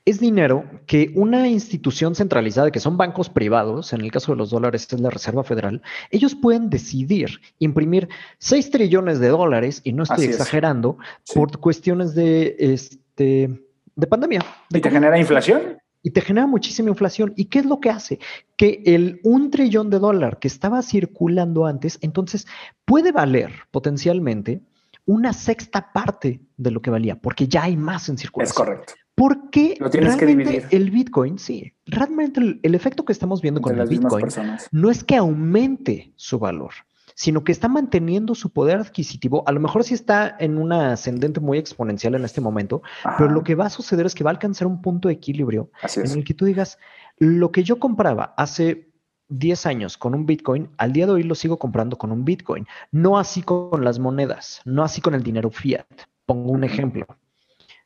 es 0.05 0.19
dinero 0.19 0.63
que 0.85 1.11
una 1.15 1.47
institución 1.47 2.15
centralizada, 2.15 2.71
que 2.71 2.79
son 2.79 2.97
bancos 2.97 3.29
privados, 3.29 3.93
en 3.93 4.01
el 4.01 4.11
caso 4.11 4.31
de 4.31 4.37
los 4.37 4.49
dólares 4.49 4.87
es 4.91 4.99
la 4.99 5.09
Reserva 5.09 5.43
Federal, 5.43 5.81
ellos 6.11 6.35
pueden 6.35 6.69
decidir 6.69 7.39
imprimir 7.59 8.07
6 8.39 8.71
trillones 8.71 9.19
de 9.19 9.29
dólares, 9.29 9.81
y 9.83 9.93
no 9.93 10.03
estoy 10.03 10.25
exagerando, 10.25 10.97
por 11.33 11.57
cuestiones 11.59 12.15
de, 12.15 12.55
este, 12.59 13.65
de 13.95 14.07
pandemia. 14.07 14.45
¿Y 14.69 14.79
te 14.79 14.89
genera 14.89 15.19
inflación? 15.19 15.77
Y 16.05 16.11
te 16.11 16.21
genera 16.21 16.45
muchísima 16.45 16.89
inflación. 16.89 17.33
¿Y 17.35 17.45
qué 17.45 17.57
es 17.59 17.65
lo 17.65 17.79
que 17.79 17.89
hace? 17.89 18.19
Que 18.57 18.83
el 18.85 19.19
un 19.23 19.49
trillón 19.49 19.89
de 19.89 19.97
dólar 19.97 20.37
que 20.37 20.47
estaba 20.47 20.83
circulando 20.83 21.65
antes, 21.65 21.97
entonces 21.99 22.45
puede 22.85 23.11
valer 23.11 23.51
potencialmente 23.71 24.61
una 25.05 25.33
sexta 25.33 25.91
parte 25.91 26.41
de 26.57 26.69
lo 26.69 26.79
que 26.79 26.91
valía, 26.91 27.19
porque 27.19 27.47
ya 27.47 27.63
hay 27.63 27.75
más 27.75 28.07
en 28.07 28.19
circulación. 28.19 28.51
Es 28.51 28.55
correcto. 28.55 28.93
Porque 29.15 29.77
lo 29.79 29.89
tienes 29.89 30.15
que 30.15 30.27
dividir. 30.27 30.67
el 30.69 30.91
Bitcoin, 30.91 31.39
sí, 31.39 31.73
realmente 31.87 32.59
el, 32.61 32.75
efecto 32.75 33.03
que 33.03 33.13
estamos 33.13 33.41
viendo 33.41 33.59
con 33.59 33.79
el 33.79 33.87
Bitcoin 33.87 34.27
no 34.71 34.91
es 34.91 35.03
que 35.03 35.15
aumente 35.15 36.13
su 36.17 36.37
valor, 36.37 36.73
sino 37.15 37.43
que 37.43 37.51
está 37.51 37.67
manteniendo 37.67 38.35
su 38.35 38.51
poder 38.51 38.77
adquisitivo. 38.77 39.43
A 39.47 39.51
lo 39.51 39.59
mejor 39.59 39.83
sí 39.83 39.93
está 39.93 40.35
en 40.39 40.57
una 40.57 40.93
ascendente 40.93 41.39
muy 41.39 41.57
exponencial 41.57 42.13
en 42.13 42.25
este 42.25 42.41
momento, 42.41 42.83
pero 43.17 43.31
lo 43.31 43.43
que 43.43 43.55
va 43.55 43.65
a 43.65 43.69
suceder 43.69 44.05
es 44.05 44.13
que 44.13 44.23
va 44.23 44.29
a 44.29 44.33
alcanzar 44.33 44.67
un 44.67 44.81
punto 44.81 45.07
de 45.07 45.15
equilibrio 45.15 45.71
en 45.95 46.11
el 46.11 46.23
que 46.23 46.33
tú 46.33 46.45
digas, 46.45 46.77
lo 47.17 47.51
que 47.51 47.63
yo 47.63 47.79
compraba 47.79 48.33
hace 48.37 48.91
10 49.29 49.65
años 49.65 49.97
con 49.97 50.13
un 50.13 50.25
Bitcoin, 50.25 50.69
al 50.77 50.91
día 50.91 51.07
de 51.07 51.13
hoy 51.13 51.23
lo 51.23 51.35
sigo 51.35 51.57
comprando 51.57 51.97
con 51.97 52.11
un 52.11 52.25
Bitcoin. 52.25 52.67
No 52.91 53.17
así 53.17 53.41
con 53.41 53.83
las 53.83 53.97
monedas, 53.97 54.61
no 54.65 54.83
así 54.83 55.01
con 55.01 55.15
el 55.15 55.23
dinero 55.23 55.49
fiat. 55.49 55.87
Pongo 56.25 56.51
un 56.51 56.63
ejemplo. 56.63 57.07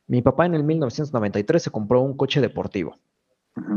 Mi 0.06 0.22
papá 0.22 0.44
en 0.44 0.54
el 0.54 0.64
1993 0.64 1.62
se 1.62 1.70
compró 1.70 2.00
un 2.00 2.16
coche 2.16 2.40
deportivo 2.40 2.98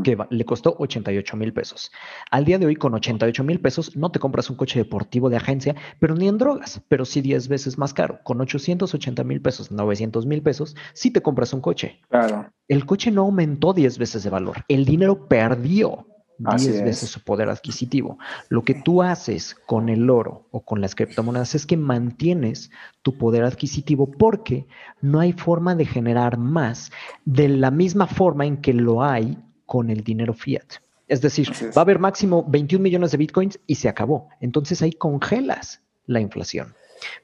que 0.03 0.17
le 0.29 0.45
costó 0.45 0.75
88 0.77 1.37
mil 1.37 1.53
pesos. 1.53 1.91
Al 2.29 2.45
día 2.45 2.59
de 2.59 2.65
hoy, 2.65 2.75
con 2.75 2.93
88 2.93 3.43
mil 3.43 3.59
pesos, 3.59 3.95
no 3.95 4.11
te 4.11 4.19
compras 4.19 4.49
un 4.49 4.55
coche 4.55 4.79
deportivo 4.79 5.29
de 5.29 5.37
agencia, 5.37 5.75
pero 5.99 6.15
ni 6.15 6.27
en 6.27 6.37
drogas, 6.37 6.81
pero 6.87 7.05
sí 7.05 7.21
10 7.21 7.47
veces 7.47 7.77
más 7.77 7.93
caro. 7.93 8.19
Con 8.23 8.39
880 8.39 9.23
mil 9.23 9.41
pesos, 9.41 9.71
900 9.71 10.25
mil 10.25 10.41
pesos, 10.41 10.75
sí 10.93 11.11
te 11.11 11.21
compras 11.21 11.53
un 11.53 11.61
coche. 11.61 12.01
Claro. 12.09 12.51
El 12.67 12.85
coche 12.85 13.11
no 13.11 13.21
aumentó 13.23 13.73
10 13.73 13.97
veces 13.97 14.23
de 14.23 14.29
valor, 14.29 14.63
el 14.67 14.85
dinero 14.85 15.27
perdió 15.27 16.05
10 16.37 16.83
veces 16.83 17.09
su 17.09 17.21
poder 17.21 17.49
adquisitivo. 17.49 18.17
Lo 18.49 18.63
que 18.63 18.73
tú 18.73 19.01
haces 19.01 19.55
con 19.65 19.89
el 19.89 20.09
oro 20.09 20.47
o 20.51 20.65
con 20.65 20.81
las 20.81 20.95
criptomonedas 20.95 21.55
es 21.55 21.65
que 21.65 21.77
mantienes 21.77 22.71
tu 23.01 23.17
poder 23.17 23.43
adquisitivo 23.43 24.11
porque 24.11 24.67
no 25.01 25.19
hay 25.19 25.33
forma 25.33 25.75
de 25.75 25.85
generar 25.85 26.37
más 26.37 26.91
de 27.25 27.49
la 27.49 27.71
misma 27.71 28.07
forma 28.07 28.45
en 28.45 28.57
que 28.57 28.73
lo 28.73 29.03
hay 29.03 29.37
con 29.65 29.89
el 29.89 30.03
dinero 30.03 30.33
fiat. 30.33 30.75
Es 31.07 31.21
decir, 31.21 31.51
va 31.77 31.81
a 31.81 31.81
haber 31.81 31.99
máximo 31.99 32.45
21 32.47 32.81
millones 32.81 33.11
de 33.11 33.17
bitcoins 33.17 33.59
y 33.67 33.75
se 33.75 33.89
acabó. 33.89 34.29
Entonces 34.39 34.81
ahí 34.81 34.93
congelas 34.93 35.81
la 36.05 36.21
inflación. 36.21 36.73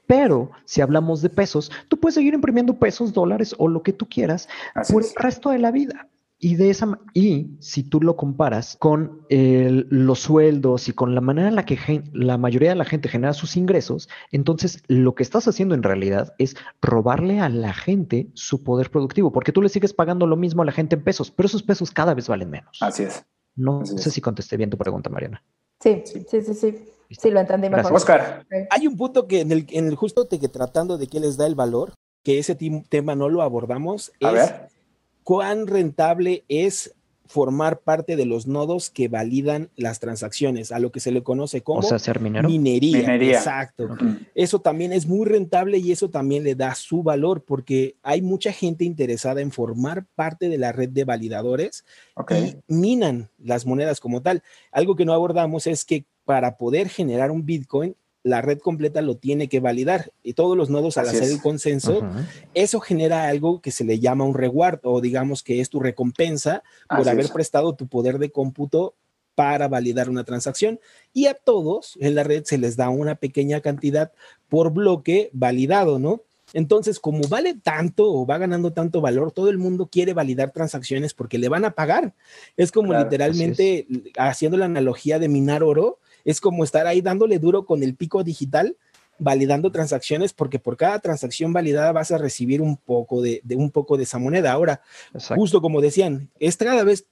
Pero 0.06 0.50
si 0.64 0.80
hablamos 0.80 1.22
de 1.22 1.30
pesos, 1.30 1.72
tú 1.88 1.98
puedes 1.98 2.14
seguir 2.14 2.34
imprimiendo 2.34 2.78
pesos, 2.78 3.12
dólares 3.12 3.54
o 3.58 3.68
lo 3.68 3.82
que 3.82 3.92
tú 3.92 4.06
quieras 4.08 4.48
por 4.90 5.02
el 5.02 5.08
resto 5.16 5.50
de 5.50 5.58
la 5.58 5.70
vida. 5.70 6.08
Y, 6.42 6.56
de 6.56 6.70
esa, 6.70 6.98
y 7.12 7.50
si 7.60 7.82
tú 7.82 8.00
lo 8.00 8.16
comparas 8.16 8.76
con 8.78 9.26
los 9.28 10.20
sueldos 10.20 10.88
y 10.88 10.92
con 10.94 11.14
la 11.14 11.20
manera 11.20 11.48
en 11.48 11.54
la 11.54 11.66
que 11.66 12.02
la 12.14 12.38
mayoría 12.38 12.70
de 12.70 12.76
la 12.76 12.86
gente 12.86 13.10
genera 13.10 13.34
sus 13.34 13.58
ingresos, 13.58 14.08
entonces 14.32 14.82
lo 14.88 15.14
que 15.14 15.22
estás 15.22 15.46
haciendo 15.46 15.74
en 15.74 15.82
realidad 15.82 16.32
es 16.38 16.56
robarle 16.80 17.40
a 17.40 17.50
la 17.50 17.74
gente 17.74 18.30
su 18.32 18.64
poder 18.64 18.90
productivo, 18.90 19.32
porque 19.32 19.52
tú 19.52 19.60
le 19.60 19.68
sigues 19.68 19.92
pagando 19.92 20.26
lo 20.26 20.36
mismo 20.36 20.62
a 20.62 20.64
la 20.64 20.72
gente 20.72 20.96
en 20.96 21.04
pesos, 21.04 21.30
pero 21.30 21.46
esos 21.46 21.62
pesos 21.62 21.90
cada 21.90 22.14
vez 22.14 22.26
valen 22.26 22.48
menos. 22.48 22.78
Así 22.80 23.02
es. 23.02 23.22
No 23.54 23.84
sé 23.84 24.10
si 24.10 24.22
contesté 24.22 24.56
bien 24.56 24.70
tu 24.70 24.78
pregunta, 24.78 25.10
Mariana. 25.10 25.42
Sí, 25.78 26.02
sí, 26.06 26.24
sí, 26.26 26.54
sí. 26.54 26.78
Sí, 27.10 27.30
lo 27.30 27.40
entendí 27.40 27.68
mejor. 27.68 27.92
Oscar. 27.92 28.46
Hay 28.70 28.86
un 28.86 28.96
punto 28.96 29.26
que 29.26 29.40
en 29.40 29.52
el, 29.52 29.66
en 29.70 29.88
el 29.88 29.96
justo 29.96 30.28
que 30.28 30.48
tratando 30.48 30.96
de 30.96 31.06
qué 31.06 31.20
les 31.20 31.36
da 31.36 31.46
el 31.46 31.54
valor, 31.54 31.92
que 32.22 32.38
ese 32.38 32.56
tema 32.88 33.14
no 33.14 33.28
lo 33.28 33.42
abordamos, 33.42 34.12
es 34.20 34.52
cuán 35.30 35.68
rentable 35.68 36.42
es 36.48 36.92
formar 37.24 37.78
parte 37.78 38.16
de 38.16 38.26
los 38.26 38.48
nodos 38.48 38.90
que 38.90 39.06
validan 39.06 39.70
las 39.76 40.00
transacciones, 40.00 40.72
a 40.72 40.80
lo 40.80 40.90
que 40.90 40.98
se 40.98 41.12
le 41.12 41.22
conoce 41.22 41.62
como 41.62 41.82
minería. 42.48 43.14
Exacto. 43.14 43.96
Eso 44.34 44.58
también 44.58 44.92
es 44.92 45.06
muy 45.06 45.24
rentable 45.26 45.78
y 45.78 45.92
eso 45.92 46.10
también 46.10 46.42
le 46.42 46.56
da 46.56 46.74
su 46.74 47.04
valor 47.04 47.44
porque 47.44 47.94
hay 48.02 48.22
mucha 48.22 48.52
gente 48.52 48.84
interesada 48.84 49.40
en 49.40 49.52
formar 49.52 50.04
parte 50.16 50.48
de 50.48 50.58
la 50.58 50.72
red 50.72 50.88
de 50.88 51.04
validadores 51.04 51.84
y 52.28 52.56
minan 52.66 53.30
las 53.38 53.66
monedas 53.66 54.00
como 54.00 54.22
tal. 54.22 54.42
Algo 54.72 54.96
que 54.96 55.04
no 55.04 55.12
abordamos 55.12 55.68
es 55.68 55.84
que 55.84 56.06
para 56.24 56.56
poder 56.56 56.88
generar 56.88 57.30
un 57.30 57.46
Bitcoin 57.46 57.94
la 58.22 58.42
red 58.42 58.58
completa 58.58 59.00
lo 59.02 59.16
tiene 59.16 59.48
que 59.48 59.60
validar 59.60 60.12
y 60.22 60.34
todos 60.34 60.56
los 60.56 60.68
nodos 60.68 60.98
al 60.98 61.08
hacer 61.08 61.24
el 61.24 61.40
consenso, 61.40 62.02
eso 62.54 62.80
genera 62.80 63.28
algo 63.28 63.60
que 63.60 63.70
se 63.70 63.84
le 63.84 63.98
llama 63.98 64.24
un 64.24 64.34
reward 64.34 64.80
o 64.82 65.00
digamos 65.00 65.42
que 65.42 65.60
es 65.60 65.70
tu 65.70 65.80
recompensa 65.80 66.62
por 66.88 67.08
haber 67.08 67.30
prestado 67.30 67.74
tu 67.74 67.88
poder 67.88 68.18
de 68.18 68.30
cómputo 68.30 68.94
para 69.34 69.68
validar 69.68 70.10
una 70.10 70.24
transacción. 70.24 70.80
Y 71.14 71.26
a 71.26 71.34
todos 71.34 71.96
en 72.00 72.14
la 72.14 72.24
red 72.24 72.44
se 72.44 72.58
les 72.58 72.76
da 72.76 72.90
una 72.90 73.14
pequeña 73.14 73.60
cantidad 73.60 74.12
por 74.48 74.72
bloque 74.72 75.30
validado, 75.32 75.98
¿no? 75.98 76.22
Entonces, 76.52 76.98
como 76.98 77.26
vale 77.28 77.54
tanto 77.54 78.12
o 78.12 78.26
va 78.26 78.38
ganando 78.38 78.72
tanto 78.72 79.00
valor, 79.00 79.32
todo 79.32 79.50
el 79.50 79.58
mundo 79.58 79.88
quiere 79.90 80.12
validar 80.12 80.52
transacciones 80.52 81.14
porque 81.14 81.38
le 81.38 81.48
van 81.48 81.64
a 81.64 81.70
pagar. 81.70 82.12
Es 82.56 82.72
como 82.72 82.92
literalmente 82.92 83.86
haciendo 84.18 84.58
la 84.58 84.66
analogía 84.66 85.18
de 85.18 85.28
minar 85.28 85.62
oro, 85.62 86.00
es 86.24 86.40
como 86.40 86.64
estar 86.64 86.86
ahí 86.86 87.00
dándole 87.00 87.38
duro 87.38 87.64
con 87.64 87.82
el 87.82 87.94
pico 87.94 88.24
digital, 88.24 88.76
validando 89.18 89.70
transacciones, 89.70 90.32
porque 90.32 90.58
por 90.58 90.76
cada 90.76 90.98
transacción 90.98 91.52
validada 91.52 91.92
vas 91.92 92.10
a 92.10 92.18
recibir 92.18 92.62
un 92.62 92.76
poco 92.76 93.22
de, 93.22 93.42
un 93.54 93.70
poco 93.70 93.96
de 93.96 94.04
esa 94.04 94.18
moneda. 94.18 94.52
Ahora, 94.52 94.80
justo 95.36 95.60
como 95.60 95.80
decían, 95.80 96.30
es 96.38 96.56
cada 96.56 96.84
vez 96.84 97.06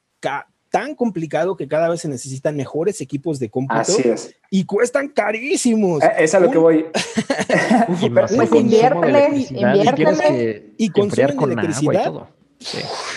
tan 0.70 0.94
complicado 0.94 1.56
que 1.56 1.68
cada 1.68 1.88
vez 1.88 2.00
se 2.00 2.08
necesitan 2.08 2.56
mejores 2.56 3.00
equipos 3.00 3.38
de 3.38 3.50
cómputo 3.50 3.80
Así 3.80 4.08
es. 4.08 4.34
y 4.50 4.64
cuestan 4.64 5.08
carísimos. 5.08 6.02
Eh, 6.02 6.12
es 6.18 6.34
a 6.34 6.40
lo 6.40 6.50
que 6.50 6.58
voy. 6.58 6.86
pues 8.00 8.52
inviértele, 8.52 9.46
inviértele. 9.50 10.74
Y 10.76 10.90
consumen 10.90 11.38
electricidad. 11.42 12.28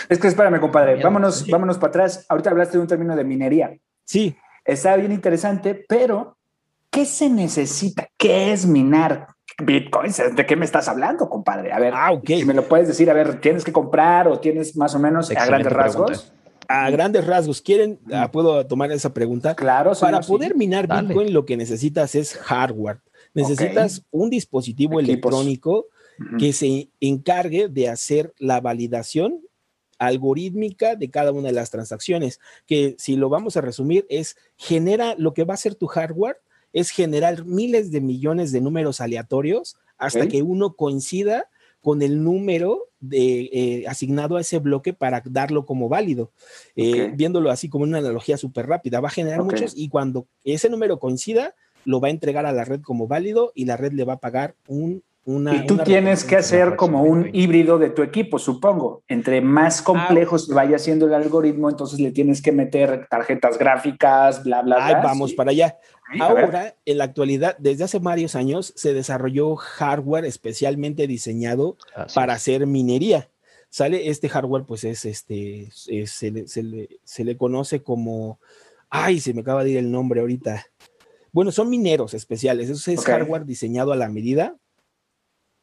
Es 0.08 0.18
que 0.18 0.28
espérame, 0.28 0.60
compadre, 0.60 1.02
vámonos, 1.02 1.46
vámonos 1.48 1.76
para 1.76 1.88
atrás. 1.88 2.26
Ahorita 2.28 2.50
hablaste 2.50 2.76
de 2.76 2.82
un 2.82 2.86
término 2.86 3.16
de 3.16 3.24
minería. 3.24 3.76
Sí. 4.04 4.36
Está 4.64 4.96
bien 4.96 5.12
interesante, 5.12 5.84
pero 5.88 6.36
¿qué 6.90 7.04
se 7.04 7.28
necesita? 7.28 8.08
¿Qué 8.16 8.52
es 8.52 8.66
minar 8.66 9.28
bitcoins? 9.62 10.22
¿De 10.34 10.46
qué 10.46 10.56
me 10.56 10.64
estás 10.64 10.88
hablando, 10.88 11.28
compadre? 11.28 11.72
A 11.72 11.78
ver, 11.78 11.92
ah, 11.96 12.12
si 12.24 12.44
me 12.44 12.54
lo 12.54 12.68
puedes 12.68 12.88
decir, 12.88 13.10
a 13.10 13.14
ver, 13.14 13.40
¿tienes 13.40 13.64
que 13.64 13.72
comprar 13.72 14.28
o 14.28 14.38
tienes 14.38 14.76
más 14.76 14.94
o 14.94 14.98
menos 14.98 15.30
a 15.30 15.46
grandes 15.46 15.72
rasgos? 15.72 16.32
A 16.68 16.90
grandes 16.90 17.26
rasgos, 17.26 17.60
¿quieren? 17.60 17.98
Ah, 18.12 18.30
¿Puedo 18.30 18.66
tomar 18.66 18.92
esa 18.92 19.12
pregunta? 19.12 19.54
Claro, 19.54 19.92
Para 20.00 20.20
poder 20.20 20.54
minar 20.54 20.86
Bitcoin, 20.86 21.32
lo 21.32 21.44
que 21.44 21.56
necesitas 21.56 22.14
es 22.14 22.34
hardware. 22.34 23.00
Necesitas 23.34 24.04
un 24.10 24.30
dispositivo 24.30 25.00
electrónico 25.00 25.86
que 26.38 26.52
se 26.52 26.88
encargue 27.00 27.68
de 27.68 27.88
hacer 27.88 28.32
la 28.38 28.60
validación 28.60 29.40
algorítmica 30.06 30.96
de 30.96 31.10
cada 31.10 31.32
una 31.32 31.48
de 31.48 31.54
las 31.54 31.70
transacciones, 31.70 32.40
que 32.66 32.96
si 32.98 33.16
lo 33.16 33.28
vamos 33.28 33.56
a 33.56 33.60
resumir 33.60 34.06
es 34.08 34.36
genera 34.56 35.14
lo 35.16 35.32
que 35.32 35.44
va 35.44 35.54
a 35.54 35.58
ser 35.58 35.74
tu 35.74 35.86
hardware, 35.86 36.38
es 36.72 36.90
generar 36.90 37.44
miles 37.44 37.92
de 37.92 38.00
millones 38.00 38.50
de 38.50 38.60
números 38.60 39.00
aleatorios 39.00 39.76
hasta 39.98 40.26
que 40.26 40.42
uno 40.42 40.74
coincida 40.74 41.48
con 41.80 42.02
el 42.02 42.22
número 42.22 42.88
de, 43.00 43.50
eh, 43.52 43.84
asignado 43.86 44.36
a 44.36 44.40
ese 44.40 44.58
bloque 44.58 44.92
para 44.92 45.22
darlo 45.24 45.66
como 45.66 45.88
válido. 45.88 46.32
Eh, 46.74 47.12
viéndolo 47.14 47.50
así 47.50 47.68
como 47.68 47.84
una 47.84 47.98
analogía 47.98 48.36
súper 48.36 48.66
rápida, 48.66 49.00
va 49.00 49.08
a 49.08 49.12
generar 49.12 49.42
muchos 49.42 49.74
y 49.76 49.88
cuando 49.88 50.26
ese 50.44 50.70
número 50.70 50.98
coincida, 50.98 51.54
lo 51.84 52.00
va 52.00 52.08
a 52.08 52.12
entregar 52.12 52.46
a 52.46 52.52
la 52.52 52.64
red 52.64 52.80
como 52.80 53.08
válido 53.08 53.52
y 53.54 53.64
la 53.64 53.76
red 53.76 53.92
le 53.92 54.04
va 54.04 54.14
a 54.14 54.20
pagar 54.20 54.54
un 54.68 55.02
y 55.24 55.66
tú 55.66 55.78
tienes 55.78 56.24
que 56.24 56.36
hacer 56.36 56.74
como 56.74 57.04
un 57.04 57.30
híbrido 57.32 57.78
de 57.78 57.90
tu 57.90 58.02
equipo, 58.02 58.40
supongo. 58.40 59.04
Entre 59.06 59.40
más 59.40 59.80
ah, 59.80 59.84
complejos 59.84 60.48
vaya 60.48 60.80
siendo 60.80 61.06
el 61.06 61.14
algoritmo, 61.14 61.70
entonces 61.70 62.00
le 62.00 62.10
tienes 62.10 62.42
que 62.42 62.50
meter 62.50 63.06
tarjetas 63.08 63.56
gráficas, 63.56 64.42
bla, 64.42 64.62
bla, 64.62 64.76
bla. 64.84 65.00
vamos 65.00 65.32
para 65.34 65.52
allá. 65.52 65.78
Ahora, 66.20 66.74
en 66.84 66.98
la 66.98 67.04
actualidad, 67.04 67.56
desde 67.58 67.84
hace 67.84 68.00
varios 68.00 68.34
años, 68.34 68.72
se 68.76 68.94
desarrolló 68.94 69.54
hardware 69.54 70.24
especialmente 70.24 71.06
diseñado 71.06 71.76
para 72.14 72.34
hacer 72.34 72.66
minería. 72.66 73.30
Sale 73.70 74.10
este 74.10 74.28
hardware, 74.28 74.64
pues 74.64 74.82
es 74.82 75.04
este, 75.04 75.68
se, 75.72 76.30
le, 76.30 76.48
se, 77.04 77.24
le, 77.24 77.36
conoce 77.36 77.82
como, 77.82 78.40
ay, 78.90 79.20
se 79.20 79.32
me 79.32 79.42
acaba 79.42 79.62
de 79.62 79.70
ir 79.70 79.78
el 79.78 79.90
nombre 79.90 80.20
ahorita. 80.20 80.66
Bueno, 81.30 81.52
son 81.52 81.70
mineros 81.70 82.12
especiales. 82.12 82.68
Eso 82.68 82.90
es 82.90 83.04
hardware 83.04 83.46
diseñado 83.46 83.92
a 83.92 83.96
la 83.96 84.10
medida 84.10 84.56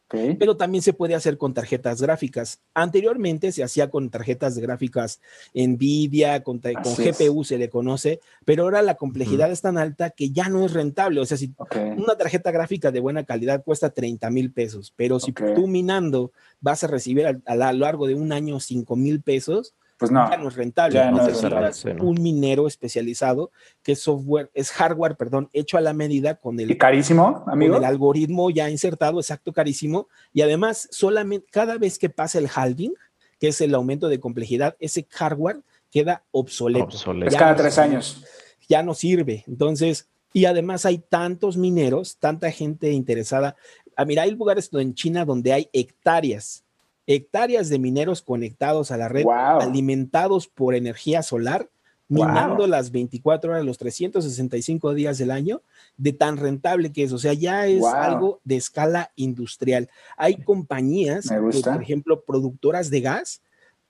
pero 0.09 0.57
también 0.57 0.81
se 0.81 0.93
puede 0.93 1.15
hacer 1.15 1.37
con 1.37 1.53
tarjetas 1.53 2.01
gráficas. 2.01 2.61
Anteriormente 2.73 3.51
se 3.51 3.63
hacía 3.63 3.89
con 3.89 4.09
tarjetas 4.09 4.57
gráficas 4.57 5.21
NVIDIA, 5.53 6.43
con, 6.43 6.59
GPU 6.59 7.43
se 7.43 7.57
le 7.57 7.69
conoce, 7.69 8.19
pero 8.45 8.63
ahora 8.63 8.81
la 8.81 8.95
complejidad 8.95 9.51
es 9.51 9.61
tan 9.61 9.77
alta 9.77 10.09
que 10.09 10.31
ya 10.31 10.49
no 10.49 10.65
es 10.65 10.73
rentable. 10.73 11.19
O 11.19 11.25
sea, 11.25 11.37
si 11.37 11.53
una 11.97 12.15
tarjeta 12.15 12.51
gráfica 12.51 12.91
de 12.91 12.99
buena 12.99 13.23
calidad 13.23 13.63
cuesta 13.63 13.91
30 13.91 14.29
mil 14.31 14.51
pesos, 14.51 14.93
pero 14.95 15.19
si 15.19 15.31
tú 15.31 15.67
minando 15.67 16.31
vas 16.59 16.83
a 16.83 16.87
recibir 16.87 17.27
a, 17.27 17.55
lo 17.55 17.71
largo 17.73 18.07
de 18.07 18.15
un 18.15 18.31
año 18.31 18.59
5 18.59 18.95
mil 18.95 19.21
pesos, 19.21 19.75
pues 19.99 20.11
no, 20.11 20.29
ya 20.29 20.37
no 20.37 20.47
es 20.47 20.55
rentable. 20.55 20.93
Ya 20.95 21.11
no 21.11 21.27
es 21.27 21.85
un 21.99 22.23
minero 22.23 22.67
especializado 22.67 23.51
que 23.83 23.91
es 23.91 23.99
software, 23.99 24.49
es 24.53 24.71
hardware, 24.71 25.17
perdón, 25.17 25.49
hecho 25.51 25.77
a 25.77 25.81
la 25.81 25.91
medida 25.91 26.35
con 26.35 26.57
el, 26.57 26.71
¿Y 26.71 26.77
carísimo, 26.77 27.43
amigo? 27.47 27.73
Con 27.73 27.83
el 27.83 27.89
algoritmo 27.89 28.49
ya 28.49 28.69
insertado, 28.69 29.19
exacto, 29.19 29.51
carísimo. 29.51 30.07
Y 30.31 30.41
además, 30.41 30.87
solamente 30.89 31.47
cada 31.51 31.77
vez 31.77 31.99
que 31.99 32.09
pasa 32.09 32.39
el 32.39 32.47
halving, 32.47 32.93
que 33.41 33.49
es 33.49 33.59
el 33.59 33.75
aumento 33.75 34.07
de 34.07 34.21
complejidad, 34.21 34.77
ese 34.79 35.05
hardware 35.09 35.59
queda 35.91 36.23
obsoleto. 36.31 36.85
obsoleto. 36.85 37.29
Es 37.29 37.35
cada 37.35 37.57
tres 37.57 37.77
años. 37.77 38.23
Ya 38.69 38.81
no 38.81 38.93
sirve. 38.93 39.43
Entonces, 39.47 40.07
y 40.31 40.45
además 40.45 40.85
hay 40.85 40.99
tantos 40.99 41.57
mineros, 41.57 42.15
tanta 42.17 42.49
gente 42.51 42.91
interesada. 42.91 43.57
Ah, 43.97 44.05
mira, 44.05 44.23
hay 44.23 44.31
lugares 44.31 44.69
en 44.71 44.93
China 44.93 45.25
donde 45.25 45.51
hay 45.51 45.69
hectáreas 45.73 46.63
hectáreas 47.09 47.69
de 47.69 47.79
mineros 47.79 48.21
conectados 48.21 48.91
a 48.91 48.97
la 48.97 49.09
red, 49.09 49.25
alimentados 49.27 50.47
por 50.47 50.75
energía 50.75 51.23
solar, 51.23 51.67
minando 52.07 52.67
las 52.67 52.91
24 52.91 53.51
horas, 53.51 53.65
los 53.65 53.79
365 53.79 54.93
días 54.93 55.17
del 55.17 55.31
año, 55.31 55.63
de 55.97 56.13
tan 56.13 56.37
rentable 56.37 56.91
que 56.91 57.03
es. 57.03 57.11
O 57.11 57.17
sea, 57.17 57.33
ya 57.33 57.65
es 57.65 57.83
algo 57.83 58.41
de 58.43 58.57
escala 58.57 59.11
industrial. 59.15 59.89
Hay 60.17 60.35
compañías, 60.43 61.29
por 61.63 61.81
ejemplo, 61.81 62.21
productoras 62.21 62.91
de 62.91 63.01
gas, 63.01 63.41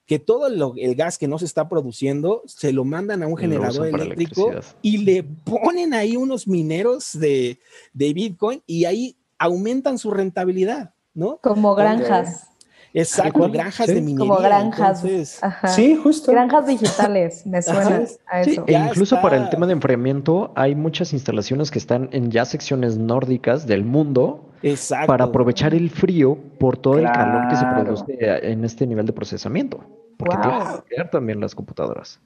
que 0.05 0.17
todo 0.17 0.47
el 0.47 0.95
gas 0.95 1.17
que 1.17 1.27
no 1.27 1.37
se 1.39 1.45
está 1.45 1.67
produciendo 1.67 2.41
se 2.45 2.71
lo 2.71 2.85
mandan 2.85 3.21
a 3.21 3.27
un 3.27 3.35
generador 3.35 3.87
eléctrico 3.87 4.51
y 4.81 4.99
le 4.99 5.23
ponen 5.23 5.93
ahí 5.93 6.15
unos 6.15 6.47
mineros 6.47 7.19
de, 7.19 7.59
Bitcoin 7.93 8.63
y 8.65 8.85
ahí 8.85 9.17
aumentan 9.37 9.97
su 9.97 10.09
rentabilidad, 10.09 10.93
¿no? 11.13 11.37
Como 11.43 11.75
granjas. 11.75 12.49
Exacto, 12.93 13.49
granjas 13.49 13.87
de 13.87 14.01
minería. 14.01 14.17
Como 14.19 14.37
granjas. 14.37 15.05
Sí, 15.75 15.95
justo. 15.95 16.31
Granjas 16.31 16.67
digitales, 16.67 17.45
me 17.45 17.61
suena 17.61 18.01
a 18.27 18.41
eso. 18.41 18.63
e 18.67 18.73
incluso 18.73 19.21
para 19.21 19.37
el 19.37 19.49
tema 19.49 19.67
de 19.67 19.73
enfriamiento, 19.73 20.51
hay 20.55 20.75
muchas 20.75 21.13
instalaciones 21.13 21.71
que 21.71 21.79
están 21.79 22.09
en 22.11 22.31
ya 22.31 22.45
secciones 22.45 22.97
nórdicas 22.97 23.67
del 23.67 23.83
mundo. 23.83 24.45
Para 25.07 25.25
aprovechar 25.25 25.73
el 25.73 25.89
frío 25.89 26.37
por 26.59 26.77
todo 26.77 26.97
el 26.97 27.05
calor 27.05 27.47
que 27.47 27.55
se 27.55 27.65
produce 27.65 28.17
en 28.19 28.65
este 28.65 28.85
nivel 28.85 29.05
de 29.05 29.13
procesamiento. 29.13 29.79
Porque 30.17 30.35
tienen 30.37 30.59
que 30.59 30.95
crear 30.95 31.09
también 31.09 31.39
las 31.39 31.55
computadoras. 31.55 32.19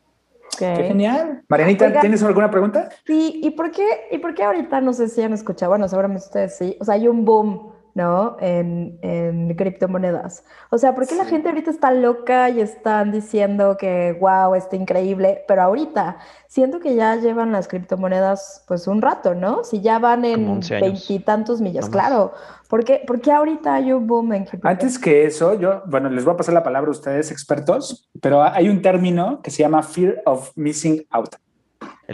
Qué 0.58 0.76
genial. 0.76 1.44
Marianita, 1.48 2.00
¿tienes 2.00 2.24
alguna 2.24 2.50
pregunta? 2.50 2.90
Sí, 3.06 3.40
¿y 3.44 3.52
por 3.52 3.72
qué, 3.72 3.86
y 4.12 4.18
por 4.18 4.34
qué 4.34 4.44
ahorita 4.44 4.82
no 4.82 4.94
sé 4.94 5.10
si 5.10 5.22
han 5.22 5.34
escuchado? 5.34 5.72
Bueno, 5.72 5.88
seguramente 5.88 6.26
ustedes 6.26 6.58
sí. 6.58 6.76
O 6.80 6.86
sea, 6.86 6.96
hay 6.96 7.08
un 7.08 7.26
boom 7.26 7.73
¿no? 7.96 8.38
En, 8.40 8.98
en, 9.02 9.54
criptomonedas. 9.56 10.44
O 10.72 10.78
sea, 10.78 10.96
¿por 10.96 11.08
qué 11.08 11.16
la 11.16 11.26
gente 11.26 11.50
ahorita 11.50 11.70
está 11.70 11.92
loca 11.92 12.50
y 12.50 12.60
están 12.60 13.12
diciendo 13.12 13.78
que, 13.78 14.18
wow, 14.20 14.56
está 14.56 14.76
increíble? 14.76 15.44
Pero 15.48 15.62
ahorita 15.62 16.18
siento 16.48 16.80
que 16.80 16.96
ya 16.96 17.16
llevan 17.16 17.52
las 17.52 17.68
criptomonedas 17.68 18.64
pues 18.68 18.88
un 18.88 19.02
rato, 19.02 19.36
¿no? 19.36 19.64
Si 19.64 19.82
ya 19.82 20.00
van 20.00 20.26
en 20.26 20.60
veintitantos 20.60 21.62
millas, 21.62 21.90
claro. 21.90 22.34
¿Por 22.68 22.84
qué, 22.84 23.04
¿Por 23.06 23.22
qué, 23.22 23.32
ahorita 23.32 23.76
hay 23.76 23.92
un 23.92 24.08
boom 24.08 24.34
en 24.34 24.46
criptomonedas? 24.46 24.84
Antes 24.84 25.00
que 25.00 25.26
eso, 25.26 25.54
yo, 25.60 25.84
bueno, 25.86 26.10
les 26.10 26.26
voy 26.26 26.34
a 26.34 26.38
pasar 26.38 26.56
la 26.56 26.64
palabra 26.64 26.88
a 26.88 26.92
ustedes 26.92 27.32
expertos, 27.32 28.10
pero 28.20 28.42
hay 28.42 28.70
un 28.70 28.82
término 28.82 29.42
que 29.44 29.52
se 29.52 29.62
llama 29.62 29.84
fear 29.84 30.22
of 30.26 30.52
missing 30.56 31.06
out. 31.12 31.36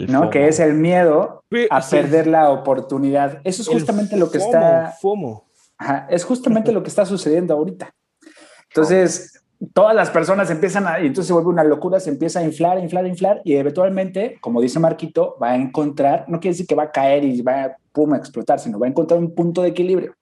¿no? 0.08 0.30
Que 0.30 0.46
es 0.46 0.60
el 0.60 0.74
miedo 0.74 1.42
a 1.70 1.80
perder 1.80 2.26
la 2.26 2.50
oportunidad. 2.50 3.40
Eso 3.44 3.62
es 3.62 3.68
justamente 3.68 4.16
lo 4.16 4.30
que 4.30 4.38
está. 4.38 4.94
FOMO 5.00 5.49
es 6.08 6.24
justamente 6.24 6.72
lo 6.72 6.82
que 6.82 6.88
está 6.88 7.06
sucediendo 7.06 7.54
ahorita. 7.54 7.94
Entonces, 8.68 9.42
todas 9.72 9.94
las 9.94 10.10
personas 10.10 10.50
empiezan 10.50 10.86
a, 10.86 11.00
y 11.00 11.06
entonces 11.06 11.26
se 11.26 11.32
vuelve 11.32 11.50
una 11.50 11.64
locura, 11.64 12.00
se 12.00 12.10
empieza 12.10 12.40
a 12.40 12.44
inflar, 12.44 12.78
inflar, 12.78 13.06
inflar, 13.06 13.40
y 13.44 13.54
eventualmente, 13.54 14.38
como 14.40 14.60
dice 14.60 14.78
Marquito, 14.78 15.36
va 15.42 15.50
a 15.50 15.56
encontrar, 15.56 16.24
no 16.28 16.40
quiere 16.40 16.54
decir 16.54 16.66
que 16.66 16.74
va 16.74 16.84
a 16.84 16.90
caer 16.90 17.24
y 17.24 17.42
va 17.42 17.64
a, 17.64 17.76
pum, 17.92 18.12
a 18.12 18.16
explotar, 18.16 18.58
sino 18.58 18.78
va 18.78 18.86
a 18.86 18.90
encontrar 18.90 19.18
un 19.18 19.34
punto 19.34 19.62
de 19.62 19.68
equilibrio. 19.68 20.14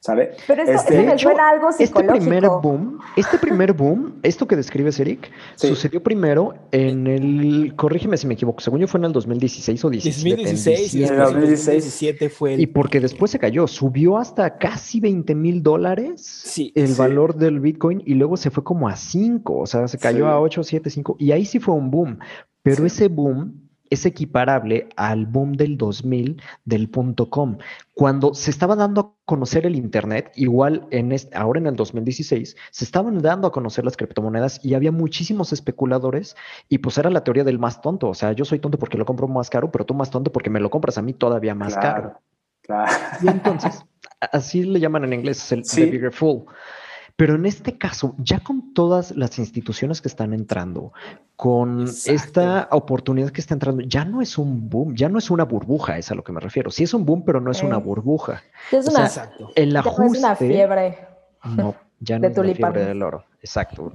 ¿Sabe? 0.00 0.32
Pero 0.46 0.62
esto, 0.62 0.74
este, 0.74 1.02
me 1.02 1.18
suena 1.18 1.48
algo 1.50 1.70
este 1.70 1.86
psicológico. 1.86 2.14
Este 2.14 2.30
primer 2.30 2.50
boom, 2.62 2.98
este 3.16 3.38
primer 3.38 3.72
boom, 3.72 4.20
esto 4.22 4.46
que 4.46 4.56
describes, 4.56 5.00
Eric, 5.00 5.30
sucedió 5.56 6.02
primero 6.02 6.54
en 6.70 7.06
el, 7.06 7.74
corrígeme 7.76 8.16
si 8.16 8.26
me 8.26 8.34
equivoco, 8.34 8.60
según 8.60 8.80
yo 8.80 8.88
fue 8.88 8.98
en 8.98 9.06
el 9.06 9.12
2016 9.12 9.84
o 9.84 9.90
17. 9.90 10.36
2016, 10.36 10.94
y 10.94 11.04
2017 11.04 12.28
fue 12.28 12.54
el... 12.54 12.60
Y 12.60 12.66
porque 12.66 13.00
después 13.00 13.30
se 13.30 13.38
cayó, 13.38 13.66
subió 13.66 14.18
hasta 14.18 14.58
casi 14.58 15.00
20 15.00 15.34
mil 15.34 15.62
dólares 15.62 16.54
el 16.74 16.94
valor 16.94 17.34
del 17.34 17.60
Bitcoin 17.60 18.02
y 18.06 18.14
luego 18.14 18.36
se 18.36 18.50
fue 18.50 18.62
como 18.62 18.88
a 18.88 18.96
5, 18.96 19.58
o 19.58 19.66
sea, 19.66 19.88
se 19.88 19.98
cayó 19.98 20.28
a 20.28 20.40
8, 20.40 20.62
7, 20.62 20.90
5, 20.90 21.16
y 21.18 21.32
ahí 21.32 21.44
sí 21.44 21.58
fue 21.58 21.74
un 21.74 21.90
boom. 21.90 22.18
Pero 22.62 22.84
ese 22.84 23.08
boom 23.08 23.67
es 23.90 24.06
equiparable 24.06 24.88
al 24.96 25.26
boom 25.26 25.52
del 25.54 25.76
2000 25.76 26.40
del 26.64 26.88
punto 26.88 27.30
com. 27.30 27.58
Cuando 27.94 28.34
se 28.34 28.50
estaba 28.50 28.76
dando 28.76 29.00
a 29.00 29.12
conocer 29.24 29.66
el 29.66 29.76
Internet, 29.76 30.30
igual 30.36 30.86
en 30.90 31.12
este, 31.12 31.36
ahora 31.36 31.60
en 31.60 31.66
el 31.66 31.76
2016, 31.76 32.56
se 32.70 32.84
estaban 32.84 33.18
dando 33.18 33.48
a 33.48 33.52
conocer 33.52 33.84
las 33.84 33.96
criptomonedas 33.96 34.64
y 34.64 34.74
había 34.74 34.92
muchísimos 34.92 35.52
especuladores 35.52 36.36
y 36.68 36.78
pues 36.78 36.98
era 36.98 37.10
la 37.10 37.24
teoría 37.24 37.44
del 37.44 37.58
más 37.58 37.80
tonto. 37.80 38.08
O 38.08 38.14
sea, 38.14 38.32
yo 38.32 38.44
soy 38.44 38.58
tonto 38.58 38.78
porque 38.78 38.98
lo 38.98 39.04
compro 39.04 39.28
más 39.28 39.50
caro, 39.50 39.70
pero 39.70 39.84
tú 39.84 39.94
más 39.94 40.10
tonto 40.10 40.32
porque 40.32 40.50
me 40.50 40.60
lo 40.60 40.70
compras 40.70 40.98
a 40.98 41.02
mí 41.02 41.12
todavía 41.12 41.54
más 41.54 41.76
caro. 41.76 42.20
Claro. 42.62 42.92
Y 43.22 43.28
entonces, 43.28 43.84
así 44.20 44.62
le 44.62 44.78
llaman 44.80 45.04
en 45.04 45.14
inglés, 45.14 45.50
el 45.52 45.62
bigger 45.90 46.12
fool. 46.12 46.44
Pero 47.18 47.34
en 47.34 47.46
este 47.46 47.76
caso, 47.76 48.14
ya 48.18 48.38
con 48.38 48.72
todas 48.72 49.10
las 49.16 49.40
instituciones 49.40 50.00
que 50.00 50.06
están 50.06 50.32
entrando, 50.32 50.92
con 51.34 51.88
esta 52.06 52.68
oportunidad 52.70 53.30
que 53.30 53.40
está 53.40 53.54
entrando, 53.54 53.82
ya 53.82 54.04
no 54.04 54.22
es 54.22 54.38
un 54.38 54.70
boom, 54.70 54.94
ya 54.94 55.08
no 55.08 55.18
es 55.18 55.28
una 55.28 55.42
burbuja, 55.42 55.98
es 55.98 56.12
a 56.12 56.14
lo 56.14 56.22
que 56.22 56.30
me 56.30 56.38
refiero. 56.38 56.70
Sí 56.70 56.84
es 56.84 56.94
un 56.94 57.04
boom, 57.04 57.24
pero 57.24 57.40
no 57.40 57.50
es 57.50 57.60
una 57.64 57.76
burbuja. 57.78 58.44
Es 58.70 58.86
una, 58.86 59.10
el 59.56 59.76
ajuste, 59.76 60.18
es 60.18 60.24
una 60.24 60.36
fiebre. 60.36 60.98
No, 61.56 61.74
ya 61.98 62.20
no 62.20 62.28
es 62.28 62.36
la 62.36 62.54
fiebre 62.54 62.84
del 62.84 63.02
oro. 63.02 63.24
Exacto. 63.40 63.92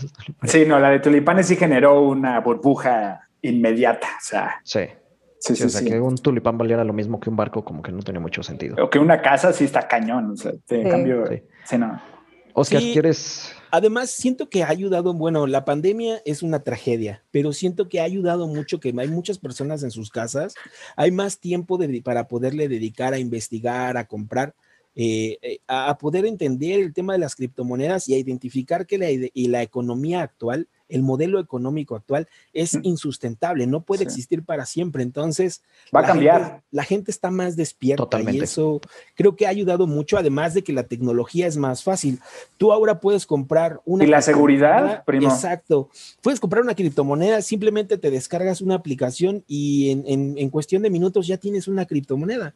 sí, 0.42 0.66
no, 0.66 0.78
la 0.78 0.90
de 0.90 0.98
tulipanes 0.98 1.46
sí 1.46 1.56
generó 1.56 2.02
una 2.02 2.40
burbuja 2.40 3.26
inmediata. 3.40 4.06
O 4.06 4.24
sea. 4.24 4.60
Sí. 4.64 4.80
Sí, 5.38 5.56
sí, 5.56 5.64
o 5.64 5.68
sea, 5.70 5.82
que 5.82 5.98
un 5.98 6.16
tulipán 6.16 6.58
valiera 6.58 6.84
lo 6.84 6.92
mismo 6.92 7.20
que 7.20 7.30
un 7.30 7.36
barco, 7.36 7.64
como 7.64 7.80
que 7.80 7.90
no 7.90 8.02
tenía 8.02 8.20
mucho 8.20 8.42
sentido. 8.42 8.76
O 8.84 8.90
que 8.90 8.98
una 8.98 9.22
casa 9.22 9.54
sí 9.54 9.64
está 9.64 9.88
cañón. 9.88 10.32
O 10.32 10.36
sea, 10.36 10.52
en 10.68 10.90
cambio, 10.90 11.24
sí, 11.64 11.78
no. 11.78 12.15
Oscar, 12.58 12.80
¿quieres...? 12.80 13.52
Además, 13.70 14.10
siento 14.10 14.48
que 14.48 14.62
ha 14.62 14.68
ayudado, 14.68 15.12
bueno, 15.12 15.46
la 15.46 15.66
pandemia 15.66 16.22
es 16.24 16.42
una 16.42 16.60
tragedia, 16.60 17.22
pero 17.30 17.52
siento 17.52 17.88
que 17.88 18.00
ha 18.00 18.04
ayudado 18.04 18.46
mucho 18.46 18.80
que 18.80 18.94
hay 18.96 19.08
muchas 19.08 19.38
personas 19.38 19.82
en 19.82 19.90
sus 19.90 20.08
casas, 20.08 20.54
hay 20.96 21.10
más 21.10 21.38
tiempo 21.38 21.78
para 22.02 22.28
poderle 22.28 22.68
dedicar 22.68 23.12
a 23.12 23.18
investigar, 23.18 23.98
a 23.98 24.06
comprar, 24.06 24.54
eh, 24.96 25.38
eh, 25.42 25.58
a 25.68 25.96
poder 25.98 26.24
entender 26.24 26.80
el 26.80 26.94
tema 26.94 27.12
de 27.12 27.18
las 27.18 27.36
criptomonedas 27.36 28.08
y 28.08 28.14
a 28.14 28.18
identificar 28.18 28.86
que 28.86 28.98
la, 28.98 29.10
y 29.10 29.48
la 29.48 29.62
economía 29.62 30.22
actual 30.22 30.68
el 30.88 31.02
modelo 31.02 31.40
económico 31.40 31.96
actual 31.96 32.28
es 32.52 32.78
insustentable, 32.82 33.66
no 33.66 33.82
puede 33.82 34.04
existir 34.04 34.44
para 34.44 34.66
siempre. 34.66 35.02
Entonces, 35.02 35.62
va 35.94 36.00
a 36.00 36.04
cambiar. 36.04 36.62
la 36.70 36.84
gente 36.84 37.10
está 37.10 37.30
más 37.30 37.56
despierta 37.56 38.20
y 38.20 38.38
eso 38.38 38.80
creo 39.14 39.36
que 39.36 39.46
ha 39.46 39.50
ayudado 39.50 39.86
mucho, 39.86 40.16
además 40.16 40.54
de 40.54 40.62
que 40.62 40.72
la 40.72 40.84
tecnología 40.84 41.46
es 41.46 41.56
más 41.56 41.82
fácil. 41.82 42.20
Tú 42.56 42.72
ahora 42.72 43.00
puedes 43.00 43.26
comprar 43.26 43.80
una. 43.84 44.04
Y 44.04 44.06
la 44.06 44.22
seguridad, 44.22 45.04
primo. 45.04 45.28
Exacto. 45.28 45.90
Puedes 46.22 46.40
comprar 46.40 46.62
una 46.62 46.74
criptomoneda, 46.74 47.42
simplemente 47.42 47.98
te 47.98 48.10
descargas 48.10 48.60
una 48.60 48.76
aplicación 48.76 49.44
y 49.46 49.90
en, 49.90 50.50
cuestión 50.50 50.82
de 50.82 50.90
minutos 50.90 51.26
ya 51.26 51.36
tienes 51.36 51.68
una 51.68 51.84
criptomoneda. 51.86 52.54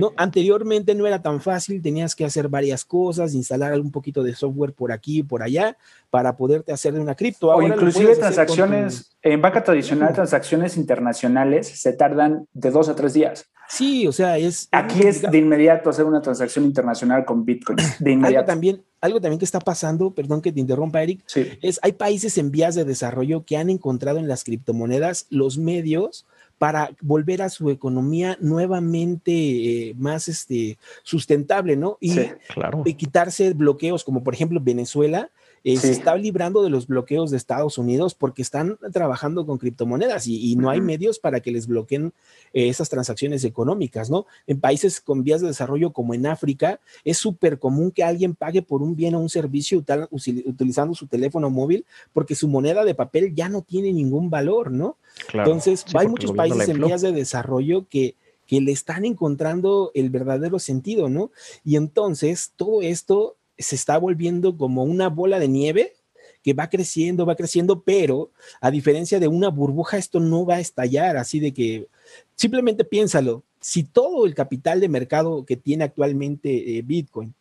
¿No? 0.00 0.12
Anteriormente 0.16 0.94
no 0.94 1.06
era 1.06 1.22
tan 1.22 1.40
fácil, 1.40 1.82
tenías 1.82 2.14
que 2.14 2.24
hacer 2.24 2.48
varias 2.48 2.84
cosas, 2.84 3.34
instalar 3.34 3.78
un 3.80 3.90
poquito 3.90 4.22
de 4.22 4.34
software 4.34 4.72
por 4.72 4.92
aquí 4.92 5.18
y 5.18 5.22
por 5.22 5.42
allá 5.42 5.76
para 6.10 6.36
poderte 6.36 6.72
hacer 6.72 6.94
de 6.94 7.00
una 7.00 7.14
cripto. 7.14 7.48
o 7.48 7.62
inclusive 7.62 8.16
transacciones, 8.16 9.16
en 9.22 9.40
banca 9.40 9.62
tradicional, 9.64 10.12
transacciones 10.12 10.76
internacionales 10.76 11.68
se 11.68 11.92
tardan 11.92 12.46
de 12.52 12.70
dos 12.70 12.88
a 12.88 12.94
tres 12.94 13.14
días. 13.14 13.48
Sí, 13.68 14.06
o 14.06 14.12
sea, 14.12 14.36
es... 14.36 14.68
Aquí 14.70 15.00
es 15.06 15.22
de 15.22 15.38
inmediato 15.38 15.88
hacer 15.88 16.04
una 16.04 16.20
transacción 16.20 16.66
internacional 16.66 17.24
con 17.24 17.44
Bitcoin, 17.46 17.78
de 18.00 18.10
inmediato. 18.10 18.40
Algo 18.40 18.46
también, 18.46 18.84
algo 19.00 19.20
también 19.20 19.38
que 19.38 19.46
está 19.46 19.60
pasando, 19.60 20.14
perdón 20.14 20.42
que 20.42 20.52
te 20.52 20.60
interrumpa, 20.60 21.02
Eric, 21.02 21.24
es 21.62 21.80
hay 21.82 21.92
países 21.92 22.36
en 22.36 22.50
vías 22.50 22.74
de 22.74 22.84
desarrollo 22.84 23.46
que 23.46 23.56
han 23.56 23.70
encontrado 23.70 24.18
en 24.18 24.28
las 24.28 24.44
criptomonedas 24.44 25.26
los 25.30 25.56
medios 25.56 26.26
para 26.62 26.92
volver 27.00 27.42
a 27.42 27.48
su 27.48 27.70
economía 27.70 28.38
nuevamente 28.40 29.32
eh, 29.32 29.94
más 29.96 30.28
este, 30.28 30.78
sustentable, 31.02 31.74
¿no? 31.74 31.98
Y, 31.98 32.14
claro. 32.54 32.82
y 32.84 32.94
quitarse 32.94 33.52
bloqueos, 33.52 34.04
como 34.04 34.22
por 34.22 34.32
ejemplo 34.32 34.60
Venezuela, 34.62 35.32
eh, 35.64 35.76
se 35.76 35.92
está 35.92 36.16
librando 36.16 36.62
de 36.62 36.70
los 36.70 36.86
bloqueos 36.86 37.30
de 37.30 37.36
Estados 37.36 37.78
Unidos 37.78 38.14
porque 38.14 38.42
están 38.42 38.78
trabajando 38.92 39.46
con 39.46 39.58
criptomonedas 39.58 40.26
y, 40.26 40.56
no 40.56 40.70
hay 40.70 40.80
medios 40.80 41.18
para 41.18 41.40
que 41.40 41.50
les 41.50 41.66
bloqueen 41.66 42.12
eh, 42.52 42.68
esas 42.68 42.88
transacciones 42.88 43.44
económicas, 43.44 44.10
¿no? 44.10 44.26
En 44.46 44.60
países 44.60 45.00
con 45.00 45.24
vías 45.24 45.40
de 45.40 45.48
desarrollo 45.48 45.92
como 45.92 46.14
en 46.14 46.26
África, 46.26 46.80
es 47.04 47.18
súper 47.18 47.58
común 47.58 47.90
que 47.90 48.04
alguien 48.04 48.34
pague 48.34 48.62
por 48.62 48.82
un 48.82 48.94
bien 48.94 49.14
o 49.14 49.20
un 49.20 49.28
servicio 49.28 49.82
utilizando 50.10 50.94
su 50.94 51.06
teléfono 51.06 51.50
móvil 51.50 51.84
porque 52.12 52.34
su 52.34 52.48
moneda 52.48 52.84
de 52.84 52.94
papel 52.94 53.34
ya 53.34 53.48
no 53.48 53.62
tiene 53.62 53.92
ningún 53.92 54.30
valor, 54.30 54.70
¿no? 54.70 54.96
Entonces, 55.32 55.84
hay 55.94 56.08
muchos 56.08 56.32
países 56.32 56.68
en 56.68 56.80
vías 56.80 57.02
de 57.02 57.12
desarrollo 57.12 57.86
que 57.88 58.14
que 58.46 58.60
le 58.60 58.72
están 58.72 59.06
encontrando 59.06 59.92
el 59.94 60.10
verdadero 60.10 60.58
sentido, 60.58 61.08
¿no? 61.08 61.30
Y 61.64 61.76
entonces 61.76 62.52
todo 62.54 62.82
esto 62.82 63.36
se 63.62 63.76
está 63.76 63.98
volviendo 63.98 64.56
como 64.56 64.84
una 64.84 65.08
bola 65.08 65.38
de 65.38 65.48
nieve 65.48 65.94
que 66.42 66.54
va 66.54 66.68
creciendo, 66.68 67.24
va 67.24 67.36
creciendo, 67.36 67.82
pero 67.82 68.32
a 68.60 68.70
diferencia 68.70 69.20
de 69.20 69.28
una 69.28 69.48
burbuja, 69.48 69.96
esto 69.96 70.20
no 70.20 70.44
va 70.44 70.56
a 70.56 70.60
estallar, 70.60 71.16
así 71.16 71.40
de 71.40 71.54
que 71.54 71.88
simplemente 72.34 72.84
piénsalo, 72.84 73.44
si 73.60 73.84
todo 73.84 74.26
el 74.26 74.34
capital 74.34 74.80
de 74.80 74.88
mercado 74.88 75.46
que 75.46 75.56
tiene 75.56 75.84
actualmente 75.84 76.78
eh, 76.78 76.82
Bitcoin, 76.82 77.34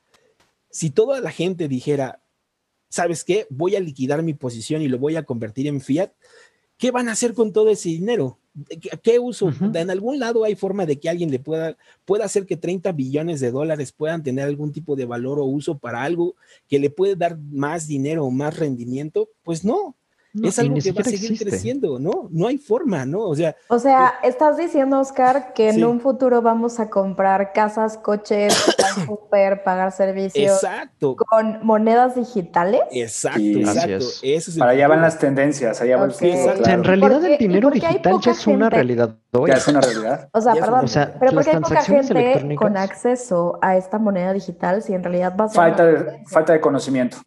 si 0.70 0.92
toda 0.92 1.20
la 1.20 1.32
gente 1.32 1.68
dijera, 1.68 2.22
¿sabes 2.90 3.24
qué? 3.24 3.48
Voy 3.50 3.76
a 3.76 3.80
liquidar 3.80 4.22
mi 4.22 4.34
posición 4.34 4.82
y 4.82 4.88
lo 4.88 5.00
voy 5.00 5.16
a 5.16 5.24
convertir 5.24 5.68
en 5.68 5.82
fiat, 5.82 6.12
¿qué 6.78 6.92
van 6.92 7.10
a 7.10 7.14
hacer 7.14 7.34
con 7.34 7.52
todo 7.52 7.70
ese 7.70 7.90
dinero? 7.90 8.38
¿Qué 9.02 9.18
uso? 9.18 9.52
En 9.74 9.90
algún 9.90 10.20
lado 10.20 10.44
hay 10.44 10.56
forma 10.56 10.86
de 10.86 11.00
que 11.00 11.10
alguien 11.10 11.32
le 11.32 11.40
pueda, 11.40 11.78
pueda 12.04 12.26
hacer 12.26 12.46
que 12.46 12.58
30 12.58 12.92
billones 12.92 13.40
de 13.40 13.52
dólares 13.52 13.94
puedan 13.94 14.24
tener 14.24 14.46
algún 14.46 14.72
tipo 14.72 14.96
de 14.96 15.06
valor 15.06 15.40
o 15.40 15.46
uso 15.46 15.78
para 15.78 16.04
algo 16.04 16.36
que 16.68 16.80
le 16.80 16.90
puede 16.90 17.16
dar 17.16 17.38
más 17.38 17.88
dinero 17.88 18.26
o 18.26 18.32
más 18.32 18.58
rendimiento. 18.58 19.30
Pues 19.44 19.64
no, 19.64 19.96
es 20.34 20.60
algo 20.60 20.76
que 20.76 20.92
va 20.92 21.02
a 21.02 21.04
seguir 21.04 21.38
creciendo, 21.38 22.00
¿no? 22.00 22.28
No 22.32 22.48
hay 22.48 22.58
forma, 22.58 23.06
¿no? 23.06 23.22
O 23.22 23.36
sea. 23.36 23.56
O 23.68 23.80
sea, 23.80 24.14
estás 24.24 24.58
diciendo, 24.58 25.00
Oscar, 25.00 25.54
que 25.54 25.70
en 25.70 25.84
un 25.84 26.00
futuro 26.00 26.42
vamos 26.42 26.80
a 26.80 26.90
comprar 26.90 27.54
casas, 27.54 27.98
coches, 27.98 28.54
super, 29.06 29.64
pagar 29.64 29.92
servicios. 29.92 30.64
Exacto. 30.64 31.16
Con 31.16 31.60
monedas 31.66 32.16
digitales. 32.16 32.82
Exacto, 32.92 33.42
exacto. 33.42 34.06
Eso 34.22 34.60
Para 34.60 34.72
allá 34.72 34.88
van 34.88 35.02
las 35.02 35.20
tendencias, 35.20 35.82
allá 35.82 35.98
va 35.98 36.10
En 36.22 36.84
realidad, 36.84 37.24
el 37.26 37.38
dinero 37.38 37.70
digital 37.70 38.20
ya 38.22 38.32
es 38.32 38.48
una 38.48 38.70
realidad. 38.70 39.16
Ya 39.48 39.54
es 39.54 39.68
una 39.68 39.82
realidad. 39.82 40.30
O 40.34 40.42
sea, 40.42 40.54
perdón, 40.54 40.86
pero 41.20 41.32
porque 41.34 41.50
hay 41.50 41.60
poca 41.60 41.84
gente 41.84 42.56
con 42.56 42.78
acceso 42.78 43.60
a 43.62 43.78
esta 43.78 43.98
moneda 43.98 44.34
digital 44.34 44.82
si 44.82 44.94
en 44.94 45.04
realidad 45.04 45.36
va 45.40 45.46
a 45.46 45.50
ser. 45.50 45.56
Falta 45.56 45.86
de, 45.86 46.24
falta 46.28 46.54
de 46.54 46.62
conocimiento. 46.62 47.18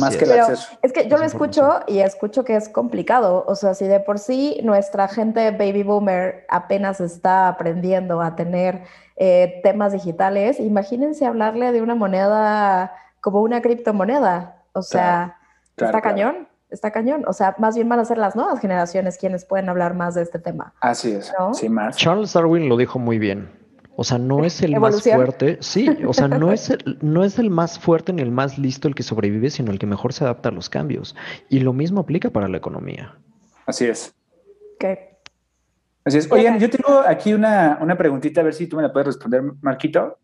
Más 0.00 0.16
que 0.16 0.24
el 0.24 0.32
acceso. 0.32 0.76
Es 0.82 0.92
que 0.92 1.08
yo 1.08 1.16
lo 1.16 1.24
escucho 1.24 1.80
y 1.86 1.98
escucho 1.98 2.44
que 2.44 2.56
es 2.56 2.68
complicado. 2.68 3.44
O 3.46 3.54
sea, 3.54 3.74
si 3.74 3.86
de 3.86 4.00
por 4.00 4.18
sí 4.18 4.60
nuestra 4.62 5.08
gente 5.08 5.50
baby 5.50 5.82
boomer 5.82 6.46
apenas 6.48 7.00
está 7.00 7.48
aprendiendo 7.48 8.20
a 8.20 8.36
tener 8.36 8.84
eh, 9.16 9.60
temas 9.62 9.92
digitales, 9.92 10.60
imagínense 10.60 11.24
hablarle 11.24 11.72
de 11.72 11.82
una 11.82 11.94
moneda 11.94 12.92
como 13.20 13.42
una 13.42 13.62
criptomoneda. 13.62 14.62
O 14.72 14.82
sea, 14.82 15.36
está 15.76 16.00
cañón. 16.00 16.48
Está 16.68 16.90
cañón. 16.90 17.24
O 17.26 17.32
sea, 17.32 17.54
más 17.58 17.76
bien 17.76 17.88
van 17.88 18.00
a 18.00 18.04
ser 18.04 18.18
las 18.18 18.36
nuevas 18.36 18.60
generaciones 18.60 19.18
quienes 19.18 19.44
pueden 19.44 19.68
hablar 19.68 19.94
más 19.94 20.14
de 20.14 20.22
este 20.22 20.38
tema. 20.38 20.74
Así 20.80 21.12
es. 21.12 21.32
Sí, 21.52 21.68
más. 21.68 21.96
Charles 21.96 22.32
Darwin 22.32 22.68
lo 22.68 22.76
dijo 22.76 22.98
muy 22.98 23.18
bien 23.18 23.65
o 23.96 24.04
sea, 24.04 24.18
no 24.18 24.44
es 24.44 24.60
el 24.60 24.78
más 24.78 25.02
fuerte, 25.02 25.56
sí, 25.60 25.88
o 26.06 26.12
sea, 26.12 26.28
no 26.28 26.52
es, 26.52 26.68
el, 26.70 26.98
no 27.00 27.24
es 27.24 27.38
el 27.38 27.48
más 27.50 27.78
fuerte 27.78 28.12
ni 28.12 28.20
el 28.20 28.30
más 28.30 28.58
listo 28.58 28.88
el 28.88 28.94
que 28.94 29.02
sobrevive, 29.02 29.48
sino 29.48 29.72
el 29.72 29.78
que 29.78 29.86
mejor 29.86 30.12
se 30.12 30.24
adapta 30.24 30.50
a 30.50 30.52
los 30.52 30.68
cambios. 30.68 31.16
Y 31.48 31.60
lo 31.60 31.72
mismo 31.72 32.00
aplica 32.00 32.28
para 32.30 32.46
la 32.46 32.58
economía. 32.58 33.16
Así 33.64 33.86
es. 33.86 34.14
¿Qué? 34.78 35.16
Así 36.04 36.18
es. 36.18 36.30
Oigan, 36.30 36.60
yo 36.60 36.68
tengo 36.68 37.00
aquí 37.06 37.32
una, 37.32 37.78
una 37.80 37.96
preguntita, 37.96 38.42
a 38.42 38.44
ver 38.44 38.54
si 38.54 38.66
tú 38.66 38.76
me 38.76 38.82
la 38.82 38.92
puedes 38.92 39.06
responder, 39.06 39.42
Marquito. 39.62 40.18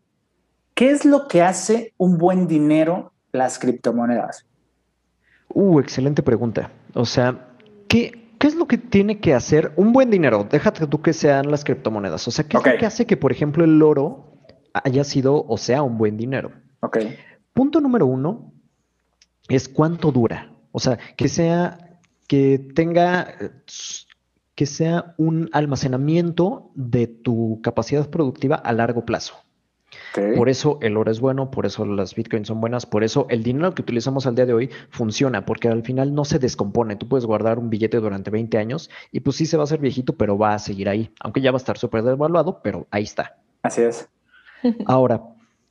¿Qué 0.75 0.91
es 0.91 1.03
lo 1.03 1.27
que 1.27 1.41
hace 1.41 1.93
un 1.97 2.17
buen 2.17 2.47
dinero 2.47 3.11
las 3.31 3.57
criptomonedas? 3.57 4.45
Uh, 5.49 5.79
excelente 5.79 6.21
pregunta. 6.21 6.71
O 6.93 7.05
sea, 7.05 7.47
¿qué, 7.87 8.22
¿qué 8.43 8.47
es 8.47 8.55
lo 8.55 8.67
que 8.67 8.77
tiene 8.77 9.21
que 9.21 9.33
hacer 9.33 9.71
un 9.77 9.93
buen 9.93 10.11
dinero? 10.11 10.45
Déjate 10.51 10.85
tú 10.85 11.01
que 11.01 11.13
sean 11.13 11.49
las 11.49 11.63
criptomonedas. 11.63 12.27
O 12.27 12.31
sea, 12.31 12.45
¿qué 12.45 12.57
es 12.57 12.65
lo 12.65 12.77
que 12.77 12.85
hace 12.85 13.05
que, 13.05 13.15
por 13.15 13.31
ejemplo, 13.31 13.63
el 13.63 13.81
oro 13.81 14.33
haya 14.73 15.05
sido 15.05 15.45
o 15.47 15.57
sea 15.57 15.81
un 15.81 15.97
buen 15.97 16.17
dinero? 16.17 16.51
Ok. 16.81 16.97
Punto 17.53 17.79
número 17.79 18.05
uno 18.05 18.51
es 19.47 19.69
cuánto 19.69 20.11
dura. 20.11 20.53
O 20.73 20.81
sea, 20.81 20.99
que 21.15 21.29
sea, 21.29 22.01
que 22.27 22.59
tenga, 22.75 23.33
que 24.55 24.65
sea 24.65 25.15
un 25.17 25.49
almacenamiento 25.53 26.73
de 26.75 27.07
tu 27.07 27.61
capacidad 27.63 28.09
productiva 28.09 28.57
a 28.57 28.73
largo 28.73 29.05
plazo. 29.05 29.35
Por 30.13 30.49
eso 30.49 30.77
el 30.81 30.97
oro 30.97 31.11
es 31.11 31.19
bueno, 31.19 31.49
por 31.49 31.65
eso 31.65 31.85
las 31.85 32.13
bitcoins 32.13 32.47
son 32.47 32.61
buenas, 32.61 32.85
por 32.85 33.03
eso 33.03 33.25
el 33.29 33.41
dinero 33.41 33.73
que 33.73 33.81
utilizamos 33.81 34.27
al 34.27 34.35
día 34.35 34.45
de 34.45 34.53
hoy 34.53 34.69
funciona, 34.89 35.45
porque 35.45 35.67
al 35.67 35.83
final 35.83 36.13
no 36.13 36.23
se 36.23 36.39
descompone. 36.39 36.95
Tú 36.95 37.07
puedes 37.07 37.25
guardar 37.25 37.57
un 37.57 37.69
billete 37.69 37.97
durante 37.97 38.29
20 38.29 38.57
años 38.57 38.89
y 39.11 39.21
pues 39.21 39.37
sí 39.37 39.45
se 39.45 39.57
va 39.57 39.63
a 39.63 39.65
hacer 39.65 39.79
viejito, 39.79 40.13
pero 40.13 40.37
va 40.37 40.53
a 40.53 40.59
seguir 40.59 40.87
ahí, 40.87 41.09
aunque 41.19 41.41
ya 41.41 41.51
va 41.51 41.57
a 41.57 41.57
estar 41.57 41.77
súper 41.77 42.03
devaluado, 42.03 42.61
pero 42.63 42.87
ahí 42.91 43.03
está. 43.03 43.37
Así 43.63 43.81
es. 43.81 44.07
Ahora, 44.85 45.21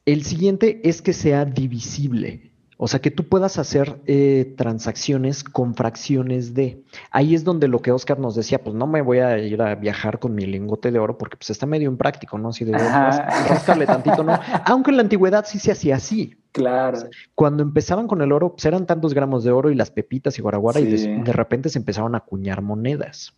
el 0.06 0.24
siguiente 0.24 0.80
es 0.82 1.02
que 1.02 1.12
sea 1.12 1.44
divisible. 1.44 2.51
O 2.84 2.88
sea, 2.88 3.00
que 3.00 3.12
tú 3.12 3.28
puedas 3.28 3.60
hacer 3.60 4.00
eh, 4.06 4.54
transacciones 4.56 5.44
con 5.44 5.76
fracciones 5.76 6.52
de. 6.52 6.82
Ahí 7.12 7.36
es 7.36 7.44
donde 7.44 7.68
lo 7.68 7.80
que 7.80 7.92
Oscar 7.92 8.18
nos 8.18 8.34
decía, 8.34 8.58
pues 8.60 8.74
no 8.74 8.88
me 8.88 9.02
voy 9.02 9.20
a 9.20 9.38
ir 9.38 9.62
a 9.62 9.76
viajar 9.76 10.18
con 10.18 10.34
mi 10.34 10.46
lingote 10.46 10.90
de 10.90 10.98
oro 10.98 11.16
porque 11.16 11.36
pues 11.36 11.50
está 11.50 11.64
medio 11.64 11.88
impráctico, 11.88 12.38
¿no? 12.38 12.48
Así 12.48 12.64
de 12.64 12.72
rascarle 12.72 13.86
tantito, 13.86 14.24
¿no? 14.24 14.36
Aunque 14.66 14.90
en 14.90 14.96
la 14.96 15.04
antigüedad 15.04 15.44
sí 15.46 15.60
se 15.60 15.70
hacía 15.70 15.94
así. 15.94 16.36
Claro. 16.50 16.98
Cuando 17.36 17.62
empezaban 17.62 18.08
con 18.08 18.20
el 18.20 18.32
oro, 18.32 18.54
pues 18.54 18.64
eran 18.64 18.84
tantos 18.84 19.14
gramos 19.14 19.44
de 19.44 19.52
oro 19.52 19.70
y 19.70 19.76
las 19.76 19.92
pepitas 19.92 20.36
y 20.40 20.42
guaraguara 20.42 20.80
y 20.80 20.86
de, 20.86 21.32
repente 21.32 21.68
se 21.68 21.78
empezaron 21.78 22.16
a 22.16 22.18
acuñar 22.18 22.62
monedas. 22.62 23.32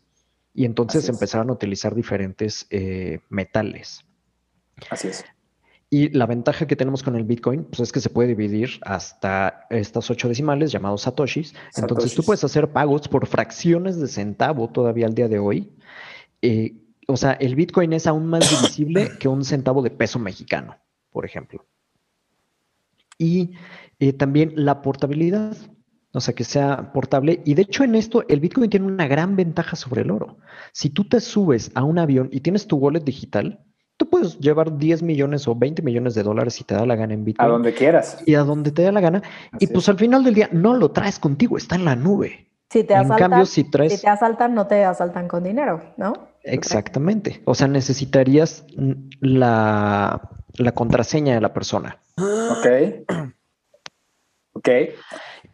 Y 0.54 0.64
entonces 0.64 1.06
empezaron 1.10 1.50
a 1.50 1.52
utilizar 1.52 1.94
diferentes 1.94 2.66
eh, 2.70 3.18
metales. 3.28 4.06
Así 4.88 5.08
es. 5.08 5.22
Y 5.94 6.08
la 6.08 6.26
ventaja 6.26 6.66
que 6.66 6.74
tenemos 6.74 7.04
con 7.04 7.14
el 7.14 7.22
Bitcoin 7.22 7.62
pues 7.62 7.78
es 7.78 7.92
que 7.92 8.00
se 8.00 8.10
puede 8.10 8.30
dividir 8.30 8.80
hasta 8.82 9.64
estas 9.70 10.10
ocho 10.10 10.26
decimales 10.26 10.72
llamados 10.72 11.02
satoshis. 11.02 11.54
Entonces 11.76 12.16
tú 12.16 12.24
puedes 12.24 12.42
hacer 12.42 12.72
pagos 12.72 13.06
por 13.06 13.28
fracciones 13.28 14.00
de 14.00 14.08
centavo 14.08 14.68
todavía 14.70 15.06
al 15.06 15.14
día 15.14 15.28
de 15.28 15.38
hoy. 15.38 15.72
Eh, 16.42 16.74
o 17.06 17.16
sea, 17.16 17.34
el 17.34 17.54
Bitcoin 17.54 17.92
es 17.92 18.08
aún 18.08 18.26
más 18.26 18.50
divisible 18.50 19.12
que 19.20 19.28
un 19.28 19.44
centavo 19.44 19.82
de 19.82 19.90
peso 19.90 20.18
mexicano, 20.18 20.76
por 21.12 21.26
ejemplo. 21.26 21.64
Y 23.16 23.52
eh, 24.00 24.12
también 24.14 24.52
la 24.56 24.82
portabilidad, 24.82 25.56
o 26.12 26.20
sea, 26.20 26.34
que 26.34 26.42
sea 26.42 26.92
portable. 26.92 27.40
Y 27.44 27.54
de 27.54 27.62
hecho 27.62 27.84
en 27.84 27.94
esto 27.94 28.24
el 28.26 28.40
Bitcoin 28.40 28.68
tiene 28.68 28.86
una 28.86 29.06
gran 29.06 29.36
ventaja 29.36 29.76
sobre 29.76 30.02
el 30.02 30.10
oro. 30.10 30.38
Si 30.72 30.90
tú 30.90 31.04
te 31.04 31.20
subes 31.20 31.70
a 31.76 31.84
un 31.84 32.00
avión 32.00 32.30
y 32.32 32.40
tienes 32.40 32.66
tu 32.66 32.78
wallet 32.78 33.04
digital, 33.04 33.64
Tú 33.96 34.10
puedes 34.10 34.38
llevar 34.40 34.76
10 34.76 35.02
millones 35.02 35.46
o 35.46 35.54
20 35.54 35.82
millones 35.82 36.14
de 36.14 36.22
dólares 36.22 36.54
si 36.54 36.64
te 36.64 36.74
da 36.74 36.84
la 36.84 36.96
gana 36.96 37.14
en 37.14 37.24
Bitcoin. 37.24 37.48
A 37.48 37.52
donde 37.52 37.72
quieras. 37.72 38.18
Y 38.26 38.34
a 38.34 38.42
donde 38.42 38.72
te 38.72 38.82
da 38.82 38.92
la 38.92 39.00
gana. 39.00 39.22
y 39.60 39.66
pues 39.68 39.88
al 39.88 39.98
final 39.98 40.24
del 40.24 40.34
día 40.34 40.48
no 40.52 40.74
lo 40.74 40.90
traes 40.90 41.18
contigo, 41.18 41.56
está 41.56 41.76
en 41.76 41.84
la 41.84 41.94
nube. 41.94 42.48
Si 42.70 42.82
te 42.82 42.94
asaltan, 42.94 43.12
en 43.12 43.30
cambio, 43.30 43.46
si, 43.46 43.70
traes... 43.70 43.94
si 43.94 44.00
te 44.00 44.08
asaltan, 44.08 44.54
no 44.54 44.66
te 44.66 44.84
asaltan 44.84 45.28
con 45.28 45.44
dinero, 45.44 45.80
¿no? 45.96 46.12
Exactamente. 46.42 47.40
O 47.44 47.54
sea, 47.54 47.68
necesitarías 47.68 48.66
la, 49.20 50.28
la 50.56 50.72
contraseña 50.72 51.34
de 51.34 51.40
la 51.40 51.52
persona. 51.52 52.00
Ok. 52.16 52.66
Ok. 54.54 54.68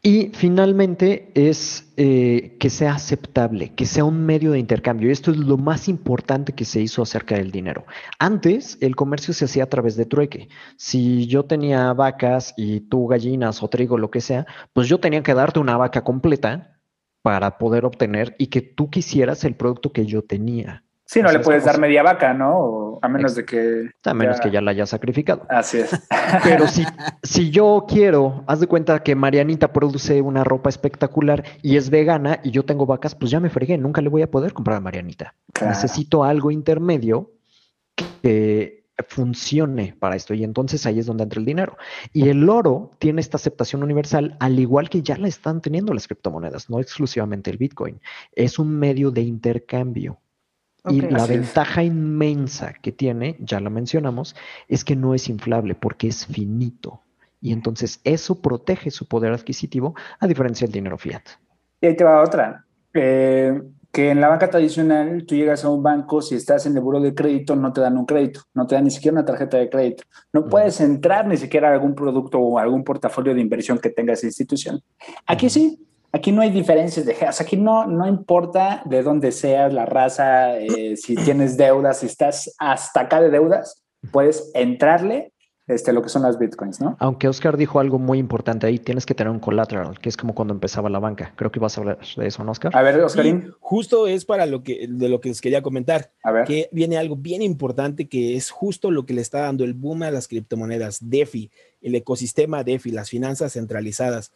Y 0.02 0.30
finalmente 0.32 1.30
es 1.34 1.92
eh, 1.98 2.56
que 2.58 2.70
sea 2.70 2.94
aceptable, 2.94 3.74
que 3.74 3.84
sea 3.84 4.04
un 4.04 4.24
medio 4.24 4.52
de 4.52 4.58
intercambio. 4.58 5.08
Y 5.08 5.12
esto 5.12 5.30
es 5.30 5.36
lo 5.36 5.58
más 5.58 5.88
importante 5.88 6.54
que 6.54 6.64
se 6.64 6.80
hizo 6.80 7.02
acerca 7.02 7.34
del 7.34 7.50
dinero. 7.50 7.84
Antes 8.18 8.78
el 8.80 8.96
comercio 8.96 9.34
se 9.34 9.44
hacía 9.44 9.64
a 9.64 9.68
través 9.68 9.96
de 9.96 10.06
trueque. 10.06 10.48
Si 10.78 11.26
yo 11.26 11.44
tenía 11.44 11.92
vacas 11.92 12.54
y 12.56 12.80
tú 12.80 13.08
gallinas 13.08 13.62
o 13.62 13.68
trigo, 13.68 13.98
lo 13.98 14.10
que 14.10 14.22
sea, 14.22 14.46
pues 14.72 14.88
yo 14.88 15.00
tenía 15.00 15.22
que 15.22 15.34
darte 15.34 15.60
una 15.60 15.76
vaca 15.76 16.02
completa 16.02 16.80
para 17.22 17.58
poder 17.58 17.84
obtener 17.84 18.34
y 18.38 18.46
que 18.46 18.62
tú 18.62 18.88
quisieras 18.88 19.44
el 19.44 19.54
producto 19.54 19.92
que 19.92 20.06
yo 20.06 20.22
tenía. 20.22 20.84
Sí, 21.10 21.22
no 21.22 21.32
le 21.32 21.40
puedes 21.40 21.64
dar 21.64 21.80
media 21.80 22.04
vaca, 22.04 22.32
¿no? 22.32 23.00
a 23.02 23.08
menos 23.08 23.34
de 23.34 23.44
que. 23.44 23.90
A 24.04 24.14
menos 24.14 24.40
que 24.40 24.48
ya 24.48 24.60
la 24.60 24.70
haya 24.70 24.86
sacrificado. 24.86 25.44
Así 25.48 25.78
es. 25.78 25.90
Pero 26.44 26.68
si, 26.68 26.84
si 27.24 27.50
yo 27.50 27.84
quiero, 27.88 28.44
haz 28.46 28.60
de 28.60 28.68
cuenta 28.68 29.02
que 29.02 29.16
Marianita 29.16 29.72
produce 29.72 30.22
una 30.22 30.44
ropa 30.44 30.68
espectacular 30.68 31.42
y 31.62 31.76
es 31.76 31.90
vegana 31.90 32.38
y 32.44 32.52
yo 32.52 32.64
tengo 32.64 32.86
vacas, 32.86 33.16
pues 33.16 33.32
ya 33.32 33.40
me 33.40 33.50
fregué, 33.50 33.76
nunca 33.76 34.00
le 34.02 34.08
voy 34.08 34.22
a 34.22 34.30
poder 34.30 34.52
comprar 34.52 34.76
a 34.76 34.80
Marianita. 34.80 35.34
Necesito 35.60 36.22
algo 36.22 36.52
intermedio 36.52 37.32
que 38.22 38.84
funcione 39.08 39.96
para 39.98 40.14
esto 40.14 40.32
y 40.34 40.44
entonces 40.44 40.86
ahí 40.86 41.00
es 41.00 41.06
donde 41.06 41.24
entra 41.24 41.40
el 41.40 41.46
dinero. 41.46 41.76
Y 42.12 42.28
el 42.28 42.48
oro 42.48 42.92
tiene 43.00 43.20
esta 43.20 43.36
aceptación 43.36 43.82
universal, 43.82 44.36
al 44.38 44.60
igual 44.60 44.88
que 44.88 45.02
ya 45.02 45.16
la 45.16 45.26
están 45.26 45.60
teniendo 45.60 45.92
las 45.92 46.06
criptomonedas, 46.06 46.70
no 46.70 46.78
exclusivamente 46.78 47.50
el 47.50 47.56
Bitcoin. 47.56 48.00
Es 48.30 48.60
un 48.60 48.78
medio 48.78 49.10
de 49.10 49.22
intercambio. 49.22 50.20
Y 50.88 51.02
la 51.02 51.26
ventaja 51.26 51.82
inmensa 51.82 52.72
que 52.80 52.92
tiene, 52.92 53.36
ya 53.40 53.60
la 53.60 53.70
mencionamos, 53.70 54.34
es 54.68 54.84
que 54.84 54.96
no 54.96 55.14
es 55.14 55.28
inflable 55.28 55.74
porque 55.74 56.08
es 56.08 56.26
finito. 56.26 57.02
Y 57.40 57.52
entonces 57.52 58.00
eso 58.04 58.40
protege 58.40 58.90
su 58.90 59.06
poder 59.06 59.32
adquisitivo 59.32 59.94
a 60.18 60.26
diferencia 60.26 60.66
del 60.66 60.72
dinero 60.72 60.98
fiat. 60.98 61.22
Y 61.80 61.86
ahí 61.86 61.96
te 61.96 62.04
va 62.04 62.22
otra. 62.22 62.64
Eh, 62.92 63.60
que 63.92 64.10
en 64.10 64.20
la 64.20 64.28
banca 64.28 64.48
tradicional 64.48 65.24
tú 65.26 65.34
llegas 65.34 65.64
a 65.64 65.68
un 65.68 65.82
banco, 65.82 66.22
si 66.22 66.36
estás 66.36 66.64
en 66.66 66.76
el 66.76 66.82
buro 66.82 67.00
de 67.00 67.14
crédito, 67.14 67.56
no 67.56 67.72
te 67.72 67.80
dan 67.80 67.98
un 67.98 68.06
crédito, 68.06 68.42
no 68.54 68.66
te 68.66 68.76
dan 68.76 68.84
ni 68.84 68.90
siquiera 68.90 69.14
una 69.14 69.24
tarjeta 69.24 69.56
de 69.56 69.68
crédito. 69.68 70.04
No 70.32 70.46
puedes 70.46 70.80
entrar 70.80 71.26
ni 71.26 71.36
siquiera 71.36 71.70
a 71.70 71.72
algún 71.72 71.94
producto 71.94 72.38
o 72.38 72.58
algún 72.58 72.84
portafolio 72.84 73.34
de 73.34 73.40
inversión 73.40 73.78
que 73.78 73.90
tenga 73.90 74.12
esa 74.12 74.26
institución. 74.26 74.80
Aquí 75.26 75.50
sí, 75.50 75.78
Aquí 76.12 76.32
no 76.32 76.42
hay 76.42 76.50
diferencias 76.50 77.06
de 77.06 77.12
o 77.12 77.28
aquí 77.28 77.56
no, 77.56 77.86
no 77.86 78.06
importa 78.06 78.82
de 78.84 79.02
dónde 79.02 79.30
seas, 79.30 79.72
la 79.72 79.86
raza, 79.86 80.56
eh, 80.58 80.96
si 80.96 81.14
tienes 81.14 81.56
deudas, 81.56 81.98
si 81.98 82.06
estás 82.06 82.54
hasta 82.58 83.02
acá 83.02 83.20
de 83.20 83.30
deudas, 83.30 83.84
puedes 84.10 84.50
entrarle 84.54 85.32
este, 85.70 85.92
lo 85.92 86.02
que 86.02 86.08
son 86.08 86.22
las 86.22 86.38
bitcoins, 86.38 86.80
¿no? 86.80 86.96
Aunque 86.98 87.28
Oscar 87.28 87.56
dijo 87.56 87.78
algo 87.78 87.98
muy 87.98 88.18
importante 88.18 88.66
ahí, 88.66 88.78
tienes 88.78 89.06
que 89.06 89.14
tener 89.14 89.30
un 89.30 89.38
collateral, 89.38 89.98
que 90.00 90.08
es 90.08 90.16
como 90.16 90.34
cuando 90.34 90.52
empezaba 90.52 90.90
la 90.90 90.98
banca. 90.98 91.32
Creo 91.36 91.52
que 91.52 91.60
vas 91.60 91.76
a 91.76 91.80
hablar 91.80 91.98
de 92.16 92.26
eso, 92.26 92.42
¿no, 92.42 92.50
Oscar? 92.50 92.76
A 92.76 92.82
ver, 92.82 92.98
Oscarín. 93.00 93.52
justo 93.60 94.08
es 94.08 94.24
para 94.24 94.46
lo 94.46 94.64
que, 94.64 94.86
de 94.88 95.08
lo 95.08 95.20
que 95.20 95.28
les 95.28 95.40
quería 95.40 95.62
comentar. 95.62 96.10
A 96.24 96.32
ver. 96.32 96.44
Que 96.44 96.68
viene 96.72 96.98
algo 96.98 97.14
bien 97.14 97.40
importante 97.40 98.08
que 98.08 98.36
es 98.36 98.50
justo 98.50 98.90
lo 98.90 99.06
que 99.06 99.14
le 99.14 99.20
está 99.20 99.42
dando 99.42 99.62
el 99.62 99.74
boom 99.74 100.02
a 100.02 100.10
las 100.10 100.26
criptomonedas, 100.26 100.98
DeFi, 101.08 101.50
el 101.82 101.94
ecosistema 101.94 102.64
DeFi, 102.64 102.90
las 102.90 103.08
finanzas 103.08 103.52
centralizadas. 103.52 104.32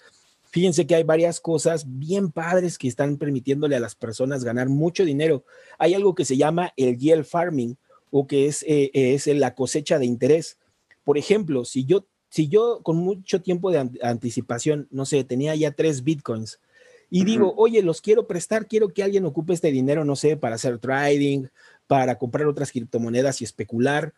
Fíjense 0.54 0.86
que 0.86 0.94
hay 0.94 1.02
varias 1.02 1.40
cosas 1.40 1.84
bien 1.98 2.30
padres 2.30 2.78
que 2.78 2.86
están 2.86 3.16
permitiéndole 3.16 3.74
a 3.74 3.80
las 3.80 3.96
personas 3.96 4.44
ganar 4.44 4.68
mucho 4.68 5.04
dinero. 5.04 5.44
Hay 5.80 5.94
algo 5.94 6.14
que 6.14 6.24
se 6.24 6.36
llama 6.36 6.72
el 6.76 6.96
yield 6.96 7.24
farming 7.24 7.76
o 8.12 8.28
que 8.28 8.46
es, 8.46 8.62
eh, 8.68 8.92
es 8.94 9.26
la 9.26 9.56
cosecha 9.56 9.98
de 9.98 10.06
interés. 10.06 10.58
Por 11.02 11.18
ejemplo, 11.18 11.64
si 11.64 11.86
yo, 11.86 12.06
si 12.28 12.46
yo 12.46 12.82
con 12.84 12.98
mucho 12.98 13.42
tiempo 13.42 13.72
de 13.72 13.90
anticipación, 14.00 14.86
no 14.92 15.06
sé, 15.06 15.24
tenía 15.24 15.56
ya 15.56 15.72
tres 15.72 16.04
bitcoins 16.04 16.60
y 17.10 17.24
digo, 17.24 17.52
oye, 17.56 17.82
los 17.82 18.00
quiero 18.00 18.28
prestar, 18.28 18.68
quiero 18.68 18.90
que 18.90 19.02
alguien 19.02 19.24
ocupe 19.24 19.54
este 19.54 19.72
dinero, 19.72 20.04
no 20.04 20.14
sé, 20.14 20.36
para 20.36 20.54
hacer 20.54 20.78
trading, 20.78 21.48
para 21.88 22.16
comprar 22.16 22.46
otras 22.46 22.70
criptomonedas 22.70 23.40
y 23.40 23.44
especular. 23.44 24.14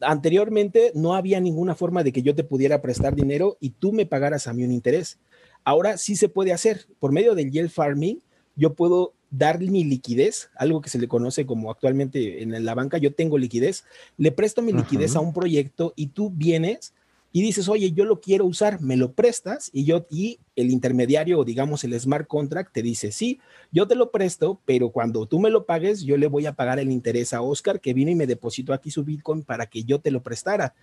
Anteriormente 0.00 0.92
no 0.94 1.14
había 1.14 1.40
ninguna 1.40 1.74
forma 1.74 2.02
de 2.02 2.12
que 2.12 2.22
yo 2.22 2.34
te 2.34 2.42
pudiera 2.42 2.80
prestar 2.80 3.14
dinero 3.14 3.58
y 3.60 3.68
tú 3.68 3.92
me 3.92 4.06
pagaras 4.06 4.46
a 4.46 4.54
mí 4.54 4.64
un 4.64 4.72
interés. 4.72 5.18
Ahora 5.64 5.96
sí 5.96 6.16
se 6.16 6.28
puede 6.28 6.52
hacer. 6.52 6.86
Por 6.98 7.12
medio 7.12 7.34
del 7.34 7.50
yield 7.50 7.70
farming, 7.70 8.20
yo 8.56 8.74
puedo 8.74 9.14
dar 9.30 9.58
mi 9.58 9.82
liquidez, 9.82 10.50
algo 10.56 10.80
que 10.80 10.90
se 10.90 10.98
le 10.98 11.08
conoce 11.08 11.44
como 11.44 11.70
actualmente 11.70 12.42
en 12.42 12.64
la 12.64 12.74
banca, 12.74 12.98
yo 12.98 13.14
tengo 13.14 13.36
liquidez, 13.36 13.84
le 14.16 14.30
presto 14.30 14.62
mi 14.62 14.72
liquidez 14.72 15.16
a 15.16 15.20
un 15.20 15.32
proyecto 15.32 15.92
y 15.96 16.08
tú 16.08 16.30
vienes 16.30 16.94
y 17.32 17.42
dices, 17.42 17.68
oye, 17.68 17.90
yo 17.90 18.04
lo 18.04 18.20
quiero 18.20 18.46
usar, 18.46 18.80
me 18.80 18.96
lo 18.96 19.12
prestas 19.12 19.68
y 19.72 19.84
yo 19.84 20.06
y 20.08 20.38
el 20.54 20.70
intermediario 20.70 21.40
o 21.40 21.44
digamos 21.44 21.82
el 21.82 21.98
smart 21.98 22.28
contract 22.28 22.72
te 22.72 22.80
dice, 22.80 23.10
sí, 23.10 23.40
yo 23.72 23.88
te 23.88 23.96
lo 23.96 24.12
presto, 24.12 24.60
pero 24.64 24.90
cuando 24.90 25.26
tú 25.26 25.40
me 25.40 25.50
lo 25.50 25.66
pagues, 25.66 26.02
yo 26.02 26.16
le 26.16 26.28
voy 26.28 26.46
a 26.46 26.52
pagar 26.52 26.78
el 26.78 26.92
interés 26.92 27.32
a 27.32 27.42
Oscar 27.42 27.80
que 27.80 27.92
vino 27.92 28.12
y 28.12 28.14
me 28.14 28.28
depositó 28.28 28.72
aquí 28.72 28.92
su 28.92 29.02
Bitcoin 29.02 29.42
para 29.42 29.66
que 29.66 29.82
yo 29.82 29.98
te 29.98 30.12
lo 30.12 30.22
prestara. 30.22 30.76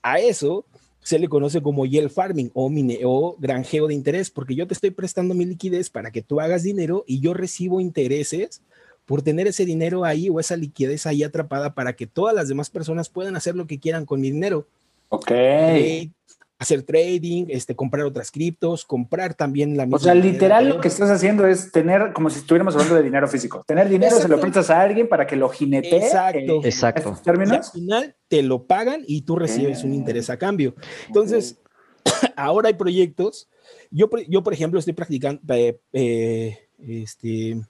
A 0.00 0.20
eso 0.20 0.64
se 1.06 1.20
le 1.20 1.28
conoce 1.28 1.62
como 1.62 1.86
yield 1.86 2.10
farming 2.10 2.50
o, 2.52 2.68
mine, 2.68 2.98
o 3.04 3.36
granjeo 3.38 3.86
de 3.86 3.94
interés, 3.94 4.28
porque 4.28 4.56
yo 4.56 4.66
te 4.66 4.74
estoy 4.74 4.90
prestando 4.90 5.34
mi 5.34 5.44
liquidez 5.44 5.88
para 5.88 6.10
que 6.10 6.20
tú 6.20 6.40
hagas 6.40 6.64
dinero 6.64 7.04
y 7.06 7.20
yo 7.20 7.32
recibo 7.32 7.80
intereses 7.80 8.60
por 9.04 9.22
tener 9.22 9.46
ese 9.46 9.64
dinero 9.64 10.04
ahí 10.04 10.28
o 10.28 10.40
esa 10.40 10.56
liquidez 10.56 11.06
ahí 11.06 11.22
atrapada 11.22 11.76
para 11.76 11.92
que 11.92 12.08
todas 12.08 12.34
las 12.34 12.48
demás 12.48 12.70
personas 12.70 13.08
puedan 13.08 13.36
hacer 13.36 13.54
lo 13.54 13.68
que 13.68 13.78
quieran 13.78 14.04
con 14.04 14.20
mi 14.20 14.32
dinero. 14.32 14.66
Ok. 15.08 15.30
Eh, 15.30 16.10
hacer 16.58 16.82
trading, 16.82 17.46
este, 17.48 17.76
comprar 17.76 18.06
otras 18.06 18.30
criptos, 18.30 18.84
comprar 18.84 19.34
también 19.34 19.76
la 19.76 19.84
misma. 19.84 19.96
O 19.96 20.00
sea, 20.00 20.14
literal 20.14 20.68
lo 20.68 20.80
que 20.80 20.88
estás 20.88 21.10
haciendo 21.10 21.46
es 21.46 21.70
tener, 21.70 22.12
como 22.12 22.30
si 22.30 22.38
estuviéramos 22.38 22.74
hablando 22.74 22.94
de 22.94 23.02
dinero 23.02 23.28
físico, 23.28 23.62
tener 23.66 23.88
dinero, 23.88 24.16
se 24.16 24.28
lo 24.28 24.40
prestas 24.40 24.70
a 24.70 24.80
alguien 24.80 25.08
para 25.08 25.26
que 25.26 25.36
lo 25.36 25.48
jinetee. 25.48 25.96
Exacto. 25.96 26.60
Exacto. 26.64 27.20
al 27.26 27.64
final 27.64 28.16
te 28.28 28.42
lo 28.42 28.66
pagan 28.66 29.02
y 29.06 29.22
tú 29.22 29.36
recibes 29.36 29.84
un 29.84 29.92
interés 29.92 30.30
a 30.30 30.38
cambio. 30.38 30.74
Entonces, 31.06 31.58
ahora 32.36 32.68
hay 32.68 32.74
proyectos. 32.74 33.48
Yo, 33.90 34.08
yo, 34.28 34.42
por 34.42 34.52
ejemplo, 34.52 34.78
estoy 34.78 34.94
practicando, 34.94 35.42
eh, 35.54 35.78
eh, 35.92 36.58
este, 36.78 37.60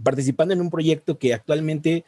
participando 0.00 0.54
en 0.54 0.60
un 0.60 0.70
proyecto 0.70 1.18
que 1.18 1.34
actualmente 1.34 2.04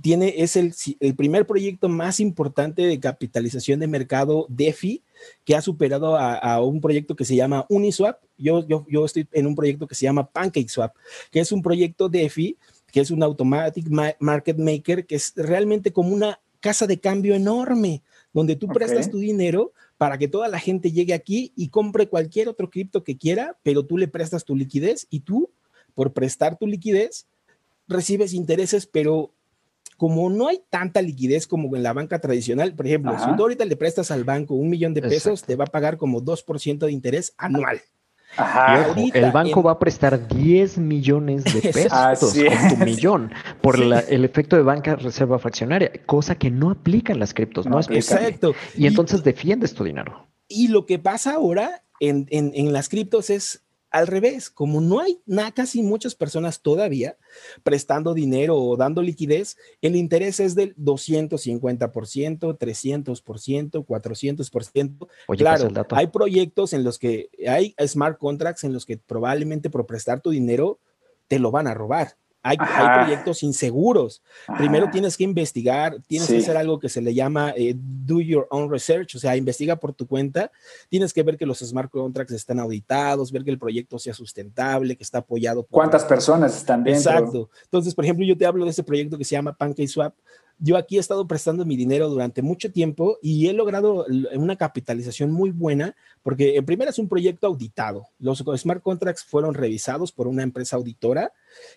tiene, 0.00 0.34
es 0.38 0.56
el, 0.56 0.74
el, 1.00 1.14
primer 1.14 1.46
proyecto 1.46 1.88
más 1.88 2.20
importante 2.20 2.82
de 2.82 3.00
capitalización 3.00 3.80
de 3.80 3.86
mercado 3.86 4.46
DeFi 4.48 5.02
que 5.44 5.54
ha 5.54 5.62
superado 5.62 6.16
a, 6.16 6.62
un 6.62 6.80
proyecto 6.80 7.16
que 7.16 7.24
se 7.24 7.36
llama 7.36 7.66
Uniswap. 7.68 8.20
Yo, 8.36 8.66
yo, 8.66 8.86
yo 8.88 9.04
estoy 9.04 9.28
en 9.32 9.46
un 9.46 9.54
proyecto 9.54 9.86
que 9.86 9.94
se 9.94 10.04
llama 10.04 10.28
PancakeSwap, 10.28 10.94
que 11.30 11.40
es 11.40 11.52
un 11.52 11.62
proyecto 11.62 12.08
DeFi, 12.08 12.56
que 12.90 13.00
es 13.00 13.10
un 13.10 13.22
automatic 13.22 13.88
market 14.18 14.58
maker, 14.58 15.06
que 15.06 15.16
es 15.16 15.32
realmente 15.36 15.92
como 15.92 16.14
una 16.14 16.40
casa 16.60 16.86
de 16.86 17.00
cambio 17.00 17.34
enorme, 17.34 18.02
donde 18.32 18.56
tú 18.56 18.68
prestas 18.68 19.10
tu 19.10 19.18
dinero 19.18 19.72
para 19.96 20.18
que 20.18 20.28
toda 20.28 20.48
la 20.48 20.58
gente 20.58 20.92
llegue 20.92 21.14
aquí 21.14 21.52
y 21.56 21.68
compre 21.68 22.08
cualquier 22.08 22.48
otro 22.48 22.70
cripto 22.70 23.04
que 23.04 23.16
quiera, 23.16 23.58
pero 23.62 23.84
tú 23.84 23.98
le 23.98 24.08
prestas 24.08 24.44
tu 24.44 24.54
liquidez 24.54 25.06
y 25.10 25.20
tú 25.20 25.50
por 25.94 26.12
prestar 26.12 26.56
tu 26.56 26.66
liquidez, 26.66 27.26
recibes 27.88 28.32
intereses, 28.32 28.86
pero 28.86 29.32
como 29.98 30.30
no 30.30 30.46
hay 30.46 30.62
tanta 30.70 31.02
liquidez 31.02 31.48
como 31.48 31.74
en 31.74 31.82
la 31.82 31.92
banca 31.92 32.20
tradicional, 32.20 32.72
por 32.72 32.86
ejemplo, 32.86 33.18
si 33.18 33.36
tú 33.36 33.42
ahorita 33.42 33.64
le 33.64 33.74
prestas 33.74 34.12
al 34.12 34.22
banco 34.22 34.54
un 34.54 34.70
millón 34.70 34.94
de 34.94 35.02
pesos, 35.02 35.42
te 35.42 35.56
va 35.56 35.64
a 35.64 35.66
pagar 35.66 35.96
como 35.96 36.22
2% 36.22 36.78
de 36.78 36.92
interés 36.92 37.34
anual. 37.36 37.82
Ajá. 38.36 38.94
el 39.14 39.32
banco 39.32 39.62
va 39.62 39.72
a 39.72 39.78
prestar 39.78 40.28
10 40.28 40.78
millones 40.78 41.44
de 41.44 41.60
pesos 41.72 42.32
con 42.34 42.68
tu 42.68 42.84
millón 42.84 43.32
por 43.60 43.74
el 43.74 44.24
efecto 44.24 44.54
de 44.54 44.62
banca 44.62 44.94
reserva 44.94 45.40
fraccionaria, 45.40 45.90
cosa 46.06 46.36
que 46.36 46.48
no 46.48 46.70
aplica 46.70 47.12
en 47.12 47.18
las 47.18 47.34
criptos, 47.34 47.66
no, 47.66 47.80
es 47.80 47.90
Exacto. 47.90 48.54
Y, 48.76 48.86
entonces 48.86 49.24
defiendes 49.24 49.74
tu 49.74 49.82
dinero. 49.82 50.28
Y 50.46 50.68
lo 50.68 50.86
que 50.86 51.00
pasa 51.00 51.34
ahora 51.34 51.82
en, 51.98 52.28
en 52.30 52.72
las 52.72 52.88
criptos 52.88 53.30
es 53.30 53.64
al 53.90 54.06
revés, 54.06 54.50
como 54.50 54.80
no 54.80 55.00
hay 55.00 55.20
nada, 55.26 55.52
casi 55.52 55.82
muchas 55.82 56.14
personas 56.14 56.60
todavía 56.60 57.16
prestando 57.62 58.14
dinero 58.14 58.56
o 58.56 58.76
dando 58.76 59.02
liquidez, 59.02 59.56
el 59.80 59.96
interés 59.96 60.40
es 60.40 60.54
del 60.54 60.76
250%, 60.76 62.58
300%, 62.58 63.86
400%. 63.86 65.08
claro, 65.36 65.68
hay 65.90 66.06
proyectos 66.08 66.72
en 66.72 66.84
los 66.84 66.98
que 66.98 67.30
hay 67.46 67.74
smart 67.86 68.18
contracts 68.18 68.64
en 68.64 68.72
los 68.72 68.84
que 68.84 68.98
probablemente 68.98 69.70
por 69.70 69.86
prestar 69.86 70.20
tu 70.20 70.30
dinero 70.30 70.78
te 71.26 71.38
lo 71.38 71.50
van 71.50 71.66
a 71.66 71.74
robar. 71.74 72.16
Hay, 72.42 72.56
proyectos 72.56 73.42
inseguros. 73.42 74.22
Primero 74.56 74.88
tienes 74.90 75.16
que 75.16 75.24
investigar, 75.24 75.96
tienes 76.06 76.28
que 76.28 76.38
hacer 76.38 76.56
algo 76.56 76.78
que 76.78 76.88
se 76.88 77.02
le 77.02 77.12
llama 77.12 77.52
eh, 77.56 77.74
do 77.76 78.20
your 78.20 78.46
own 78.50 78.70
research, 78.70 79.16
o 79.16 79.18
sea, 79.18 79.36
investiga 79.36 79.76
por 79.76 79.92
tu 79.92 80.06
cuenta. 80.06 80.50
Tienes 80.88 81.12
que 81.12 81.22
ver 81.22 81.36
que 81.36 81.46
los 81.46 81.58
smart 81.58 81.90
contracts 81.90 82.32
están 82.32 82.60
auditados, 82.60 83.32
ver 83.32 83.44
que 83.44 83.50
el 83.50 83.58
proyecto 83.58 83.98
sea 83.98 84.14
sustentable, 84.14 84.96
que 84.96 85.02
está 85.02 85.18
apoyado 85.18 85.62
por... 85.62 85.70
¿Cuántas 85.70 86.04
personas 86.04 86.56
están 86.56 86.84
dentro? 86.84 87.12
Exacto. 87.12 87.50
Entonces, 87.64 87.94
por 87.94 88.04
ejemplo, 88.04 88.24
yo 88.24 88.36
te 88.36 88.46
hablo 88.46 88.64
de 88.64 88.70
ese 88.70 88.82
proyecto 88.82 89.18
que 89.18 89.24
se 89.24 89.32
llama 89.32 89.52
PancakeSwap. 89.52 90.14
Yo 90.60 90.76
aquí 90.76 90.96
he 90.96 91.00
estado 91.00 91.26
prestando 91.26 91.64
mi 91.64 91.76
dinero 91.76 92.08
durante 92.08 92.42
mucho 92.42 92.72
tiempo 92.72 93.18
y 93.22 93.46
he 93.46 93.52
logrado 93.52 94.06
una 94.34 94.56
capitalización 94.56 95.30
muy 95.30 95.50
buena 95.50 95.94
porque 96.22 96.56
en 96.56 96.64
primera 96.64 96.90
es 96.90 96.98
un 96.98 97.08
proyecto 97.08 97.46
auditado. 97.46 98.08
Los 98.18 98.44
smart 98.56 98.82
contracts 98.82 99.24
fueron 99.24 99.54
revisados 99.54 100.10
por 100.10 100.26
una 100.26 100.42
empresa 100.42 100.76
auditora 100.76 101.32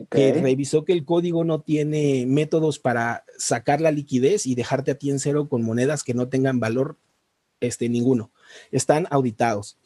que 0.09 0.33
revisó 0.33 0.83
que 0.83 0.93
el 0.93 1.05
código 1.05 1.43
no 1.43 1.61
tiene 1.61 2.25
métodos 2.27 2.79
para 2.79 3.23
sacar 3.37 3.81
la 3.81 3.91
liquidez 3.91 4.45
y 4.45 4.55
dejarte 4.55 4.91
a 4.91 4.95
ti 4.95 5.11
en 5.11 5.19
cero 5.19 5.47
con 5.47 5.63
monedas 5.63 6.03
que 6.03 6.15
no 6.15 6.27
tengan 6.27 6.59
valor 6.59 6.97
este, 7.59 7.87
ninguno. 7.87 8.31
Están 8.71 9.07
auditados. 9.11 9.77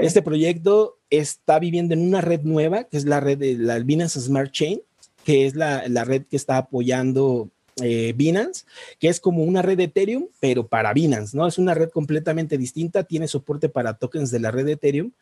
Este 0.00 0.22
proyecto 0.22 0.98
está 1.10 1.58
viviendo 1.58 1.94
en 1.94 2.00
una 2.00 2.22
red 2.22 2.40
nueva, 2.42 2.84
que 2.84 2.96
es 2.96 3.04
la 3.04 3.20
red 3.20 3.38
de 3.38 3.56
la 3.56 3.78
Binance 3.78 4.20
Smart 4.20 4.50
Chain, 4.50 4.80
que 5.24 5.46
es 5.46 5.54
la, 5.54 5.86
la 5.88 6.04
red 6.04 6.24
que 6.24 6.36
está 6.36 6.56
apoyando 6.56 7.50
eh, 7.82 8.12
Binance, 8.16 8.64
que 8.98 9.08
es 9.08 9.20
como 9.20 9.44
una 9.44 9.62
red 9.62 9.76
de 9.76 9.84
Ethereum, 9.84 10.28
pero 10.40 10.66
para 10.66 10.92
Binance, 10.92 11.36
¿no? 11.36 11.46
Es 11.46 11.58
una 11.58 11.74
red 11.74 11.90
completamente 11.90 12.58
distinta, 12.58 13.04
tiene 13.04 13.28
soporte 13.28 13.68
para 13.68 13.94
tokens 13.94 14.30
de 14.30 14.40
la 14.40 14.50
red 14.50 14.64
de 14.64 14.72
Ethereum, 14.72 15.12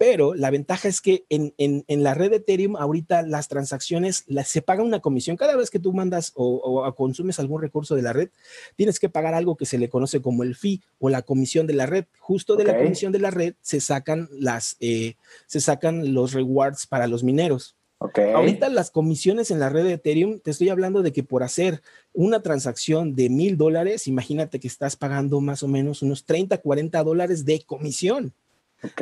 pero 0.00 0.34
la 0.34 0.48
ventaja 0.48 0.88
es 0.88 1.02
que 1.02 1.26
en, 1.28 1.52
la 1.86 2.14
red 2.14 2.30
de 2.30 2.36
Ethereum 2.36 2.74
ahorita 2.74 3.20
las 3.20 3.48
transacciones 3.48 4.24
se 4.46 4.62
paga 4.62 4.82
una 4.82 5.00
comisión. 5.00 5.36
Cada 5.36 5.56
vez 5.56 5.68
que 5.68 5.78
tú 5.78 5.92
mandas 5.92 6.32
o, 6.36 6.90
consumes 6.96 7.38
algún 7.38 7.60
recurso 7.60 7.94
de 7.94 8.00
la 8.00 8.14
red, 8.14 8.30
tienes 8.76 8.98
que 8.98 9.10
pagar 9.10 9.34
algo 9.34 9.58
que 9.58 9.66
se 9.66 9.76
le 9.76 9.90
conoce 9.90 10.22
como 10.22 10.42
el 10.42 10.56
fee 10.56 10.80
o 11.00 11.10
la 11.10 11.20
comisión 11.20 11.66
de 11.66 11.74
la 11.74 11.84
red. 11.84 12.06
Justo 12.18 12.56
de 12.56 12.64
la 12.64 12.78
comisión 12.78 13.12
de 13.12 13.18
la 13.18 13.30
red 13.30 13.56
se 13.60 13.82
sacan, 13.82 14.30
las, 14.32 14.78
eh, 14.80 15.16
se 15.46 15.60
sacan 15.60 16.14
los 16.14 16.32
rewards 16.32 16.86
para 16.86 17.06
los 17.06 17.22
mineros. 17.22 17.76
Ahorita 18.00 18.70
las 18.70 18.90
comisiones 18.90 19.50
en 19.50 19.60
la 19.60 19.68
red 19.68 19.84
de 19.84 19.92
Ethereum, 19.92 20.40
te 20.40 20.50
estoy 20.50 20.70
hablando 20.70 21.02
de 21.02 21.12
que 21.12 21.22
por 21.22 21.42
hacer 21.42 21.82
una 22.14 22.40
transacción 22.40 23.14
de 23.14 23.28
mil 23.28 23.58
dólares, 23.58 24.06
imagínate 24.06 24.58
que 24.58 24.68
estás 24.68 24.96
pagando 24.96 25.40
más 25.42 25.62
o 25.62 25.68
menos 25.68 26.00
unos 26.00 26.24
30, 26.24 26.58
40 26.58 27.02
dólares 27.04 27.44
de 27.44 27.62
comisión. 27.62 28.32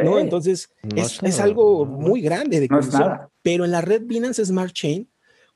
¿no? 0.03 0.19
Entonces, 0.19 0.71
es, 0.97 1.39
algo 1.39 1.87
muy 1.87 2.21
grande 2.21 2.59
de 2.59 2.69
comisión. 2.69 3.21
Pero 3.43 3.65
en 3.65 3.71
la 3.71 3.83
red 3.83 4.03
Binance 4.05 4.45
Smart 4.45 4.73
Chain, 4.73 5.09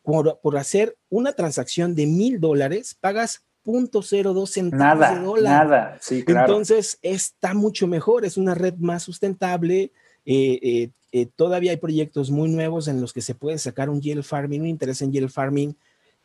por, 0.03 0.39
por 0.41 0.57
hacer 0.57 0.97
una 1.09 1.33
transacción 1.33 1.97
de 1.97 2.07
mil 2.07 2.39
dólares, 2.39 2.97
pagas 3.01 3.43
0.02 3.65 4.47
centavos 4.47 5.11
de 5.11 5.21
dólar. 5.21 5.67
Nada, 5.67 5.99
sí, 6.01 6.25
claro. 6.25 6.47
Entonces, 6.47 6.99
está 7.03 7.55
mucho 7.55 7.89
mejor, 7.89 8.25
es 8.25 8.37
una 8.37 8.55
red 8.55 8.75
más 8.79 9.03
sustentable, 9.03 9.93
eh, 10.25 10.59
eh, 10.63 10.91
eh, 11.13 11.27
todavía 11.27 11.73
hay 11.73 11.77
proyectos 11.77 12.31
muy 12.31 12.49
nuevos 12.49 12.89
en 12.89 13.01
los 13.03 13.13
que 13.13 13.21
se 13.21 13.35
puede 13.35 13.59
sacar 13.59 13.91
un 13.91 14.01
yield 14.01 14.25
farming, 14.25 14.63
un 14.63 14.67
interés 14.67 15.03
en 15.03 15.13
yield 15.13 15.29
farming 15.29 15.77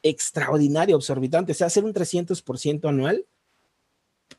extraordinario, 0.01 0.95
absorbitante. 0.95 1.51
O 1.51 1.55
sea, 1.55 1.67
hacer 1.67 1.83
un 1.83 1.93
300% 1.93 2.87
anual 2.87 3.25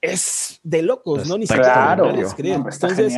es 0.01 0.61
de 0.63 0.83
locos, 0.83 1.29
¿no? 1.29 1.37
Ni 1.37 1.47
claro, 1.47 2.11
Entonces, 2.11 3.15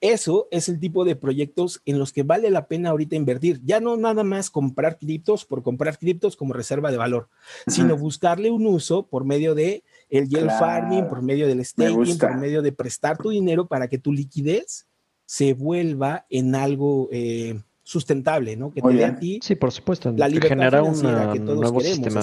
eso 0.00 0.46
es 0.52 0.68
el 0.68 0.78
tipo 0.78 1.04
de 1.04 1.16
proyectos 1.16 1.82
en 1.84 1.98
los 1.98 2.12
que 2.12 2.22
vale 2.22 2.48
la 2.50 2.68
pena 2.68 2.90
ahorita 2.90 3.16
invertir. 3.16 3.60
Ya 3.64 3.80
no 3.80 3.96
nada 3.96 4.22
más 4.22 4.48
comprar 4.48 4.96
criptos 4.96 5.44
por 5.44 5.64
comprar 5.64 5.98
criptos 5.98 6.36
como 6.36 6.54
reserva 6.54 6.92
de 6.92 6.98
valor, 6.98 7.28
sino 7.66 7.96
buscarle 7.96 8.50
un 8.50 8.64
uso 8.66 9.06
por 9.06 9.24
medio 9.24 9.56
de 9.56 9.82
el 10.08 10.28
yield 10.28 10.50
farming, 10.50 11.08
por 11.08 11.20
medio 11.20 11.48
del 11.48 11.64
staking, 11.64 12.16
por 12.16 12.36
medio 12.36 12.62
de 12.62 12.70
prestar 12.70 13.18
tu 13.18 13.30
dinero 13.30 13.66
para 13.66 13.88
que 13.88 13.98
tu 13.98 14.12
liquidez 14.12 14.86
se 15.30 15.54
vuelva 15.54 16.26
en 16.28 16.56
algo 16.56 17.08
eh, 17.12 17.62
sustentable, 17.84 18.56
¿no? 18.56 18.72
Que 18.72 18.82
te 18.82 18.88
dé 18.88 19.04
a 19.04 19.14
ti 19.14 19.38
sí, 19.40 19.54
por 19.54 19.70
supuesto. 19.70 20.12
la 20.16 20.26
libertad 20.26 20.48
genera 20.48 20.82
un 20.82 21.00
nuevo 21.00 21.80
sistema 21.80 22.20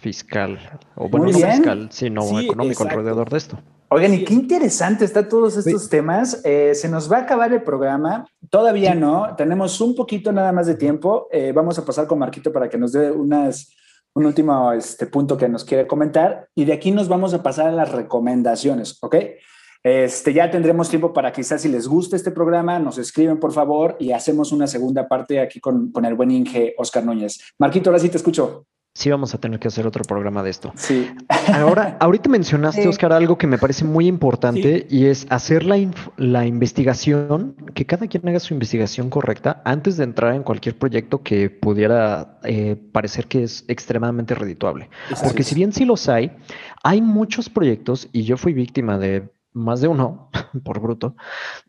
fiscal, 0.00 0.58
o 0.94 1.10
bueno, 1.10 1.26
no 1.26 1.32
fiscal, 1.38 1.88
sino 1.92 2.40
económico 2.40 2.84
alrededor 2.84 3.28
de 3.28 3.36
esto. 3.36 3.58
Oigan, 3.90 4.14
y 4.14 4.24
qué 4.24 4.32
interesante 4.32 5.04
está 5.04 5.28
todos 5.28 5.58
estos 5.58 5.90
temas. 5.90 6.40
Eh, 6.44 6.74
se 6.74 6.88
nos 6.88 7.12
va 7.12 7.18
a 7.18 7.20
acabar 7.20 7.52
el 7.52 7.62
programa. 7.62 8.26
Todavía 8.48 8.94
no. 8.94 9.36
Tenemos 9.36 9.78
un 9.82 9.94
poquito 9.94 10.32
nada 10.32 10.50
más 10.50 10.66
de 10.66 10.76
tiempo. 10.76 11.28
Eh, 11.30 11.52
vamos 11.54 11.78
a 11.78 11.84
pasar 11.84 12.06
con 12.06 12.18
Marquito 12.18 12.50
para 12.50 12.70
que 12.70 12.78
nos 12.78 12.92
dé 12.92 13.10
unas, 13.10 13.70
un 14.14 14.24
último 14.24 14.72
este, 14.72 15.06
punto 15.08 15.36
que 15.36 15.46
nos 15.46 15.62
quiere 15.62 15.86
comentar. 15.86 16.48
Y 16.54 16.64
de 16.64 16.72
aquí 16.72 16.90
nos 16.90 17.06
vamos 17.06 17.34
a 17.34 17.42
pasar 17.42 17.66
a 17.66 17.72
las 17.72 17.92
recomendaciones, 17.92 18.96
¿ok? 19.02 19.16
Este, 19.84 20.32
ya 20.32 20.50
tendremos 20.50 20.88
tiempo 20.88 21.12
para 21.12 21.30
quizás 21.30 21.60
si 21.60 21.68
les 21.68 21.86
gusta 21.86 22.16
este 22.16 22.30
programa, 22.30 22.78
nos 22.78 22.96
escriben 22.96 23.38
por 23.38 23.52
favor 23.52 23.96
y 24.00 24.12
hacemos 24.12 24.50
una 24.50 24.66
segunda 24.66 25.06
parte 25.06 25.38
aquí 25.38 25.60
con, 25.60 25.92
con 25.92 26.06
el 26.06 26.14
buen 26.14 26.30
Inge 26.30 26.74
Oscar 26.78 27.04
Núñez. 27.04 27.38
Marquito, 27.58 27.90
ahora 27.90 28.00
sí 28.00 28.08
te 28.08 28.16
escucho. 28.16 28.64
Sí, 28.96 29.10
vamos 29.10 29.34
a 29.34 29.38
tener 29.38 29.58
que 29.58 29.66
hacer 29.66 29.88
otro 29.88 30.04
programa 30.04 30.42
de 30.44 30.50
esto. 30.50 30.72
Sí. 30.76 31.10
Ahora, 31.52 31.96
ahorita 32.00 32.30
mencionaste, 32.30 32.86
Oscar, 32.86 33.12
algo 33.12 33.36
que 33.36 33.48
me 33.48 33.58
parece 33.58 33.84
muy 33.84 34.06
importante 34.06 34.86
y 34.88 35.06
es 35.06 35.26
hacer 35.30 35.64
la, 35.64 35.76
la, 36.16 36.46
investigación, 36.46 37.56
que 37.74 37.84
cada 37.86 38.06
quien 38.06 38.26
haga 38.28 38.38
su 38.38 38.54
investigación 38.54 39.10
correcta 39.10 39.60
antes 39.64 39.96
de 39.96 40.04
entrar 40.04 40.34
en 40.34 40.44
cualquier 40.44 40.78
proyecto 40.78 41.22
que 41.22 41.50
pudiera 41.50 42.38
eh, 42.44 42.76
parecer 42.92 43.26
que 43.26 43.42
es 43.42 43.64
extremadamente 43.66 44.36
redituable. 44.36 44.88
Porque 45.24 45.42
si 45.42 45.56
bien 45.56 45.72
sí 45.72 45.84
los 45.84 46.08
hay, 46.08 46.30
hay 46.84 47.02
muchos 47.02 47.50
proyectos, 47.50 48.08
y 48.12 48.22
yo 48.22 48.36
fui 48.36 48.52
víctima 48.52 48.96
de 48.96 49.28
más 49.54 49.80
de 49.80 49.88
uno, 49.88 50.28
por 50.64 50.80
bruto, 50.80 51.16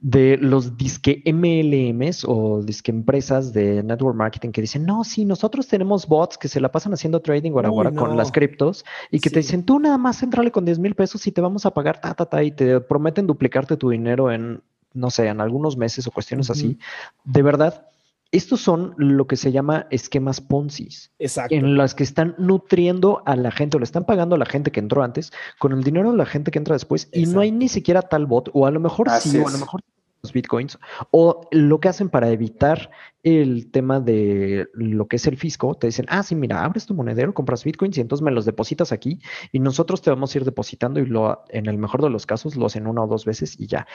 de 0.02 0.38
los 0.38 0.76
disque 0.76 1.24
MLMs 1.26 2.26
o 2.28 2.62
disque 2.62 2.92
empresas 2.92 3.54
de 3.54 3.84
network 3.84 4.16
marketing 4.16 4.50
que 4.50 4.62
dicen, 4.62 4.86
no, 4.86 5.04
sí, 5.04 5.24
nosotros 5.24 5.68
tenemos 5.68 6.08
bots 6.08 6.38
que 6.38 6.48
se 6.48 6.60
la 6.60 6.72
pasan 6.72 6.94
haciendo 6.94 7.22
trading 7.22 7.52
ahora, 7.52 7.70
ahora 7.70 7.92
con 7.92 8.18
las 8.18 8.32
criptos 8.32 8.84
y 9.12 9.20
que 9.20 9.30
te 9.30 9.40
dicen, 9.40 9.64
tú 9.64 9.80
nada 9.80 9.98
más 9.98 10.22
entrale 10.24 10.52
con 10.52 10.66
10 10.66 10.80
mil 10.80 10.96
pesos 10.96 11.26
y 11.28 11.32
te 11.32 11.42
vamos 11.42 11.66
a 11.66 11.74
pagar 11.74 12.02
ta, 12.02 12.14
ta, 12.14 12.26
ta, 12.26 12.44
y 12.44 12.52
te 12.52 12.82
prometen 12.82 13.28
duplicarte 13.28 13.78
tu 13.78 13.90
dinero 13.90 14.32
en, 14.32 14.62
no 14.94 15.12
sé, 15.12 15.28
en 15.28 15.40
algunos 15.40 15.78
meses 15.78 16.08
o 16.08 16.12
cuestiones 16.12 16.50
así. 16.50 16.80
De 17.24 17.42
verdad, 17.44 17.88
estos 18.36 18.60
son 18.62 18.94
lo 18.98 19.28
que 19.28 19.38
se 19.38 19.52
llama 19.52 19.88
esquemas 19.90 20.42
Ponzi. 20.42 20.90
Exacto. 21.20 21.56
En 21.56 21.78
las 21.78 21.96
que 21.96 22.04
están 22.04 22.36
nutriendo 22.38 23.24
a 23.26 23.36
la 23.36 23.52
gente 23.52 23.78
o 23.78 23.80
le 23.80 23.86
están 23.86 24.06
pagando 24.06 24.36
a 24.36 24.38
la 24.38 24.46
gente 24.46 24.72
que 24.72 24.80
entró 24.80 25.04
antes 25.04 25.32
con 25.60 25.72
el 25.72 25.84
dinero 25.84 26.12
de 26.12 26.18
la 26.18 26.26
gente 26.26 26.52
que 26.52 26.60
entra 26.60 26.76
después 26.76 27.10
y 27.14 27.26
no 27.28 27.40
hay 27.40 27.52
ni 27.52 27.70
siquiera 27.70 28.02
tal 28.02 28.26
bot 28.26 28.50
o 28.54 28.66
a 28.66 28.72
lo 28.72 28.80
mejor 28.80 29.10
sí, 29.20 29.38
o 29.38 29.48
a 29.48 29.52
lo 29.52 29.58
mejor 29.58 29.82
los 30.22 30.34
bitcoins 30.34 30.78
o 31.12 31.48
lo 31.52 31.80
que 31.80 31.88
hacen 31.88 32.10
para 32.10 32.30
evitar 32.30 32.90
el 33.24 33.72
tema 33.72 34.00
de 34.00 34.68
lo 34.74 35.08
que 35.08 35.16
es 35.16 35.26
el 35.28 35.38
fisco, 35.38 35.76
te 35.76 35.88
dicen, 35.88 36.06
ah, 36.10 36.22
sí, 36.22 36.36
mira, 36.36 36.64
abres 36.64 36.86
tu 36.86 36.94
monedero, 36.94 37.34
compras 37.34 37.64
bitcoins 37.64 37.98
y 37.98 38.02
entonces 38.02 38.24
me 38.24 38.32
los 38.32 38.46
depositas 38.46 38.92
aquí 38.92 39.20
y 39.52 39.60
nosotros 39.60 40.02
te 40.02 40.10
vamos 40.10 40.34
a 40.34 40.38
ir 40.38 40.46
depositando 40.46 41.00
y 41.00 41.06
lo, 41.06 41.44
en 41.50 41.68
el 41.68 41.78
mejor 41.78 42.02
de 42.02 42.10
los 42.10 42.26
casos 42.26 42.56
lo 42.56 42.66
hacen 42.66 42.86
una 42.86 43.04
o 43.04 43.08
dos 43.08 43.26
veces 43.26 43.60
y 43.60 43.68
ya. 43.68 43.88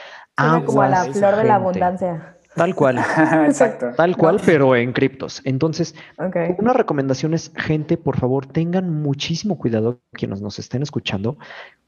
como 0.65 0.83
a 0.83 0.89
la 0.89 1.05
flor 1.05 1.37
de 1.37 1.45
la 1.45 1.57
abundancia. 1.57 2.37
Tal 2.55 2.75
cual. 2.75 2.99
Exacto. 3.47 3.91
Tal 3.97 4.17
cual, 4.17 4.41
pero 4.45 4.75
en 4.75 4.93
criptos. 4.93 5.41
Entonces, 5.45 5.95
una 6.59 6.73
recomendación 6.73 7.35
es, 7.35 7.53
gente, 7.57 7.97
por 7.97 8.19
favor, 8.19 8.47
tengan 8.47 8.91
muchísimo 9.03 9.59
cuidado 9.59 10.01
quienes 10.13 10.41
nos 10.41 10.59
estén 10.59 10.83
escuchando 10.83 11.39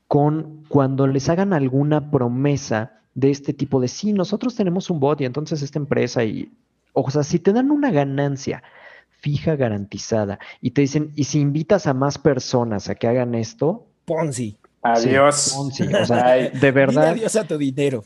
con 0.08 0.64
cuando 0.68 1.06
les 1.06 1.28
hagan 1.28 1.52
alguna 1.52 2.10
promesa 2.10 3.00
de 3.14 3.30
este 3.30 3.52
tipo 3.52 3.80
de, 3.80 3.88
sí, 3.88 4.12
nosotros 4.12 4.54
tenemos 4.54 4.90
un 4.90 5.00
bot 5.00 5.20
y 5.20 5.24
entonces 5.24 5.62
esta 5.62 5.78
empresa 5.78 6.24
y, 6.24 6.52
o 6.92 7.10
sea, 7.10 7.22
si 7.22 7.38
te 7.38 7.52
dan 7.52 7.70
una 7.70 7.90
ganancia 7.90 8.62
fija 9.08 9.56
garantizada 9.56 10.38
y 10.60 10.72
te 10.72 10.82
dicen, 10.82 11.12
y 11.14 11.24
si 11.24 11.40
invitas 11.40 11.86
a 11.86 11.94
más 11.94 12.18
personas 12.18 12.88
a 12.88 12.94
que 12.94 13.06
hagan 13.06 13.34
esto, 13.34 13.86
Ponzi. 14.04 14.56
Adiós. 14.82 15.54
Ponzi. 15.54 15.84
O 15.94 16.04
sea, 16.04 16.34
de 16.34 16.70
verdad. 16.72 17.10
adiós 17.10 17.36
a 17.36 17.44
tu 17.44 17.56
dinero. 17.56 18.04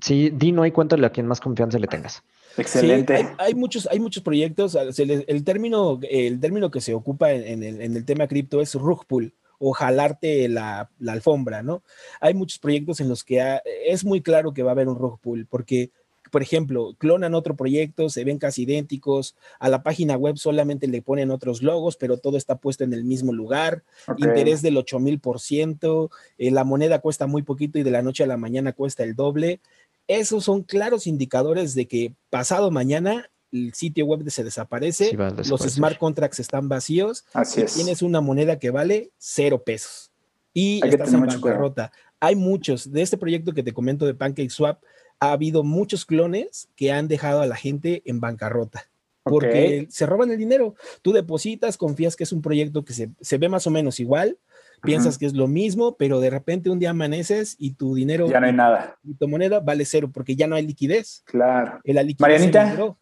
Sí, 0.00 0.30
Dino, 0.30 0.66
y 0.66 0.72
cuéntale 0.72 1.06
a 1.06 1.10
quien 1.10 1.26
más 1.26 1.40
confianza 1.40 1.78
le 1.78 1.86
tengas. 1.86 2.22
Excelente. 2.56 3.28
hay, 3.38 3.54
muchos, 3.54 3.88
hay 3.90 4.00
muchos 4.00 4.22
proyectos. 4.22 4.76
El 4.98 5.44
término, 5.44 5.98
el 6.08 6.40
término 6.40 6.70
que 6.70 6.80
se 6.80 6.94
ocupa 6.94 7.32
en, 7.32 7.62
el, 7.62 8.04
tema 8.04 8.26
cripto 8.26 8.60
es 8.60 8.74
rug 8.74 9.06
pull 9.06 9.34
o 9.58 9.72
jalarte 9.72 10.48
la, 10.48 10.90
alfombra, 11.06 11.62
¿no? 11.62 11.82
Hay 12.20 12.34
muchos 12.34 12.58
proyectos 12.58 13.00
en 13.00 13.08
los 13.08 13.24
que 13.24 13.60
es 13.86 14.04
muy 14.04 14.20
claro 14.20 14.52
que 14.52 14.62
va 14.62 14.70
a 14.70 14.72
haber 14.72 14.88
un 14.88 14.98
rug 14.98 15.18
pull, 15.20 15.46
porque, 15.46 15.90
por 16.30 16.42
ejemplo, 16.42 16.94
clonan 16.98 17.34
otro 17.34 17.56
proyecto, 17.56 18.08
se 18.08 18.24
ven 18.24 18.38
casi 18.38 18.64
idénticos, 18.64 19.36
a 19.58 19.68
la 19.68 19.82
página 19.82 20.16
web 20.16 20.36
solamente 20.36 20.86
le 20.86 21.02
ponen 21.02 21.30
otros 21.30 21.62
logos, 21.62 21.96
pero 21.96 22.18
todo 22.18 22.36
está 22.36 22.56
puesto 22.56 22.84
en 22.84 22.92
el 22.92 23.04
mismo 23.04 23.32
lugar, 23.32 23.84
interés 24.18 24.60
del 24.60 24.76
8000%, 24.76 26.10
eh, 26.38 26.50
la 26.50 26.64
moneda 26.64 26.98
cuesta 26.98 27.26
muy 27.26 27.42
poquito 27.42 27.78
y 27.78 27.84
de 27.84 27.90
la 27.90 28.02
noche 28.02 28.24
a 28.24 28.28
la 28.28 28.36
mañana 28.36 28.72
cuesta 28.72 29.02
el 29.02 29.14
doble 29.14 29.60
esos 30.08 30.44
son 30.44 30.62
claros 30.62 31.06
indicadores 31.06 31.74
de 31.74 31.86
que 31.86 32.14
pasado 32.30 32.70
mañana 32.70 33.30
el 33.52 33.72
sitio 33.72 34.06
web 34.06 34.28
se 34.30 34.42
desaparece, 34.42 35.16
los 35.48 35.60
smart 35.62 35.98
contracts 35.98 36.40
están 36.40 36.68
vacíos, 36.68 37.24
Así 37.32 37.62
y 37.62 37.64
tienes 37.66 38.02
una 38.02 38.20
moneda 38.20 38.58
que 38.58 38.70
vale 38.70 39.12
cero 39.16 39.62
pesos 39.64 40.10
y 40.52 40.80
estás 40.86 41.12
en 41.12 41.20
bancarrota. 41.20 41.92
Hay 42.20 42.36
muchos, 42.36 42.90
de 42.90 43.02
este 43.02 43.18
proyecto 43.18 43.52
que 43.52 43.62
te 43.62 43.72
comento 43.72 44.06
de 44.06 44.14
PancakeSwap, 44.14 44.82
ha 45.20 45.32
habido 45.32 45.62
muchos 45.62 46.04
clones 46.04 46.68
que 46.74 46.90
han 46.92 47.08
dejado 47.08 47.42
a 47.42 47.46
la 47.46 47.56
gente 47.56 48.02
en 48.06 48.20
bancarrota. 48.20 48.88
Porque 49.22 49.86
se 49.88 50.04
roban 50.04 50.30
el 50.30 50.36
dinero. 50.36 50.74
Tú 51.00 51.12
depositas, 51.12 51.78
confías 51.78 52.14
que 52.14 52.24
es 52.24 52.32
un 52.32 52.42
proyecto 52.42 52.84
que 52.84 52.92
se, 52.92 53.10
se 53.22 53.38
ve 53.38 53.48
más 53.48 53.66
o 53.66 53.70
menos 53.70 53.98
igual, 53.98 54.36
piensas 54.82 55.18
que 55.18 55.26
es 55.26 55.34
lo 55.34 55.46
mismo, 55.46 55.96
pero 55.96 56.20
de 56.20 56.30
repente 56.30 56.70
un 56.70 56.78
día 56.78 56.90
amaneces 56.90 57.56
y 57.58 57.74
tu 57.74 57.94
dinero. 57.94 58.28
Ya 58.28 58.40
no 58.40 58.46
hay 58.46 58.52
nada. 58.52 58.96
Y 59.02 59.14
tu 59.14 59.28
moneda 59.28 59.60
vale 59.60 59.84
cero 59.84 60.10
porque 60.12 60.36
ya 60.36 60.46
no 60.46 60.56
hay 60.56 60.66
liquidez. 60.66 61.22
Claro. 61.26 61.80
La 61.84 62.02
liquidez 62.02 62.20
Marianita. 62.20 62.96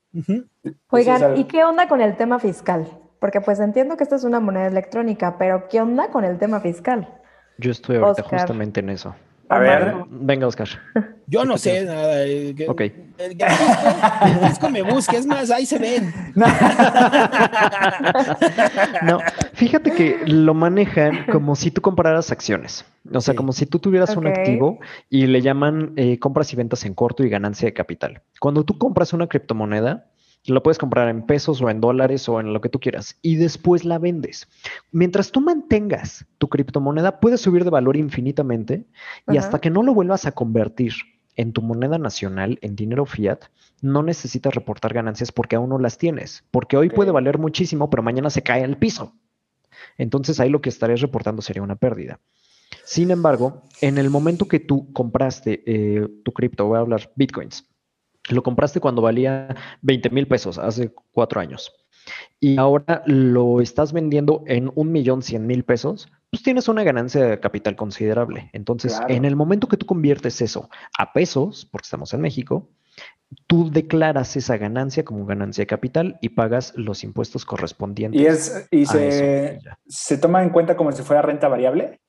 Oigan, 0.90 1.36
¿y 1.36 1.44
qué 1.44 1.64
onda 1.64 1.88
con 1.88 2.00
el 2.00 2.16
tema 2.16 2.38
fiscal? 2.38 2.86
Porque 3.18 3.40
pues 3.40 3.60
entiendo 3.60 3.96
que 3.96 4.04
esta 4.04 4.16
es 4.16 4.24
una 4.24 4.40
moneda 4.40 4.66
electrónica, 4.66 5.38
pero 5.38 5.68
¿qué 5.68 5.80
onda 5.80 6.10
con 6.10 6.24
el 6.24 6.38
tema 6.38 6.60
fiscal? 6.60 7.08
Yo 7.58 7.70
estoy 7.70 7.96
ahorita 7.96 8.22
justamente 8.22 8.80
en 8.80 8.90
eso. 8.90 9.14
A 9.48 9.58
ver. 9.58 9.94
Venga, 10.08 10.46
Oscar. 10.46 10.68
Yo 11.26 11.44
no 11.44 11.58
sé 11.58 11.84
nada. 11.84 12.24
Ok. 12.68 12.82
El 13.18 13.36
que 13.36 14.68
me 14.70 14.82
busque, 14.82 15.16
es 15.16 15.26
más, 15.26 15.50
ahí 15.50 15.66
se 15.66 15.78
ven. 15.78 16.12
No, 19.02 19.18
fíjate 19.54 19.92
que 19.92 20.20
lo 20.26 20.54
manejan 20.54 21.26
como 21.30 21.56
si 21.56 21.70
tú 21.70 21.80
compraras 21.80 22.30
acciones. 22.30 22.84
O 23.12 23.20
sea, 23.20 23.34
como 23.34 23.52
si 23.52 23.66
tú 23.66 23.78
tuvieras 23.78 24.16
un 24.16 24.26
activo 24.26 24.78
y 25.10 25.26
le 25.26 25.42
llaman 25.42 25.92
eh, 25.96 26.18
compras 26.18 26.52
y 26.52 26.56
ventas 26.56 26.84
en 26.84 26.94
corto 26.94 27.24
y 27.24 27.28
ganancia 27.28 27.66
de 27.66 27.72
capital. 27.72 28.22
Cuando 28.40 28.64
tú 28.64 28.78
compras 28.78 29.12
una 29.12 29.26
criptomoneda, 29.26 30.06
lo 30.46 30.62
puedes 30.62 30.78
comprar 30.78 31.08
en 31.08 31.22
pesos 31.22 31.62
o 31.62 31.70
en 31.70 31.80
dólares 31.80 32.28
o 32.28 32.40
en 32.40 32.52
lo 32.52 32.60
que 32.60 32.68
tú 32.68 32.80
quieras 32.80 33.16
y 33.22 33.36
después 33.36 33.84
la 33.84 33.98
vendes. 33.98 34.48
Mientras 34.90 35.30
tú 35.30 35.40
mantengas 35.40 36.26
tu 36.38 36.48
criptomoneda, 36.48 37.20
puede 37.20 37.38
subir 37.38 37.64
de 37.64 37.70
valor 37.70 37.96
infinitamente 37.96 38.86
y 39.28 39.36
hasta 39.36 39.60
que 39.60 39.70
no 39.70 39.82
lo 39.82 39.94
vuelvas 39.94 40.26
a 40.26 40.32
convertir 40.32 40.94
en 41.36 41.52
tu 41.52 41.62
moneda 41.62 41.98
nacional, 41.98 42.58
en 42.60 42.76
dinero 42.76 43.06
fiat, 43.06 43.44
no 43.80 44.02
necesitas 44.02 44.54
reportar 44.54 44.92
ganancias 44.92 45.32
porque 45.32 45.56
aún 45.56 45.70
no 45.70 45.78
las 45.78 45.96
tienes, 45.96 46.44
porque 46.50 46.76
hoy 46.76 46.90
puede 46.90 47.10
valer 47.10 47.38
muchísimo, 47.38 47.88
pero 47.88 48.02
mañana 48.02 48.30
se 48.30 48.42
cae 48.42 48.64
al 48.64 48.76
piso. 48.76 49.14
Entonces 49.96 50.40
ahí 50.40 50.50
lo 50.50 50.60
que 50.60 50.68
estarías 50.68 51.00
reportando 51.00 51.42
sería 51.42 51.62
una 51.62 51.76
pérdida. 51.76 52.20
Sin 52.84 53.10
embargo, 53.10 53.62
en 53.80 53.98
el 53.98 54.10
momento 54.10 54.48
que 54.48 54.60
tú 54.60 54.92
compraste 54.92 55.62
eh, 55.66 56.08
tu 56.24 56.32
cripto, 56.32 56.66
voy 56.66 56.78
a 56.78 56.80
hablar 56.80 57.10
bitcoins, 57.16 57.66
lo 58.28 58.42
compraste 58.42 58.80
cuando 58.80 59.02
valía 59.02 59.56
20 59.82 60.10
mil 60.10 60.26
pesos, 60.26 60.58
hace 60.58 60.92
cuatro 61.12 61.40
años. 61.40 61.72
Y 62.40 62.58
ahora 62.58 63.02
lo 63.06 63.60
estás 63.60 63.92
vendiendo 63.92 64.42
en 64.46 64.72
un 64.74 64.90
millón 64.90 65.22
cien 65.22 65.46
mil 65.46 65.64
pesos, 65.64 66.08
pues 66.30 66.42
tienes 66.42 66.68
una 66.68 66.82
ganancia 66.82 67.24
de 67.24 67.40
capital 67.40 67.76
considerable. 67.76 68.50
Entonces, 68.52 69.00
en 69.08 69.24
el 69.24 69.36
momento 69.36 69.68
que 69.68 69.76
tú 69.76 69.86
conviertes 69.86 70.40
eso 70.42 70.68
a 70.98 71.12
pesos, 71.12 71.68
porque 71.70 71.84
estamos 71.84 72.12
en 72.14 72.20
México, 72.20 72.68
tú 73.46 73.70
declaras 73.70 74.36
esa 74.36 74.56
ganancia 74.56 75.04
como 75.04 75.24
ganancia 75.24 75.62
de 75.62 75.66
capital 75.66 76.18
y 76.20 76.30
pagas 76.30 76.72
los 76.76 77.04
impuestos 77.04 77.44
correspondientes. 77.44 78.20
¿Y, 78.20 78.26
es, 78.26 78.68
y 78.70 78.86
se, 78.86 79.60
se 79.86 80.18
toma 80.18 80.42
en 80.42 80.50
cuenta 80.50 80.76
como 80.76 80.90
si 80.92 81.02
fuera 81.02 81.22
renta 81.22 81.48
variable? 81.48 82.00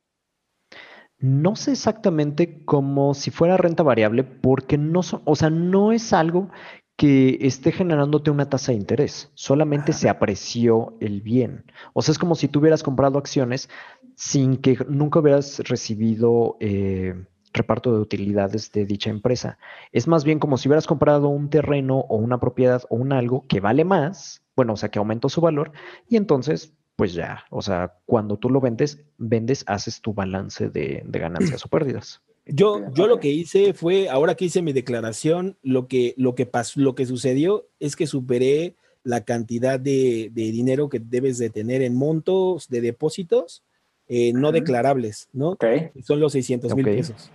No 1.23 1.55
sé 1.55 1.71
exactamente 1.71 2.65
como 2.65 3.13
si 3.13 3.31
fuera 3.31 3.55
renta 3.55 3.81
variable 3.81 4.25
porque 4.25 4.77
no 4.77 4.99
o 5.23 5.35
sea, 5.37 5.49
no 5.49 5.93
es 5.93 6.11
algo 6.11 6.49
que 6.97 7.37
esté 7.39 7.71
generándote 7.71 8.29
una 8.29 8.49
tasa 8.49 8.73
de 8.73 8.79
interés, 8.79 9.31
solamente 9.33 9.93
se 9.93 10.09
apreció 10.09 10.97
el 10.99 11.21
bien. 11.21 11.63
O 11.93 12.01
sea, 12.01 12.11
es 12.11 12.19
como 12.19 12.35
si 12.35 12.49
tú 12.49 12.59
hubieras 12.59 12.83
comprado 12.83 13.17
acciones 13.17 13.69
sin 14.17 14.57
que 14.57 14.77
nunca 14.89 15.19
hubieras 15.19 15.59
recibido 15.59 16.57
eh, 16.59 17.15
reparto 17.53 17.93
de 17.93 18.01
utilidades 18.01 18.73
de 18.73 18.85
dicha 18.85 19.09
empresa. 19.09 19.57
Es 19.93 20.09
más 20.09 20.25
bien 20.25 20.39
como 20.39 20.57
si 20.57 20.67
hubieras 20.67 20.87
comprado 20.87 21.29
un 21.29 21.49
terreno 21.49 21.99
o 21.99 22.17
una 22.17 22.37
propiedad 22.37 22.83
o 22.89 22.97
un 22.97 23.13
algo 23.13 23.45
que 23.47 23.61
vale 23.61 23.85
más, 23.85 24.43
bueno, 24.57 24.73
o 24.73 24.75
sea, 24.75 24.89
que 24.89 24.99
aumentó 24.99 25.29
su 25.29 25.39
valor 25.39 25.71
y 26.09 26.17
entonces 26.17 26.73
pues 26.95 27.13
ya, 27.13 27.43
o 27.49 27.61
sea, 27.61 27.95
cuando 28.05 28.37
tú 28.37 28.49
lo 28.49 28.61
vendes, 28.61 28.99
vendes, 29.17 29.63
haces 29.67 30.01
tu 30.01 30.13
balance 30.13 30.69
de, 30.69 31.03
ganancias 31.07 31.65
o 31.65 31.69
pérdidas. 31.69 32.21
Yo, 32.45 32.91
yo 32.93 33.07
lo 33.07 33.19
que 33.19 33.29
hice 33.29 33.73
fue, 33.73 34.09
ahora 34.09 34.35
que 34.35 34.45
hice 34.45 34.61
mi 34.61 34.73
declaración, 34.73 35.57
lo 35.63 35.87
que, 35.87 36.13
lo 36.17 36.35
que 36.35 36.45
pasó, 36.45 36.81
lo 36.81 36.93
que 36.93 37.05
sucedió 37.05 37.67
es 37.79 37.95
que 37.95 38.05
superé 38.05 38.75
la 39.03 39.23
cantidad 39.23 39.79
de, 39.79 40.31
dinero 40.33 40.89
que 40.89 40.99
debes 40.99 41.37
de 41.37 41.49
tener 41.49 41.81
en 41.81 41.95
montos 41.95 42.67
de 42.69 42.81
depósitos 42.81 43.63
eh, 44.07 44.33
no 44.33 44.51
declarables, 44.51 45.29
¿no? 45.31 45.57
Son 46.03 46.19
los 46.19 46.33
600 46.33 46.75
mil 46.75 46.85
pesos. 46.85 47.31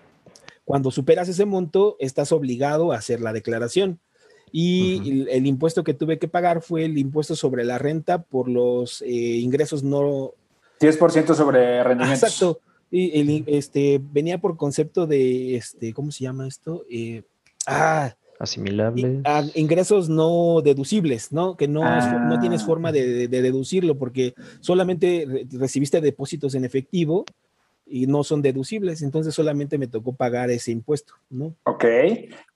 Cuando 0.65 0.91
superas 0.91 1.29
ese 1.29 1.47
monto, 1.47 1.97
estás 1.99 2.31
obligado 2.31 2.93
a 2.93 2.97
hacer 2.97 3.23
la 3.23 3.33
declaración. 3.33 4.01
Y 4.53 5.27
el, 5.29 5.47
impuesto 5.47 5.85
que 5.85 5.95
tuve 5.95 6.19
que 6.19 6.29
pagar 6.29 6.63
fue 6.63 6.85
el 6.85 6.99
impuesto 6.99 7.37
sobre 7.37 7.65
la 7.65 7.79
renta 7.79 8.23
por 8.23 8.49
los 8.49 9.03
eh, 9.03 9.07
ingresos 9.07 9.83
no... 9.83 10.33
10% 10.81 11.35
sobre 11.35 11.83
rendimientos. 11.83 12.23
Exacto. 12.23 12.61
Y 12.91 13.21
el, 13.21 13.45
este, 13.47 14.01
venía 14.13 14.39
por 14.39 14.57
concepto 14.57 15.07
de, 15.07 15.57
este, 15.57 15.93
¿cómo 15.93 16.11
se 16.11 16.25
llama 16.25 16.47
esto? 16.47 16.85
Eh, 16.91 17.23
ah, 17.67 18.15
asimilables. 18.39 19.21
Ah, 19.25 19.45
ingresos 19.55 20.09
no 20.09 20.61
deducibles, 20.63 21.33
¿no? 21.33 21.57
Que 21.57 21.69
no, 21.69 21.83
no 21.83 22.41
tienes 22.41 22.65
forma 22.65 22.93
de, 22.93 23.29
deducirlo 23.29 23.99
porque 23.99 24.35
solamente 24.61 25.47
recibiste 25.53 26.01
depósitos 26.01 26.55
en 26.55 26.65
efectivo 26.65 27.25
y 27.91 28.07
no 28.07 28.25
son 28.25 28.43
deducibles, 28.43 29.03
entonces 29.03 29.35
solamente 29.35 29.79
me 29.79 29.87
tocó 29.87 30.15
pagar 30.15 30.51
ese 30.51 30.71
impuesto, 30.71 31.15
¿no? 31.31 31.55
Ok, 31.65 31.85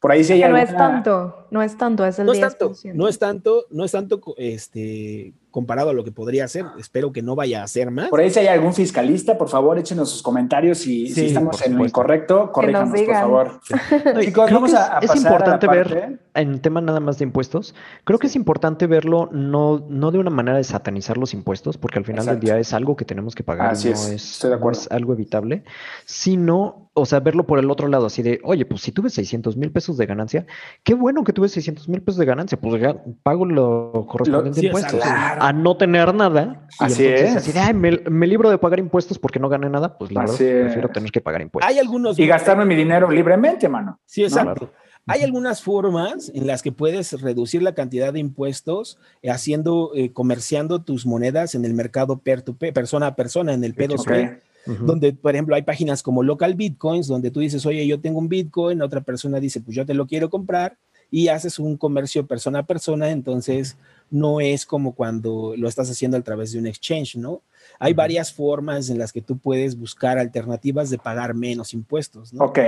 por 0.01 0.13
ahí 0.13 0.25
sí 0.25 0.35
hay 0.35 0.51
No 0.51 0.57
es 0.57 0.77
tanto, 0.77 1.47
no 1.51 1.63
es 1.63 1.77
tanto, 1.77 2.05
es 2.05 2.19
el 2.19 2.27
no 2.27 2.33
10%. 2.33 2.37
Es 2.37 2.59
tanto, 2.59 2.73
no 2.95 3.09
es 3.09 3.19
tanto, 3.19 3.67
no 3.71 3.85
es 3.85 3.93
tanto 3.93 4.21
este, 4.37 5.35
comparado 5.53 5.91
a 5.91 5.93
lo 5.93 6.03
que 6.03 6.11
podría 6.11 6.49
ser. 6.49 6.65
Espero 6.79 7.13
que 7.13 7.23
no 7.23 7.37
vaya 7.37 7.63
a 7.63 7.69
ser 7.69 7.93
más. 7.93 8.09
Por 8.09 8.19
ahí 8.19 8.31
si 8.31 8.41
hay 8.41 8.49
algún 8.49 8.75
fiscalista, 8.75 9.39
por 9.39 9.49
favor, 9.49 9.79
échenos 9.79 10.11
sus 10.11 10.23
comentarios 10.23 10.85
y 10.87 11.09
si 11.09 11.27
estamos 11.27 11.65
en 11.65 11.77
lo 11.77 11.85
incorrecto, 11.85 12.51
corríjanos, 12.51 13.01
por 13.01 13.15
favor. 13.15 13.61
Chicos, 14.21 14.51
vamos 14.51 14.75
a, 14.75 14.99
es 14.99 15.15
importante 15.15 15.69
ver, 15.69 16.19
en 16.35 16.61
tema 16.61 16.81
nada 16.81 16.99
más 16.99 17.19
de 17.19 17.25
impuestos, 17.25 17.75
creo 18.05 18.19
que 18.19 18.27
es 18.27 18.35
importante 18.35 18.87
verlo 18.87 19.29
no, 19.31 19.85
no 19.89 20.11
de 20.11 20.19
una 20.19 20.31
manera 20.31 20.57
de 20.57 20.65
satanizar 20.65 21.19
los 21.19 21.35
impuestos, 21.35 21.77
porque 21.77 21.99
al 21.99 22.05
final 22.05 22.27
del 22.27 22.41
día 22.41 22.59
es 22.59 22.73
algo 22.73 22.97
que 22.97 23.05
tenemos 23.05 23.35
que 23.35 23.45
pagar, 23.45 23.75
no, 23.75 23.79
es, 23.79 24.45
no 24.45 24.71
es 24.71 24.91
algo 24.91 25.13
evitable, 25.13 25.65
sino 26.07 26.91
o 26.95 27.07
sea, 27.07 27.21
verlo 27.21 27.47
por 27.47 27.59
el 27.59 27.71
otro 27.71 27.89
lado, 27.89 28.07
así 28.07 28.23
de, 28.23 28.41
oye, 28.45 28.67
pues 28.67 28.83
si 28.83 28.93
tuve 28.93 29.09
600 29.09 29.57
mil 29.57 29.73
pesos 29.73 29.97
de 29.97 30.05
ganancia, 30.05 30.47
qué 30.83 30.95
bueno 30.95 31.25
que 31.25 31.33
tuve 31.33 31.49
600 31.49 31.89
mil 31.89 32.03
pesos 32.03 32.19
de 32.19 32.27
ganancia, 32.27 32.61
pues 32.61 32.81
ya 32.81 33.03
pago 33.23 33.47
lo 33.47 34.07
correspondiente 34.09 34.61
a 34.61 34.65
impuestos. 34.65 35.01
A 35.03 35.53
no 35.53 35.77
tener 35.77 36.15
nada. 36.15 36.67
Así 36.79 37.07
es. 37.07 37.37
Así 37.37 37.53
de, 37.53 37.61
ay, 37.61 37.73
me, 37.73 38.27
libro 38.27 38.51
de 38.51 38.59
pagar 38.59 38.79
impuestos 38.79 39.19
porque 39.19 39.39
no 39.39 39.49
gané 39.49 39.71
nada, 39.71 39.97
pues 39.97 40.13
la 40.13 40.21
verdad, 40.21 40.37
prefiero 40.37 40.89
tener 40.91 41.11
que 41.11 41.21
pagar 41.21 41.41
impuestos. 41.41 41.71
Hay 41.71 41.79
algunos. 41.79 42.19
Y 42.19 42.27
gastarme 42.27 42.67
mi 42.67 42.75
dinero 42.75 43.11
libremente, 43.11 43.69
mano. 43.69 43.99
Sí, 44.05 44.23
exacto. 44.25 44.71
Hay 45.07 45.23
algunas 45.23 45.63
formas 45.63 46.31
en 46.33 46.47
las 46.47 46.63
que 46.63 46.71
puedes 46.71 47.21
reducir 47.21 47.61
la 47.61 47.75
cantidad 47.75 48.13
de 48.13 48.21
impuestos 48.21 48.99
eh, 49.21 49.31
haciendo, 49.31 49.91
eh, 49.97 50.13
comerciando 50.13 50.83
tus 50.83 51.07
monedas 51.07 51.57
en 51.57 51.65
el 51.65 51.75
mercado 51.75 52.19
per 52.21 52.43
to 52.43 52.55
persona 52.55 53.09
a 53.09 53.17
persona, 53.17 53.53
en 53.53 53.65
el 53.65 53.75
P2P 53.75 54.41
donde, 54.67 55.13
por 55.13 55.35
ejemplo, 55.35 55.55
hay 55.55 55.63
páginas 55.63 56.03
como 56.03 56.23
Local 56.23 56.55
Bitcoins, 56.55 57.09
donde 57.09 57.31
tú 57.31 57.41
dices, 57.41 57.67
oye, 57.67 57.87
yo 57.87 58.01
tengo 58.01 58.19
un 58.19 58.29
Bitcoin, 58.29 58.83
otra 58.83 59.01
persona 59.01 59.41
dice, 59.41 59.61
pues 59.61 59.77
yo 59.77 59.85
te 59.85 59.95
lo 59.95 60.07
quiero 60.07 60.31
comprar, 60.31 60.77
y 61.13 61.29
haces 61.29 61.59
un 61.59 61.77
comercio 61.77 62.27
persona 62.27 62.61
a 62.61 62.67
persona, 62.67 63.11
entonces 63.11 63.77
no 64.11 64.41
es 64.41 64.65
como 64.65 64.95
cuando 64.95 65.55
lo 65.57 65.69
estás 65.69 65.91
haciendo 65.91 66.17
a 66.17 66.23
través 66.23 66.53
de 66.53 66.59
un 66.59 66.67
exchange, 66.67 67.17
¿no? 67.17 67.43
Hay 67.79 67.93
varias 67.93 68.33
formas 68.33 68.89
en 68.89 68.99
las 68.99 69.13
que 69.13 69.21
tú 69.21 69.39
puedes 69.39 69.79
buscar 69.79 70.19
alternativas 70.19 70.89
de 70.89 70.99
pagar 70.99 71.35
menos 71.35 71.75
impuestos, 71.75 72.33
¿no? 72.33 72.45
Ok. 72.45 72.59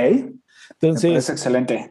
Entonces. 0.70 1.16
Es 1.16 1.30
excelente. 1.30 1.90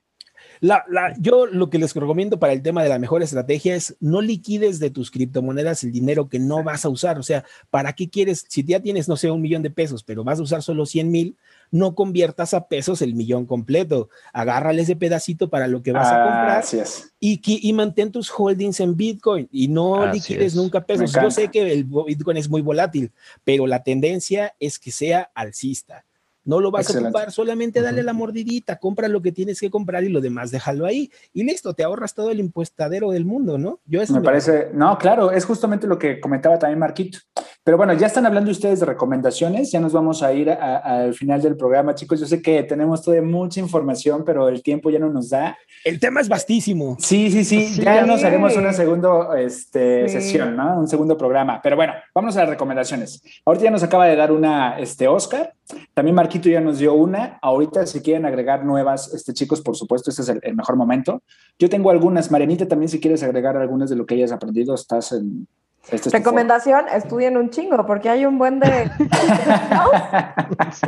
La, 0.63 0.85
la, 0.87 1.13
yo 1.19 1.45
lo 1.45 1.69
que 1.69 1.77
les 1.77 1.93
recomiendo 1.93 2.39
para 2.39 2.53
el 2.53 2.61
tema 2.61 2.81
de 2.83 2.87
la 2.87 2.97
mejor 2.97 3.21
estrategia 3.21 3.75
es 3.75 3.97
no 3.99 4.21
liquides 4.21 4.79
de 4.79 4.91
tus 4.91 5.11
criptomonedas 5.11 5.83
el 5.83 5.91
dinero 5.91 6.29
que 6.29 6.39
no 6.39 6.63
vas 6.63 6.85
a 6.85 6.89
usar. 6.89 7.19
O 7.19 7.23
sea, 7.23 7.43
¿para 7.69 7.91
qué 7.91 8.09
quieres? 8.09 8.45
Si 8.47 8.63
ya 8.63 8.79
tienes, 8.79 9.09
no 9.09 9.17
sé, 9.17 9.29
un 9.29 9.41
millón 9.41 9.61
de 9.61 9.71
pesos, 9.71 10.03
pero 10.03 10.23
vas 10.23 10.39
a 10.39 10.43
usar 10.43 10.63
solo 10.63 10.85
100 10.85 11.11
mil, 11.11 11.35
no 11.69 11.95
conviertas 11.95 12.53
a 12.53 12.69
pesos 12.69 13.01
el 13.01 13.13
millón 13.13 13.45
completo. 13.45 14.07
Agárrale 14.31 14.83
ese 14.83 14.95
pedacito 14.95 15.49
para 15.49 15.67
lo 15.67 15.83
que 15.83 15.91
vas 15.91 16.07
a 16.07 16.23
comprar 16.23 16.59
así 16.59 16.79
es. 16.79 17.13
y, 17.19 17.41
y, 17.45 17.73
mantén 17.73 18.13
tus 18.13 18.31
holdings 18.31 18.79
en 18.79 18.95
Bitcoin 18.95 19.49
y 19.51 19.67
no 19.67 20.09
liquides 20.13 20.55
nunca 20.55 20.85
pesos. 20.85 21.11
Yo 21.11 21.29
sé 21.29 21.49
que 21.49 21.73
el 21.73 21.83
Bitcoin 21.83 22.37
es 22.37 22.49
muy 22.49 22.61
volátil, 22.61 23.11
pero 23.43 23.67
la 23.67 23.83
tendencia 23.83 24.55
es 24.61 24.79
que 24.79 24.91
sea 24.91 25.29
alcista. 25.35 26.05
No 26.45 26.59
lo 26.59 26.71
vas 26.71 26.93
a 26.93 26.99
ocupar, 26.99 27.31
solamente 27.31 27.81
dale 27.81 28.03
la 28.03 28.13
mordidita, 28.13 28.77
compra 28.77 29.07
lo 29.07 29.21
que 29.21 29.31
tienes 29.31 29.59
que 29.59 29.69
comprar 29.69 30.03
y 30.03 30.09
lo 30.09 30.21
demás 30.21 30.51
déjalo 30.51 30.85
ahí. 30.85 31.11
Y 31.33 31.43
listo, 31.43 31.73
te 31.73 31.83
ahorras 31.83 32.13
todo 32.13 32.31
el 32.31 32.39
impuestadero 32.39 33.11
del 33.11 33.25
mundo, 33.25 33.57
¿no? 33.57 33.79
Yo 33.85 34.01
me, 34.09 34.21
parece, 34.21 34.69
no, 34.73 34.97
claro, 34.97 35.31
es 35.31 35.45
justamente 35.45 35.87
lo 35.87 35.97
que 35.97 36.19
comentaba 36.19 36.59
también 36.59 36.79
Marquito. 36.79 37.19
Pero 37.65 37.77
bueno, 37.77 37.93
ya 37.93 38.07
están 38.07 38.25
hablando 38.25 38.51
ustedes 38.51 38.81
de 38.81 38.85
recomendaciones, 38.85 39.71
ya 39.71 39.79
nos 39.79 39.93
vamos 39.93 40.21
a 40.21 40.33
ir 40.33 40.49
al 40.51 41.13
final 41.13 41.41
del 41.41 41.55
programa, 41.55 41.95
chicos. 41.95 42.19
Yo 42.19 42.25
sé 42.25 42.41
que 42.41 42.61
tenemos 42.63 43.01
todavía 43.01 43.25
mucha 43.25 43.61
información, 43.61 44.25
pero 44.25 44.49
el 44.49 44.61
tiempo 44.61 44.89
ya 44.89 44.99
no 44.99 45.09
nos 45.09 45.29
da. 45.29 45.57
El 45.85 45.97
tema 45.97 46.19
es 46.19 46.27
vastísimo. 46.27 46.97
Sí, 46.99 47.31
sí, 47.31 47.45
sí, 47.45 47.81
ya 47.81 48.05
nos 48.05 48.21
haremos 48.25 48.57
una 48.57 48.73
segunda 48.73 49.39
este, 49.39 50.09
sesión, 50.09 50.57
¿no? 50.57 50.77
Un 50.77 50.89
segundo 50.89 51.17
programa. 51.17 51.61
Pero 51.63 51.77
bueno, 51.77 51.93
vamos 52.13 52.35
a 52.35 52.41
las 52.41 52.49
recomendaciones. 52.49 53.23
Ahorita 53.45 53.63
ya 53.63 53.71
nos 53.71 53.83
acaba 53.83 54.07
de 54.07 54.17
dar 54.17 54.33
una 54.33 54.77
este, 54.77 55.07
Oscar, 55.07 55.53
también 55.93 56.15
Marquito 56.15 56.49
ya 56.49 56.59
nos 56.59 56.79
dio 56.79 56.93
una. 56.93 57.39
Ahorita 57.41 57.85
si 57.85 58.01
quieren 58.01 58.25
agregar 58.25 58.65
nuevas, 58.65 59.13
este, 59.13 59.31
chicos, 59.31 59.61
por 59.61 59.77
supuesto, 59.77 60.09
este 60.09 60.21
es 60.21 60.27
el, 60.27 60.41
el 60.43 60.55
mejor 60.55 60.75
momento. 60.75 61.23
Yo 61.57 61.69
tengo 61.69 61.91
algunas. 61.91 62.29
Marianita, 62.29 62.67
también 62.67 62.89
si 62.89 62.99
quieres 62.99 63.23
agregar 63.23 63.55
algunas 63.55 63.89
de 63.89 63.95
lo 63.95 64.05
que 64.05 64.15
hayas 64.15 64.33
aprendido, 64.33 64.75
estás 64.75 65.13
en 65.13 65.47
este 65.91 66.09
Recomendación, 66.09 66.87
estudien 66.87 67.37
un 67.37 67.49
chingo, 67.49 67.85
porque 67.85 68.09
hay 68.09 68.25
un 68.25 68.37
buen 68.37 68.59
de... 68.59 68.89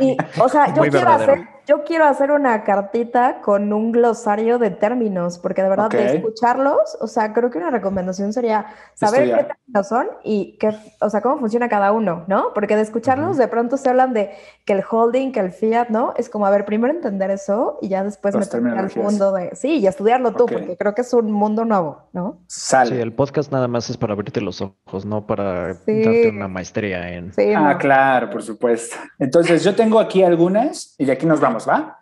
y, 0.00 0.16
o 0.38 0.48
sea, 0.48 0.74
yo 0.74 0.82
quiero, 0.82 1.10
hacer, 1.10 1.48
yo 1.66 1.82
quiero 1.84 2.04
hacer 2.04 2.30
una 2.30 2.62
cartita 2.62 3.40
con 3.42 3.72
un 3.72 3.90
glosario 3.90 4.58
de 4.58 4.70
términos, 4.70 5.38
porque 5.38 5.62
de 5.62 5.68
verdad, 5.68 5.90
de 5.90 6.16
escucharlos, 6.16 6.96
o 7.00 7.06
sea, 7.08 7.32
creo 7.32 7.50
que 7.50 7.58
una 7.58 7.70
recomendación 7.70 8.32
sería 8.32 8.66
saber 8.94 9.24
qué 9.24 9.44
términos 9.44 9.88
son 9.88 10.06
y 10.22 10.56
qué, 10.58 10.74
o 11.00 11.10
sea, 11.10 11.20
cómo 11.20 11.38
funciona 11.38 11.68
cada 11.68 11.92
uno, 11.92 12.24
¿no? 12.28 12.54
Porque 12.54 12.76
de 12.76 12.82
escucharlos, 12.82 13.36
de 13.36 13.48
pronto 13.48 13.76
se 13.76 13.90
hablan 13.90 14.14
de 14.14 14.30
que 14.64 14.74
el 14.74 14.84
holding, 14.88 15.32
que 15.32 15.40
el 15.40 15.50
fiat, 15.50 15.88
¿no? 15.88 16.14
Es 16.16 16.28
como, 16.28 16.46
a 16.46 16.50
ver, 16.50 16.64
primero 16.64 16.94
entender 16.94 17.30
eso 17.30 17.78
y 17.82 17.88
ya 17.88 18.04
después 18.04 18.36
meterme 18.36 18.78
al 18.78 18.90
mundo 18.94 19.32
de... 19.32 19.54
Sí, 19.56 19.78
y 19.78 19.86
estudiarlo 19.86 20.32
tú, 20.32 20.46
porque 20.46 20.76
creo 20.76 20.94
que 20.94 21.00
es 21.00 21.12
un 21.12 21.32
mundo 21.32 21.64
nuevo, 21.64 22.08
¿no? 22.12 22.38
Sale. 22.46 22.94
Sí, 22.94 23.00
el 23.00 23.12
podcast 23.12 23.50
nada 23.50 23.66
más 23.66 23.90
es 23.90 23.96
para 23.96 24.12
abrirte 24.12 24.40
los 24.40 24.60
ojos 24.60 25.04
no 25.04 25.26
para 25.26 25.66
darte 25.74 26.30
una 26.30 26.48
maestría 26.48 27.12
en... 27.12 27.32
ah, 27.56 27.76
claro, 27.78 28.30
por 28.30 28.42
supuesto. 28.42 28.96
Entonces, 29.18 29.64
yo 29.64 29.74
tengo 29.74 29.98
aquí 29.98 30.22
algunas 30.22 30.94
y 30.98 31.04
de 31.04 31.12
aquí 31.12 31.26
nos 31.26 31.40
vamos, 31.40 31.55
¿va? 31.64 32.00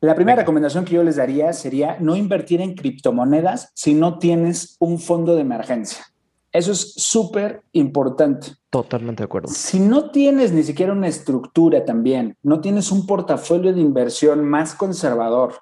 La 0.00 0.14
primera 0.14 0.40
recomendación 0.40 0.84
que 0.84 0.94
yo 0.94 1.02
les 1.04 1.16
daría 1.16 1.52
sería 1.52 1.96
no 2.00 2.16
invertir 2.16 2.60
en 2.60 2.74
criptomonedas 2.74 3.70
si 3.74 3.94
no 3.94 4.18
tienes 4.18 4.76
un 4.80 4.98
fondo 4.98 5.34
de 5.34 5.42
emergencia. 5.42 6.04
Eso 6.52 6.72
es 6.72 6.92
súper 6.96 7.62
importante. 7.72 8.48
Totalmente 8.68 9.22
de 9.22 9.24
acuerdo. 9.24 9.48
Si 9.48 9.78
no 9.80 10.10
tienes 10.10 10.52
ni 10.52 10.64
siquiera 10.64 10.92
una 10.92 11.06
estructura 11.08 11.84
también, 11.84 12.36
no 12.42 12.60
tienes 12.60 12.92
un 12.92 13.06
portafolio 13.06 13.72
de 13.72 13.80
inversión 13.80 14.44
más 14.44 14.74
conservador, 14.74 15.54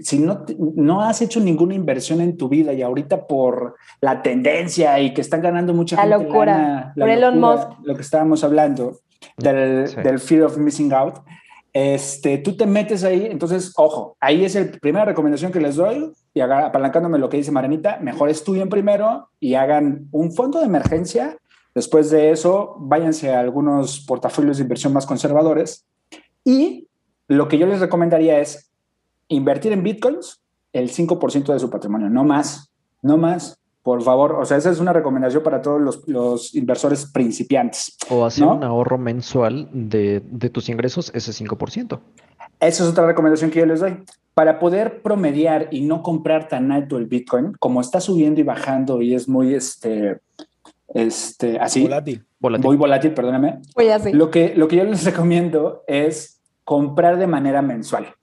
si 0.00 0.18
no, 0.18 0.44
no 0.58 1.02
has 1.02 1.22
hecho 1.22 1.40
ninguna 1.40 1.74
inversión 1.74 2.20
en 2.20 2.36
tu 2.36 2.48
vida 2.48 2.72
y 2.72 2.82
ahorita 2.82 3.26
por 3.26 3.76
la 4.00 4.22
tendencia 4.22 5.00
y 5.00 5.14
que 5.14 5.20
están 5.20 5.40
ganando 5.40 5.74
mucha 5.74 5.96
la 5.96 6.18
locura, 6.18 6.92
por 6.96 7.08
Elon 7.08 7.40
Musk. 7.40 7.68
lo 7.82 7.94
que 7.94 8.02
estábamos 8.02 8.44
hablando 8.44 8.98
del, 9.38 9.90
del, 10.02 10.18
fear 10.18 10.42
of 10.42 10.58
missing 10.58 10.92
out, 10.92 11.16
este, 11.78 12.38
tú 12.38 12.56
te 12.56 12.64
metes 12.64 13.04
ahí, 13.04 13.28
entonces, 13.30 13.74
ojo, 13.76 14.16
ahí 14.18 14.46
es 14.46 14.54
la 14.54 14.64
primera 14.80 15.04
recomendación 15.04 15.52
que 15.52 15.60
les 15.60 15.76
doy 15.76 16.10
y 16.32 16.40
apalancándome 16.40 17.18
lo 17.18 17.28
que 17.28 17.36
dice 17.36 17.52
Maranita, 17.52 17.98
mejor 18.00 18.30
estudien 18.30 18.70
primero 18.70 19.28
y 19.40 19.56
hagan 19.56 20.08
un 20.10 20.32
fondo 20.32 20.58
de 20.58 20.64
emergencia. 20.64 21.36
Después 21.74 22.08
de 22.08 22.30
eso, 22.30 22.76
váyanse 22.78 23.34
a 23.34 23.40
algunos 23.40 24.00
portafolios 24.00 24.56
de 24.56 24.62
inversión 24.62 24.94
más 24.94 25.04
conservadores 25.04 25.84
y 26.44 26.88
lo 27.28 27.46
que 27.46 27.58
yo 27.58 27.66
les 27.66 27.80
recomendaría 27.80 28.40
es 28.40 28.72
invertir 29.28 29.72
en 29.72 29.82
bitcoins 29.82 30.40
el 30.72 30.90
5% 30.90 31.52
de 31.52 31.58
su 31.58 31.68
patrimonio, 31.68 32.08
no 32.08 32.24
más, 32.24 32.72
no 33.02 33.18
más, 33.18 33.60
por 33.86 34.02
favor. 34.02 34.32
O 34.32 34.44
sea, 34.44 34.56
esa 34.56 34.72
es 34.72 34.80
una 34.80 34.92
recomendación 34.92 35.44
para 35.44 35.62
todos 35.62 36.02
los, 36.08 36.54
inversores 36.56 37.06
principiantes. 37.06 37.96
O 38.10 38.26
hacer 38.26 38.44
un 38.44 38.64
ahorro 38.64 38.98
mensual 38.98 39.68
de, 39.72 40.20
tus 40.52 40.68
ingresos, 40.68 41.12
ese 41.14 41.30
5%. 41.30 42.00
Esa 42.58 42.82
es 42.82 42.90
otra 42.90 43.06
recomendación 43.06 43.52
que 43.52 43.60
yo 43.60 43.66
les 43.66 43.78
doy. 43.78 44.02
Para 44.34 44.58
poder 44.58 45.02
promediar 45.02 45.68
y 45.70 45.82
no 45.82 46.02
comprar 46.02 46.48
tan 46.48 46.72
alto 46.72 46.96
el 46.96 47.06
Bitcoin, 47.06 47.52
como 47.60 47.80
está 47.80 48.00
subiendo 48.00 48.40
y 48.40 48.42
bajando 48.42 49.02
y 49.02 49.14
es 49.14 49.28
muy, 49.28 49.54
este, 49.54 50.18
este, 50.88 51.60
así. 51.60 51.84
Volátil. 51.84 52.26
Muy 52.40 52.76
volátil, 52.76 53.14
perdóname. 53.14 53.60
Lo 54.12 54.32
que, 54.32 54.52
lo 54.56 54.66
que 54.66 54.76
yo 54.78 54.82
les 54.84 55.04
recomiendo 55.04 55.84
es 55.86 56.42
comprar 56.64 57.18
de 57.18 57.28
manera 57.28 57.62
mensual. 57.62 58.15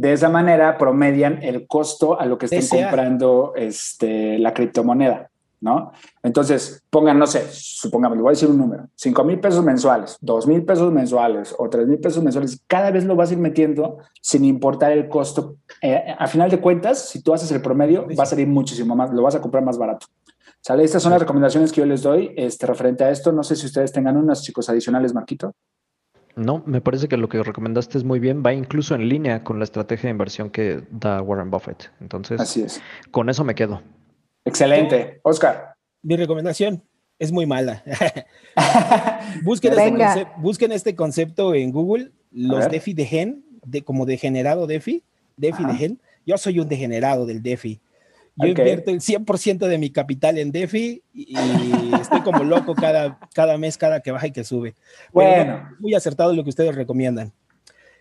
De 0.00 0.14
esa 0.14 0.30
manera 0.30 0.78
promedian 0.78 1.42
el 1.42 1.66
costo 1.66 2.18
a 2.18 2.24
lo 2.24 2.38
que 2.38 2.46
estén 2.46 2.66
comprando 2.66 3.52
este, 3.54 4.38
la 4.38 4.54
criptomoneda, 4.54 5.28
¿no? 5.60 5.92
Entonces, 6.22 6.82
pongan, 6.88 7.18
no 7.18 7.26
sé, 7.26 7.44
supongamos, 7.50 8.16
le 8.16 8.22
voy 8.22 8.30
a 8.30 8.32
decir 8.32 8.48
un 8.48 8.56
número, 8.56 8.88
5 8.94 9.24
mil 9.24 9.38
pesos 9.40 9.62
mensuales, 9.62 10.16
2 10.22 10.46
mil 10.46 10.64
pesos 10.64 10.90
mensuales 10.90 11.54
o 11.58 11.68
3 11.68 11.86
mil 11.86 11.98
pesos 11.98 12.24
mensuales, 12.24 12.62
cada 12.66 12.90
vez 12.90 13.04
lo 13.04 13.14
vas 13.14 13.28
a 13.28 13.34
ir 13.34 13.40
metiendo 13.40 13.98
sin 14.22 14.46
importar 14.46 14.90
el 14.92 15.06
costo. 15.06 15.56
Eh, 15.82 16.16
a 16.18 16.26
final 16.28 16.48
de 16.48 16.62
cuentas, 16.62 17.10
si 17.10 17.22
tú 17.22 17.34
haces 17.34 17.52
el 17.52 17.60
promedio, 17.60 18.06
va 18.18 18.22
a 18.22 18.26
salir 18.26 18.48
muchísimo 18.48 18.96
más, 18.96 19.12
lo 19.12 19.22
vas 19.22 19.34
a 19.34 19.42
comprar 19.42 19.62
más 19.62 19.76
barato. 19.76 20.06
¿Sale? 20.62 20.82
Estas 20.82 21.02
son 21.02 21.12
las 21.12 21.20
recomendaciones 21.20 21.72
que 21.72 21.82
yo 21.82 21.86
les 21.86 22.02
doy 22.02 22.32
este, 22.38 22.66
referente 22.66 23.04
a 23.04 23.10
esto. 23.10 23.32
No 23.32 23.42
sé 23.42 23.54
si 23.54 23.66
ustedes 23.66 23.92
tengan 23.92 24.16
unas, 24.16 24.42
chicos, 24.42 24.70
adicionales, 24.70 25.12
Marquito. 25.12 25.54
No, 26.40 26.62
me 26.64 26.80
parece 26.80 27.06
que 27.06 27.18
lo 27.18 27.28
que 27.28 27.42
recomendaste 27.42 27.98
es 27.98 28.04
muy 28.04 28.18
bien, 28.18 28.42
va 28.44 28.54
incluso 28.54 28.94
en 28.94 29.08
línea 29.08 29.44
con 29.44 29.58
la 29.58 29.64
estrategia 29.64 30.08
de 30.08 30.12
inversión 30.12 30.48
que 30.48 30.82
da 30.90 31.20
Warren 31.20 31.50
Buffett. 31.50 31.90
Entonces, 32.00 32.40
Así 32.40 32.62
es. 32.62 32.80
con 33.10 33.28
eso 33.28 33.44
me 33.44 33.54
quedo. 33.54 33.82
Excelente. 34.46 35.20
Oscar. 35.22 35.74
Mi 36.02 36.16
recomendación 36.16 36.82
es 37.18 37.30
muy 37.30 37.44
mala. 37.44 37.84
busquen, 39.44 39.74
este 39.78 40.26
busquen, 40.38 40.72
este 40.72 40.96
concepto 40.96 41.54
en 41.54 41.70
Google 41.72 42.10
los 42.30 42.70
DeFi 42.70 42.94
de 42.94 43.04
Gen, 43.04 43.44
de, 43.66 43.82
como 43.82 44.06
degenerado 44.06 44.66
DeFi, 44.66 45.04
DeFi 45.36 45.64
de 45.66 45.74
Gen. 45.74 46.00
Yo 46.24 46.38
soy 46.38 46.58
un 46.58 46.68
degenerado 46.68 47.26
del 47.26 47.42
DeFi. 47.42 47.80
Yo 48.36 48.48
invierto 48.48 48.90
el 48.90 49.00
100% 49.00 49.66
de 49.66 49.78
mi 49.78 49.90
capital 49.90 50.38
en 50.38 50.52
DeFi 50.52 51.02
y, 51.12 51.34
estoy 52.00 52.20
como 52.22 52.44
loco 52.44 52.74
cada, 52.74 53.18
cada 53.34 53.58
mes, 53.58 53.76
cada 53.76 54.00
que 54.00 54.10
baja 54.10 54.28
y 54.28 54.32
que 54.32 54.44
sube. 54.44 54.74
bueno. 55.12 55.68
muy 55.78 55.94
acertado 55.94 56.32
lo 56.32 56.42
que 56.42 56.50
ustedes 56.50 56.74
recomiendan. 56.74 57.32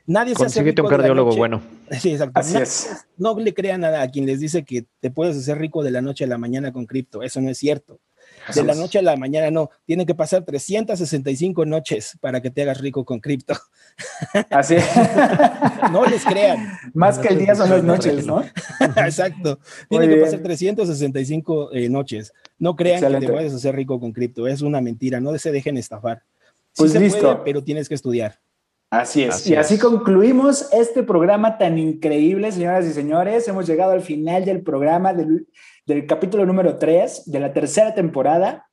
Nadie 0.06 0.34
se 0.34 0.44
hace 0.44 0.64
rico 0.64 0.82
un 0.82 0.90
cardiólogo 0.90 1.36
bueno. 1.36 1.62
Sí, 2.00 2.12
exacto. 2.12 2.40
Así 2.40 2.58
es. 2.58 3.06
No 3.18 3.38
le 3.38 3.54
crean 3.54 3.82
nada 3.82 4.02
a 4.02 4.10
quien 4.10 4.26
les 4.26 4.40
dice 4.40 4.64
que 4.64 4.86
te 5.00 5.12
puedes 5.12 5.38
hacer 5.38 5.60
rico 5.60 5.84
de 5.84 5.92
la 5.92 6.02
noche 6.02 6.24
a 6.24 6.28
la 6.28 6.40
mañana 6.40 6.74
con 6.74 6.88
cripto. 6.88 7.22
Eso 7.22 7.42
no 7.42 7.50
es 7.50 7.60
cierto. 7.60 8.00
De 8.54 8.64
la 8.64 8.76
noche 8.76 9.00
a 9.00 9.02
la 9.02 9.16
mañana 9.16 9.52
no. 9.52 9.70
Tiene 9.86 10.06
que 10.06 10.16
pasar 10.16 10.44
365 10.44 11.66
noches 11.66 12.18
para 12.22 12.42
que 12.42 12.50
te 12.50 12.62
hagas 12.62 12.80
rico 12.80 13.06
con 13.06 13.20
cripto. 13.20 13.54
Así 14.50 14.76
es. 14.76 14.86
no 15.92 16.06
les 16.06 16.24
crean. 16.24 16.68
Más 16.94 17.20
que 17.20 17.30
el 17.30 17.40
día 17.40 17.56
son 17.56 17.70
las 17.70 17.84
noches, 17.84 18.26
¿no? 18.26 18.44
Exacto. 18.98 19.60
Tiene 19.90 20.08
que 20.08 20.18
pasar 20.18 20.40
365 20.40 21.74
eh, 21.74 21.90
noches. 21.90 22.34
No 22.58 22.76
crean 22.76 23.02
que 23.02 23.20
te 23.20 23.32
puedes 23.32 23.54
hacer 23.54 23.76
rico 23.76 24.00
con 24.00 24.12
cripto. 24.12 24.48
Es 24.48 24.62
una 24.62 24.82
mentira. 24.82 25.20
No 25.20 25.38
se 25.38 25.52
dejen 25.52 25.78
estafar. 25.78 26.24
pues 26.76 26.94
listo. 26.96 27.42
pero 27.44 27.64
tienes 27.64 27.88
que 27.88 27.96
estudiar. 27.96 28.40
Así 28.92 29.22
es. 29.22 29.46
y 29.46 29.54
así 29.54 29.78
concluimos 29.78 30.68
este 30.74 31.04
programa 31.04 31.60
tan 31.60 31.78
increíble, 31.78 32.52
señoras 32.52 32.88
y 32.88 32.92
señores. 32.92 33.48
Hemos 33.48 33.68
llegado 33.68 33.92
al 33.92 34.02
final 34.02 34.46
del 34.46 34.64
programa 34.64 35.14
del, 35.14 35.48
del 35.90 36.06
capítulo 36.06 36.46
número 36.46 36.78
3 36.78 37.24
de 37.26 37.40
la 37.40 37.52
tercera 37.52 37.96
temporada. 37.96 38.70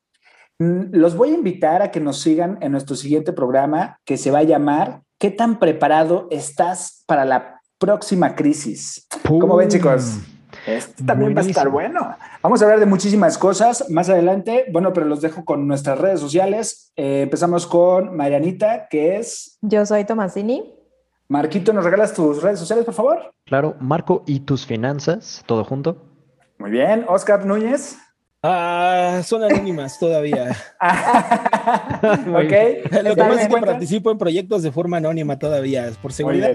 Mm, 0.58 0.92
los 0.92 1.16
voy 1.16 1.30
a 1.30 1.34
invitar 1.34 1.80
a 1.80 1.90
que 1.90 1.98
nos 1.98 2.20
sigan 2.20 2.58
en 2.60 2.72
nuestro 2.72 2.94
siguiente 2.94 3.32
programa 3.32 3.98
que 4.04 4.18
se 4.18 4.30
va 4.30 4.40
a 4.40 4.44
llamar 4.44 5.00
¿Qué 5.18 5.30
tan 5.30 5.58
preparado 5.58 6.28
estás 6.30 7.02
para 7.06 7.24
la 7.24 7.62
próxima 7.78 8.34
crisis? 8.34 9.06
¿Cómo 9.26 9.56
ven, 9.56 9.70
chicos? 9.70 10.18
Este 10.66 11.04
también 11.04 11.34
va 11.34 11.40
a 11.40 11.44
estar 11.44 11.70
bueno. 11.70 12.14
Vamos 12.42 12.60
a 12.60 12.66
hablar 12.66 12.80
de 12.80 12.84
muchísimas 12.84 13.38
cosas 13.38 13.88
más 13.88 14.10
adelante. 14.10 14.66
Bueno, 14.70 14.92
pero 14.92 15.06
los 15.06 15.22
dejo 15.22 15.42
con 15.46 15.66
nuestras 15.66 15.98
redes 15.98 16.20
sociales. 16.20 16.92
Eh, 16.96 17.22
empezamos 17.22 17.66
con 17.66 18.14
Marianita, 18.14 18.88
que 18.90 19.16
es. 19.16 19.56
Yo 19.62 19.86
soy 19.86 20.04
Tomasini. 20.04 20.74
Marquito, 21.28 21.72
¿nos 21.72 21.84
regalas 21.84 22.12
tus 22.12 22.42
redes 22.42 22.58
sociales, 22.58 22.84
por 22.84 22.94
favor? 22.94 23.32
Claro, 23.46 23.74
Marco 23.80 24.22
y 24.26 24.40
tus 24.40 24.66
finanzas, 24.66 25.42
todo 25.46 25.64
junto. 25.64 26.15
Muy 26.58 26.70
bien. 26.70 27.04
Oscar 27.08 27.44
Núñez. 27.44 27.96
Ah, 28.42 29.22
son 29.24 29.42
anónimas 29.42 29.98
todavía. 29.98 30.50
ok. 30.80 32.52
Lo 33.02 33.14
que 33.14 33.16
pasa 33.16 33.42
es 33.42 33.48
que 33.48 33.60
participo 33.60 34.10
en 34.10 34.18
proyectos 34.18 34.62
de 34.62 34.70
forma 34.70 34.98
anónima 34.98 35.38
todavía, 35.38 35.90
por 36.00 36.12
seguridad. 36.12 36.52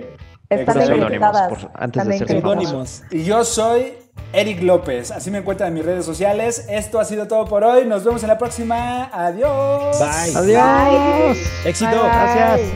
Están 0.50 0.82
anónimos 0.82 1.68
antes 1.74 2.06
de 2.06 2.18
ser 2.20 2.38
anónimos. 2.38 3.04
Y 3.12 3.24
yo 3.24 3.44
soy 3.44 3.94
Eric 4.32 4.62
López. 4.62 5.12
Así 5.12 5.32
me 5.32 5.40
encuentran 5.40 5.70
en 5.70 5.74
mis 5.76 5.86
redes 5.86 6.06
sociales. 6.06 6.66
Esto 6.70 7.00
ha 7.00 7.06
sido 7.06 7.28
todo 7.28 7.46
por 7.46 7.64
hoy. 7.64 7.86
Nos 7.86 8.06
vemos 8.06 8.22
en 8.24 8.30
la 8.30 8.38
próxima. 8.38 9.10
Adiós. 9.12 10.00
Bye. 10.00 10.36
Adiós. 10.36 11.38
Éxito. 11.66 12.04
Gracias. 12.04 12.70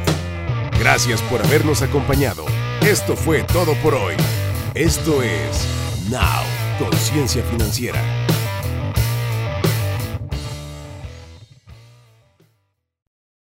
Gracias 0.79 1.21
por 1.23 1.41
habernos 1.45 1.81
acompañado. 1.81 2.45
Esto 2.81 3.15
fue 3.15 3.43
todo 3.43 3.73
por 3.81 3.93
hoy. 3.93 4.15
Esto 4.73 5.21
es 5.23 5.67
Now 6.09 6.64
Conciencia 6.77 7.41
Financiera. 7.43 8.34